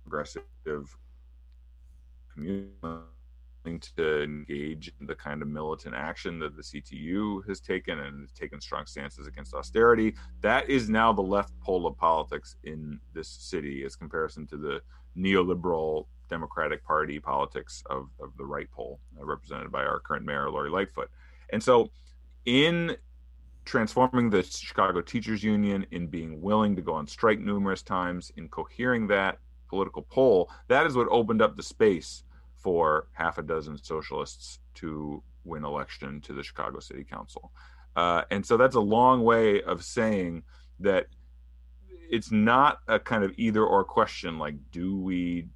progressive 0.05 0.43
communities 2.33 3.12
to 3.63 4.23
engage 4.23 4.91
in 4.99 5.07
the 5.07 5.15
kind 5.15 5.41
of 5.41 5.47
militant 5.47 5.95
action 5.95 6.39
that 6.39 6.55
the 6.55 6.61
CTU 6.61 7.47
has 7.47 7.59
taken 7.59 7.99
and 7.99 8.21
has 8.21 8.31
taken 8.31 8.59
strong 8.59 8.85
stances 8.85 9.27
against 9.27 9.53
austerity. 9.53 10.15
That 10.41 10.69
is 10.69 10.89
now 10.89 11.13
the 11.13 11.21
left 11.21 11.57
pole 11.61 11.87
of 11.87 11.97
politics 11.97 12.57
in 12.63 12.99
this 13.13 13.29
city 13.29 13.83
as 13.85 13.95
comparison 13.95 14.45
to 14.47 14.57
the 14.57 14.81
neoliberal 15.17 16.05
Democratic 16.29 16.83
Party 16.83 17.19
politics 17.19 17.83
of, 17.89 18.09
of 18.19 18.35
the 18.37 18.45
right 18.45 18.69
pole, 18.71 18.99
uh, 19.19 19.25
represented 19.25 19.71
by 19.71 19.83
our 19.83 19.99
current 19.99 20.25
mayor, 20.25 20.49
Lori 20.49 20.69
Lightfoot. 20.69 21.09
And 21.51 21.61
so, 21.61 21.89
in 22.45 22.97
transforming 23.65 24.29
the 24.29 24.43
Chicago 24.43 24.99
Teachers 25.01 25.43
Union, 25.43 25.85
in 25.91 26.07
being 26.07 26.41
willing 26.41 26.75
to 26.75 26.81
go 26.81 26.93
on 26.93 27.07
strike 27.07 27.39
numerous 27.39 27.81
times, 27.81 28.31
in 28.35 28.49
cohering 28.49 29.07
that 29.07 29.37
political 29.69 30.01
pole, 30.01 30.49
that 30.67 30.85
is 30.85 30.95
what 30.95 31.07
opened 31.09 31.41
up 31.41 31.55
the 31.55 31.63
space 31.63 32.23
for 32.63 33.07
half 33.11 33.37
a 33.37 33.43
dozen 33.43 33.77
socialists 33.77 34.59
to 34.75 35.21
win 35.43 35.65
election 35.65 36.21
to 36.21 36.33
the 36.33 36.41
Chicago 36.41 36.79
City 36.79 37.03
Council. 37.03 37.51
Uh, 37.95 38.23
and 38.31 38.45
so 38.45 38.57
that's 38.57 38.75
a 38.75 38.79
long 38.81 39.23
way 39.23 39.61
of 39.61 39.83
saying 39.83 40.43
that 40.79 41.07
it's 42.09 42.31
not 42.31 42.79
a 42.87 42.99
kind 42.99 43.23
of 43.23 43.33
either 43.37 43.63
or 43.63 43.83
question 43.83 44.39
like 44.39 44.55
do 44.71 44.97
we 44.97 45.47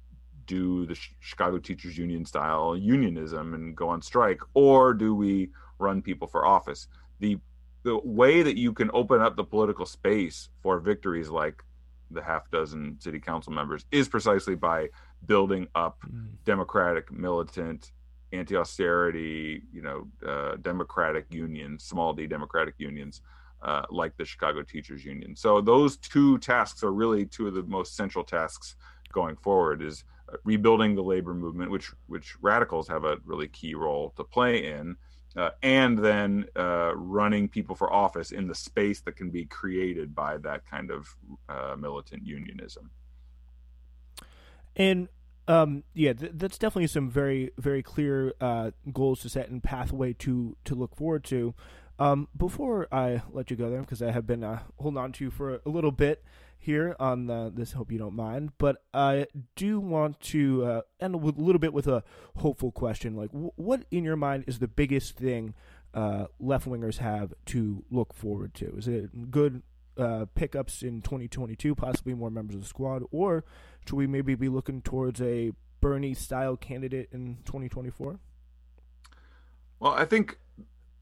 do 0.46 0.86
the 0.86 0.98
Chicago 1.20 1.58
Teachers 1.58 1.96
Union 1.96 2.24
style 2.24 2.76
unionism 2.76 3.54
and 3.54 3.76
go 3.76 3.88
on 3.88 4.02
strike, 4.02 4.40
or 4.54 4.94
do 4.94 5.14
we 5.14 5.50
run 5.78 6.02
people 6.02 6.26
for 6.26 6.46
office? 6.46 6.88
The 7.20 7.38
the 7.84 7.98
way 7.98 8.42
that 8.42 8.56
you 8.56 8.72
can 8.72 8.90
open 8.92 9.20
up 9.20 9.36
the 9.36 9.44
political 9.44 9.86
space 9.86 10.48
for 10.62 10.80
victories 10.80 11.28
like 11.28 11.62
the 12.10 12.22
half 12.22 12.50
dozen 12.50 12.96
city 13.00 13.20
council 13.20 13.52
members 13.52 13.84
is 13.90 14.08
precisely 14.08 14.54
by 14.54 14.88
building 15.26 15.66
up 15.74 15.98
mm. 16.02 16.28
democratic 16.44 17.12
militant 17.12 17.92
anti-austerity, 18.32 19.62
you 19.72 19.82
know, 19.82 20.06
uh, 20.26 20.56
democratic 20.62 21.26
unions, 21.30 21.84
small 21.84 22.12
d 22.12 22.26
democratic 22.26 22.74
unions, 22.78 23.22
uh, 23.62 23.82
like 23.90 24.16
the 24.16 24.24
Chicago 24.24 24.62
Teachers 24.62 25.04
Union. 25.04 25.34
So 25.34 25.60
those 25.60 25.96
two 25.96 26.38
tasks 26.38 26.82
are 26.82 26.92
really 26.92 27.24
two 27.24 27.46
of 27.48 27.54
the 27.54 27.62
most 27.62 27.96
central 27.96 28.24
tasks 28.24 28.76
going 29.12 29.36
forward. 29.36 29.82
Is 29.82 30.04
uh, 30.32 30.36
rebuilding 30.44 30.94
the 30.94 31.02
labor 31.02 31.34
movement, 31.34 31.70
which 31.70 31.90
which 32.06 32.36
radicals 32.40 32.88
have 32.88 33.04
a 33.04 33.16
really 33.24 33.48
key 33.48 33.74
role 33.74 34.12
to 34.16 34.24
play 34.24 34.66
in, 34.66 34.96
uh, 35.38 35.50
and 35.62 35.98
then 35.98 36.46
uh, 36.56 36.92
running 36.96 37.48
people 37.48 37.76
for 37.76 37.92
office 37.92 38.32
in 38.32 38.48
the 38.48 38.54
space 38.54 39.00
that 39.02 39.16
can 39.16 39.30
be 39.30 39.44
created 39.44 40.14
by 40.14 40.36
that 40.38 40.68
kind 40.68 40.90
of 40.90 41.14
uh, 41.48 41.76
militant 41.78 42.26
unionism. 42.26 42.90
And 44.74 45.08
um, 45.46 45.84
yeah, 45.94 46.12
th- 46.12 46.32
that's 46.34 46.58
definitely 46.58 46.88
some 46.88 47.08
very 47.08 47.52
very 47.56 47.82
clear 47.82 48.34
uh, 48.40 48.72
goals 48.92 49.20
to 49.20 49.28
set 49.28 49.48
and 49.48 49.62
pathway 49.62 50.12
to 50.14 50.56
to 50.64 50.74
look 50.74 50.96
forward 50.96 51.24
to. 51.24 51.54
Um, 52.00 52.28
before 52.36 52.86
I 52.92 53.22
let 53.32 53.50
you 53.50 53.56
go 53.56 53.70
there, 53.70 53.80
because 53.80 54.02
I 54.02 54.10
have 54.10 54.26
been 54.26 54.44
uh, 54.44 54.60
holding 54.78 54.98
on 54.98 55.12
to 55.12 55.24
you 55.24 55.30
for 55.30 55.60
a 55.64 55.68
little 55.68 55.90
bit 55.90 56.22
here 56.58 56.96
on 56.98 57.26
the, 57.26 57.52
this, 57.54 57.72
hope 57.72 57.92
you 57.92 57.98
don't 57.98 58.14
mind, 58.14 58.52
but 58.58 58.82
I 58.92 59.26
do 59.56 59.80
want 59.80 60.20
to 60.20 60.64
uh, 60.64 60.80
end 61.00 61.22
with 61.22 61.38
a 61.38 61.40
little 61.40 61.60
bit 61.60 61.72
with 61.72 61.86
a 61.86 62.02
hopeful 62.36 62.72
question. 62.72 63.16
Like, 63.16 63.30
w- 63.30 63.52
what 63.56 63.84
in 63.90 64.04
your 64.04 64.16
mind 64.16 64.44
is 64.46 64.58
the 64.58 64.68
biggest 64.68 65.16
thing 65.16 65.54
uh, 65.94 66.26
left 66.38 66.68
wingers 66.68 66.98
have 66.98 67.32
to 67.46 67.84
look 67.90 68.12
forward 68.12 68.54
to? 68.54 68.76
Is 68.76 68.88
it 68.88 69.30
good 69.30 69.62
uh, 69.96 70.26
pickups 70.34 70.82
in 70.82 71.00
2022, 71.00 71.74
possibly 71.74 72.14
more 72.14 72.30
members 72.30 72.56
of 72.56 72.62
the 72.62 72.68
squad, 72.68 73.02
or 73.10 73.44
should 73.86 73.96
we 73.96 74.06
maybe 74.06 74.34
be 74.34 74.48
looking 74.48 74.82
towards 74.82 75.20
a 75.22 75.52
Bernie 75.80 76.14
style 76.14 76.56
candidate 76.56 77.08
in 77.12 77.38
2024? 77.44 78.18
Well, 79.80 79.92
I 79.92 80.04
think 80.04 80.38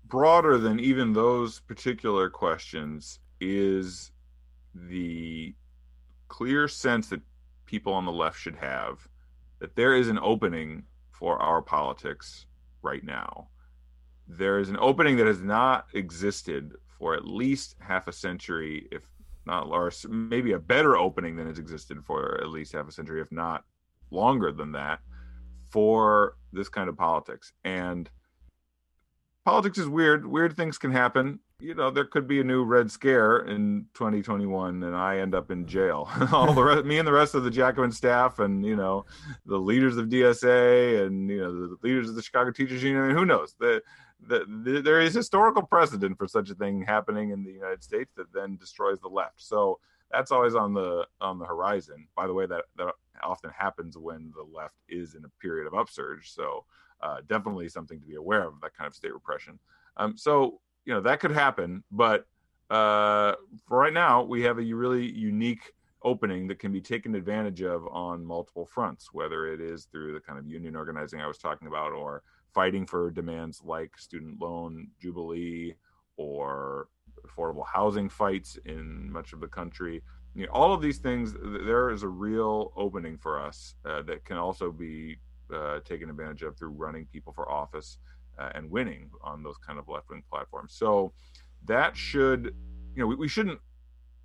broader 0.05 0.59
than 0.59 0.79
even 0.81 1.13
those 1.13 1.61
particular 1.61 2.31
questions 2.31 3.21
is 3.41 4.13
the 4.89 5.55
clear 6.29 6.69
sense 6.69 7.09
that 7.09 7.21
people 7.67 7.93
on 7.93 8.05
the 8.05 8.13
left 8.13 8.39
should 8.39 8.57
have 8.57 9.09
that 9.59 9.75
there 9.75 9.97
is 9.97 10.09
an 10.09 10.19
opening 10.21 10.85
for 11.11 11.39
our 11.41 11.63
politics 11.63 12.47
right 12.83 13.05
now. 13.05 13.49
There 14.29 14.59
is 14.59 14.69
an 14.69 14.77
opening 14.79 15.17
that 15.17 15.27
has 15.27 15.41
not 15.41 15.87
existed 15.95 16.75
for 16.99 17.15
at 17.15 17.25
least 17.25 17.77
half 17.81 18.09
a 18.09 18.13
century, 18.13 18.89
if 18.91 19.03
not, 19.47 19.69
maybe 20.09 20.53
a 20.53 20.59
better 20.59 20.97
opening 20.97 21.37
than 21.37 21.47
has 21.47 21.59
existed 21.59 22.05
for 22.05 22.41
at 22.41 22.49
least 22.49 22.73
half 22.73 22.89
a 22.89 22.93
century, 22.93 23.21
if 23.21 23.31
not 23.31 23.65
longer 24.11 24.53
than 24.53 24.73
that, 24.73 25.01
for 25.71 26.37
this 26.53 26.69
kind 26.69 26.89
of 26.89 26.97
politics. 26.97 27.53
And 27.65 28.11
politics 29.45 29.79
is 29.79 29.89
weird. 29.89 30.27
Weird 30.27 30.57
things 30.57 30.79
can 30.79 30.91
happen. 30.91 31.39
You 31.59 31.75
know, 31.75 31.91
there 31.91 32.05
could 32.05 32.29
be 32.29 32.39
a 32.41 32.45
new 32.45 32.65
Red 32.65 32.91
Scare 32.91 33.39
in 33.39 33.87
2021, 33.95 34.83
and 34.83 34.95
I 34.95 35.19
end 35.19 35.35
up 35.35 35.51
in 35.51 35.67
jail. 35.67 36.07
All 36.33 36.53
the 36.53 36.63
rest, 36.63 36.85
me 36.85 36.99
and 36.99 37.09
the 37.09 37.13
rest 37.13 37.35
of 37.35 37.45
the 37.45 37.51
Jacobin 37.51 37.93
staff, 37.93 38.39
and 38.41 38.65
you 38.65 38.77
know, 38.77 39.07
the 39.47 39.57
leaders 39.57 39.97
of 39.97 40.09
DSA, 40.09 41.07
and 41.07 41.31
you 41.31 41.41
know, 41.41 41.69
the 41.69 41.77
leaders 41.83 42.11
of 42.11 42.15
the 42.15 42.23
Chicago 42.23 42.51
Teachers 42.51 42.83
Union. 42.83 43.05
I 43.05 43.07
mean, 43.09 43.17
who 43.17 43.25
knows? 43.25 43.55
The, 43.59 43.83
the, 44.21 44.45
the, 44.65 44.83
there 44.83 45.01
is 45.01 45.15
historical 45.15 45.63
precedent 45.63 46.19
for 46.19 46.29
such 46.29 46.51
a 46.51 46.55
thing 46.55 46.83
happening 46.83 47.31
in 47.31 47.43
the 47.43 47.53
United 47.53 47.83
States 47.83 48.13
that 48.17 48.33
then 48.35 48.57
destroys 48.59 49.01
the 49.01 49.09
left. 49.09 49.41
So 49.43 49.79
that's 50.11 50.31
always 50.31 50.55
on 50.55 50.75
the 50.75 51.07
on 51.23 51.39
the 51.39 51.47
horizon. 51.47 52.07
By 52.15 52.27
the 52.27 52.35
way, 52.35 52.45
that 52.45 52.65
that 52.77 52.95
often 53.23 53.51
happens 53.57 53.97
when 53.97 54.31
the 54.37 54.45
left 54.45 54.77
is 54.91 55.15
in 55.15 55.25
a 55.25 55.41
period 55.41 55.67
of 55.67 55.73
upsurge. 55.73 56.33
So 56.33 56.67
uh, 57.01 57.19
definitely 57.27 57.71
something 57.71 57.99
to 57.99 58.07
be 58.07 58.17
aware 58.17 58.47
of 58.47 58.61
that 58.61 58.75
kind 58.77 58.89
of 58.89 58.95
state 58.95 59.15
repression. 59.15 59.59
Um, 59.97 60.19
so 60.19 60.61
you 60.87 60.95
know 60.95 61.01
that 61.03 61.21
could 61.21 61.33
happen, 61.33 61.85
but 61.91 62.27
uh, 62.71 63.35
for 63.69 63.79
right 63.79 63.93
now, 63.93 64.23
we 64.23 64.43
have 64.43 64.59
a 64.59 64.73
really 64.73 65.11
unique 65.11 65.73
opening 66.03 66.47
that 66.47 66.59
can 66.59 66.73
be 66.73 66.81
taken 66.81 67.15
advantage 67.15 67.63
of 67.63 67.87
on 67.89 68.25
multiple 68.25 68.65
fronts, 68.67 69.13
whether 69.13 69.53
it 69.53 69.61
is 69.61 69.87
through 69.87 70.13
the 70.13 70.21
kind 70.21 70.39
of 70.39 70.47
union 70.47 70.77
organizing 70.77 71.21
I 71.21 71.27
was 71.27 71.39
talking 71.39 71.69
about, 71.69 71.93
or 71.93 72.23
fighting 72.55 72.87
for 72.87 73.11
demands 73.11 73.61
like 73.65 73.99
student 73.99 74.41
loan 74.41 74.89
jubilee 75.01 75.75
or 76.17 76.89
affordable 77.27 77.67
housing 77.67 78.09
fights 78.09 78.57
in 78.65 79.11
much 79.11 79.33
of 79.33 79.41
the 79.41 79.49
country. 79.49 80.03
You 80.35 80.47
know, 80.47 80.53
all 80.53 80.73
of 80.73 80.81
these 80.81 80.99
things, 80.99 81.35
there 81.43 81.91
is 81.91 82.03
a 82.03 82.09
real 82.09 82.73
opening 82.77 83.17
for 83.17 83.41
us 83.41 83.75
uh, 83.85 84.03
that 84.03 84.25
can 84.25 84.37
also 84.37 84.71
be 84.71 85.17
uh, 85.53 85.81
taken 85.81 86.11
advantage 86.11 86.43
of 86.43 86.57
through 86.57 86.71
running 86.71 87.07
people 87.07 87.33
for 87.33 87.51
office 87.51 87.99
uh, 88.39 88.51
and 88.55 88.71
winning 88.71 89.11
on 89.23 89.43
those 89.43 89.57
kind 89.59 89.79
of 89.79 89.89
left 89.89 90.09
wing 90.11 90.23
platforms. 90.31 90.75
So 90.75 91.13
that 91.65 91.97
should, 91.97 92.55
you 92.95 93.03
know, 93.03 93.07
we, 93.07 93.15
we 93.17 93.29
shouldn't 93.29 93.61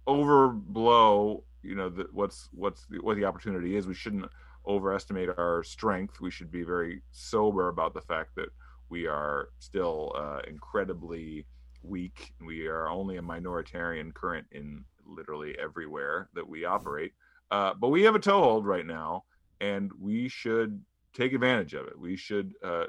overblow, 0.08 1.44
you 1.64 1.76
know, 1.76 1.90
the, 1.90 2.08
what's 2.12 2.50
what's 2.54 2.86
the, 2.88 2.98
what 3.02 3.18
the 3.18 3.26
opportunity 3.26 3.76
is. 3.76 3.88
We 3.88 3.94
shouldn't 3.94 4.26
overestimate 4.68 5.30
our 5.38 5.64
strength. 5.64 6.22
We 6.22 6.32
should 6.32 6.52
be 6.52 6.64
very 6.64 7.02
sober 7.12 7.70
about 7.70 7.94
the 7.94 8.02
fact 8.02 8.36
that 8.36 8.50
we 8.90 9.08
are 9.08 9.50
still 9.60 10.14
uh, 10.16 10.42
incredibly 10.48 11.46
weak. 11.84 12.34
We 12.46 12.68
are 12.68 12.90
only 12.90 13.18
a 13.18 13.22
minoritarian 13.22 14.14
current 14.14 14.46
in 14.52 14.84
literally 15.06 15.56
everywhere 15.60 16.30
that 16.36 16.48
we 16.48 16.66
operate. 16.66 17.14
Uh, 17.50 17.74
but 17.74 17.90
we 17.90 18.04
have 18.04 18.16
a 18.16 18.20
toehold 18.20 18.66
right 18.66 18.86
now, 18.86 19.24
and 19.60 19.92
we 20.00 20.30
should 20.30 20.82
take 21.14 21.34
advantage 21.34 21.74
of 21.74 21.88
it. 21.88 21.98
We 22.00 22.16
should 22.16 22.54
uh, 22.64 22.86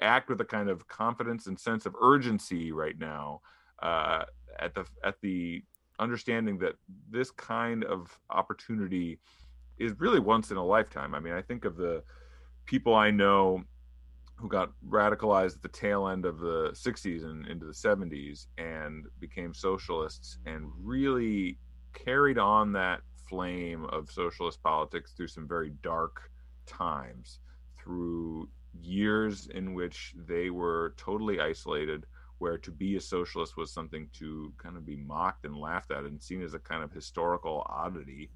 act 0.00 0.28
with 0.28 0.40
a 0.40 0.44
kind 0.44 0.68
of 0.68 0.86
confidence 0.88 1.46
and 1.46 1.58
sense 1.58 1.86
of 1.86 1.94
urgency 2.00 2.72
right 2.72 2.98
now 2.98 3.40
uh, 3.82 4.24
at 4.58 4.74
the 4.74 4.84
at 5.04 5.14
the 5.20 5.62
understanding 5.98 6.58
that 6.58 6.74
this 7.10 7.30
kind 7.30 7.84
of 7.84 8.18
opportunity 8.30 9.18
is 9.78 9.98
really 9.98 10.20
once 10.20 10.50
in 10.50 10.56
a 10.56 10.64
lifetime. 10.64 11.14
I 11.14 11.20
mean, 11.20 11.32
I 11.32 11.42
think 11.42 11.64
of 11.64 11.76
the 11.76 12.02
people 12.66 12.94
I 12.94 13.10
know 13.10 13.62
who 14.36 14.48
got 14.48 14.70
radicalized 14.88 15.56
at 15.56 15.62
the 15.62 15.68
tail 15.68 16.08
end 16.08 16.24
of 16.24 16.38
the 16.38 16.70
60s 16.70 17.24
and 17.24 17.46
into 17.48 17.66
the 17.66 17.72
70s 17.72 18.46
and 18.56 19.06
became 19.18 19.52
socialists 19.52 20.38
and 20.46 20.70
really 20.80 21.58
carried 21.92 22.38
on 22.38 22.72
that 22.72 23.00
flame 23.28 23.84
of 23.86 24.10
socialist 24.10 24.62
politics 24.62 25.12
through 25.16 25.26
some 25.26 25.48
very 25.48 25.70
dark 25.82 26.30
times 26.66 27.40
through 27.82 28.48
years 28.82 29.48
in 29.48 29.74
which 29.74 30.14
they 30.26 30.50
were 30.50 30.94
totally 30.96 31.40
isolated 31.40 32.06
where 32.38 32.58
to 32.58 32.70
be 32.70 32.96
a 32.96 33.00
socialist 33.00 33.56
was 33.56 33.72
something 33.72 34.08
to 34.12 34.52
kind 34.58 34.76
of 34.76 34.86
be 34.86 34.96
mocked 34.96 35.44
and 35.44 35.56
laughed 35.56 35.90
at 35.90 36.04
and 36.04 36.22
seen 36.22 36.42
as 36.42 36.54
a 36.54 36.58
kind 36.58 36.84
of 36.84 36.92
historical 36.92 37.66
oddity 37.68 38.30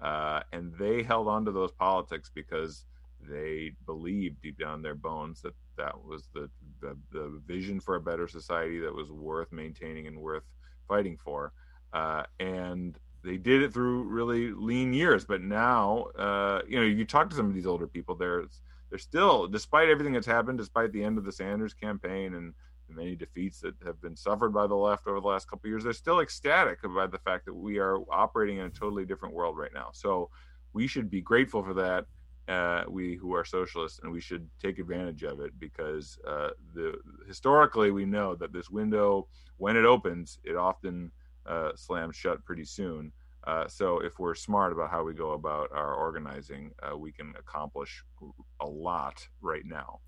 uh, 0.00 0.40
and 0.52 0.72
they 0.78 1.02
held 1.02 1.26
on 1.26 1.44
to 1.44 1.50
those 1.50 1.72
politics 1.72 2.30
because 2.32 2.84
they 3.28 3.72
believed 3.84 4.40
deep 4.40 4.58
down 4.58 4.80
their 4.80 4.94
bones 4.94 5.42
that 5.42 5.54
that 5.76 6.04
was 6.04 6.28
the, 6.34 6.48
the, 6.80 6.96
the 7.12 7.40
vision 7.46 7.80
for 7.80 7.96
a 7.96 8.00
better 8.00 8.28
society 8.28 8.78
that 8.78 8.94
was 8.94 9.10
worth 9.10 9.50
maintaining 9.50 10.06
and 10.06 10.16
worth 10.16 10.44
fighting 10.86 11.16
for 11.16 11.52
uh, 11.92 12.22
and 12.38 12.98
they 13.24 13.36
did 13.36 13.62
it 13.62 13.72
through 13.72 14.04
really 14.04 14.52
lean 14.52 14.92
years. 14.92 15.24
But 15.24 15.42
now, 15.42 16.04
uh, 16.18 16.62
you 16.68 16.76
know, 16.78 16.84
you 16.84 17.04
talk 17.04 17.30
to 17.30 17.36
some 17.36 17.46
of 17.46 17.54
these 17.54 17.66
older 17.66 17.86
people, 17.86 18.14
they're 18.14 18.44
they're 18.90 18.98
still, 18.98 19.46
despite 19.46 19.88
everything 19.88 20.12
that's 20.12 20.26
happened, 20.26 20.58
despite 20.58 20.92
the 20.92 21.04
end 21.04 21.18
of 21.18 21.24
the 21.24 21.32
Sanders 21.32 21.74
campaign 21.74 22.34
and 22.34 22.54
the 22.88 22.94
many 22.94 23.14
defeats 23.14 23.60
that 23.60 23.74
have 23.84 24.00
been 24.00 24.16
suffered 24.16 24.52
by 24.52 24.66
the 24.66 24.74
left 24.74 25.06
over 25.06 25.20
the 25.20 25.26
last 25.26 25.48
couple 25.48 25.68
years, 25.68 25.84
they're 25.84 25.92
still 25.92 26.20
ecstatic 26.20 26.84
about 26.84 27.12
the 27.12 27.18
fact 27.18 27.44
that 27.44 27.54
we 27.54 27.78
are 27.78 27.98
operating 28.10 28.58
in 28.58 28.66
a 28.66 28.70
totally 28.70 29.04
different 29.04 29.34
world 29.34 29.58
right 29.58 29.74
now. 29.74 29.88
So 29.92 30.30
we 30.72 30.86
should 30.86 31.10
be 31.10 31.20
grateful 31.20 31.62
for 31.62 31.74
that. 31.74 32.06
Uh, 32.48 32.84
we 32.88 33.14
who 33.14 33.34
are 33.34 33.44
socialists, 33.44 34.00
and 34.02 34.10
we 34.10 34.22
should 34.22 34.48
take 34.58 34.78
advantage 34.78 35.22
of 35.22 35.38
it 35.40 35.52
because 35.58 36.18
uh, 36.26 36.48
the 36.74 36.94
historically 37.26 37.90
we 37.90 38.06
know 38.06 38.34
that 38.34 38.54
this 38.54 38.70
window, 38.70 39.28
when 39.58 39.76
it 39.76 39.84
opens, 39.84 40.38
it 40.44 40.56
often 40.56 41.10
uh, 41.44 41.72
slams 41.74 42.16
shut 42.16 42.42
pretty 42.46 42.64
soon. 42.64 43.12
Uh, 43.48 43.66
so 43.66 43.98
if 43.98 44.18
we're 44.18 44.34
smart 44.34 44.72
about 44.72 44.90
how 44.90 45.02
we 45.02 45.14
go 45.14 45.30
about 45.30 45.72
our 45.72 45.94
organizing, 45.94 46.70
uh, 46.82 46.94
we 46.94 47.10
can 47.10 47.32
accomplish 47.38 48.04
a 48.60 48.66
lot 48.66 49.26
right 49.40 49.64
now. 49.64 50.00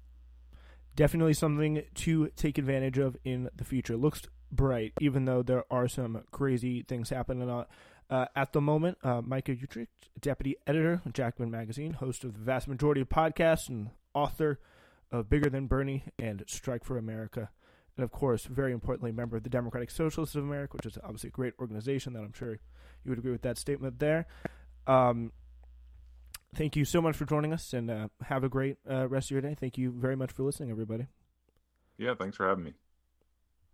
Definitely 0.94 1.32
something 1.32 1.82
to 1.94 2.28
take 2.36 2.58
advantage 2.58 2.98
of 2.98 3.16
in 3.24 3.48
the 3.56 3.64
future. 3.64 3.96
Looks 3.96 4.22
bright, 4.52 4.92
even 5.00 5.24
though 5.24 5.42
there 5.42 5.64
are 5.70 5.88
some 5.88 6.22
crazy 6.30 6.82
things 6.82 7.08
happening 7.08 7.48
uh, 7.48 8.26
at 8.36 8.52
the 8.52 8.60
moment. 8.60 8.98
Uh, 9.02 9.22
Micah 9.22 9.54
Uetricht, 9.54 9.86
deputy 10.20 10.56
editor 10.66 11.00
of 11.06 11.14
Jacobin 11.14 11.50
Magazine, 11.50 11.94
host 11.94 12.24
of 12.24 12.34
the 12.34 12.40
vast 12.40 12.68
majority 12.68 13.00
of 13.00 13.08
podcasts, 13.08 13.70
and 13.70 13.88
author 14.12 14.60
of 15.10 15.30
Bigger 15.30 15.48
Than 15.48 15.66
Bernie 15.66 16.04
and 16.18 16.44
Strike 16.46 16.84
for 16.84 16.98
America 16.98 17.48
and 18.00 18.04
of 18.06 18.12
course, 18.12 18.46
very 18.46 18.72
importantly, 18.72 19.12
member 19.12 19.36
of 19.36 19.42
the 19.42 19.50
Democratic 19.50 19.90
Socialists 19.90 20.34
of 20.34 20.42
America, 20.42 20.78
which 20.78 20.86
is 20.86 20.96
obviously 21.04 21.28
a 21.28 21.32
great 21.32 21.52
organization 21.60 22.14
that 22.14 22.20
I'm 22.20 22.32
sure 22.32 22.52
you 23.04 23.10
would 23.10 23.18
agree 23.18 23.30
with 23.30 23.42
that 23.42 23.58
statement 23.58 23.98
there. 23.98 24.26
Um, 24.86 25.32
thank 26.54 26.76
you 26.76 26.86
so 26.86 27.02
much 27.02 27.14
for 27.14 27.26
joining 27.26 27.52
us, 27.52 27.74
and 27.74 27.90
uh, 27.90 28.08
have 28.22 28.42
a 28.42 28.48
great 28.48 28.78
uh, 28.90 29.06
rest 29.06 29.26
of 29.26 29.32
your 29.32 29.42
day. 29.42 29.54
Thank 29.54 29.76
you 29.76 29.90
very 29.90 30.16
much 30.16 30.32
for 30.32 30.44
listening, 30.44 30.70
everybody. 30.70 31.08
Yeah, 31.98 32.14
thanks 32.18 32.38
for 32.38 32.48
having 32.48 32.64
me. 32.64 32.72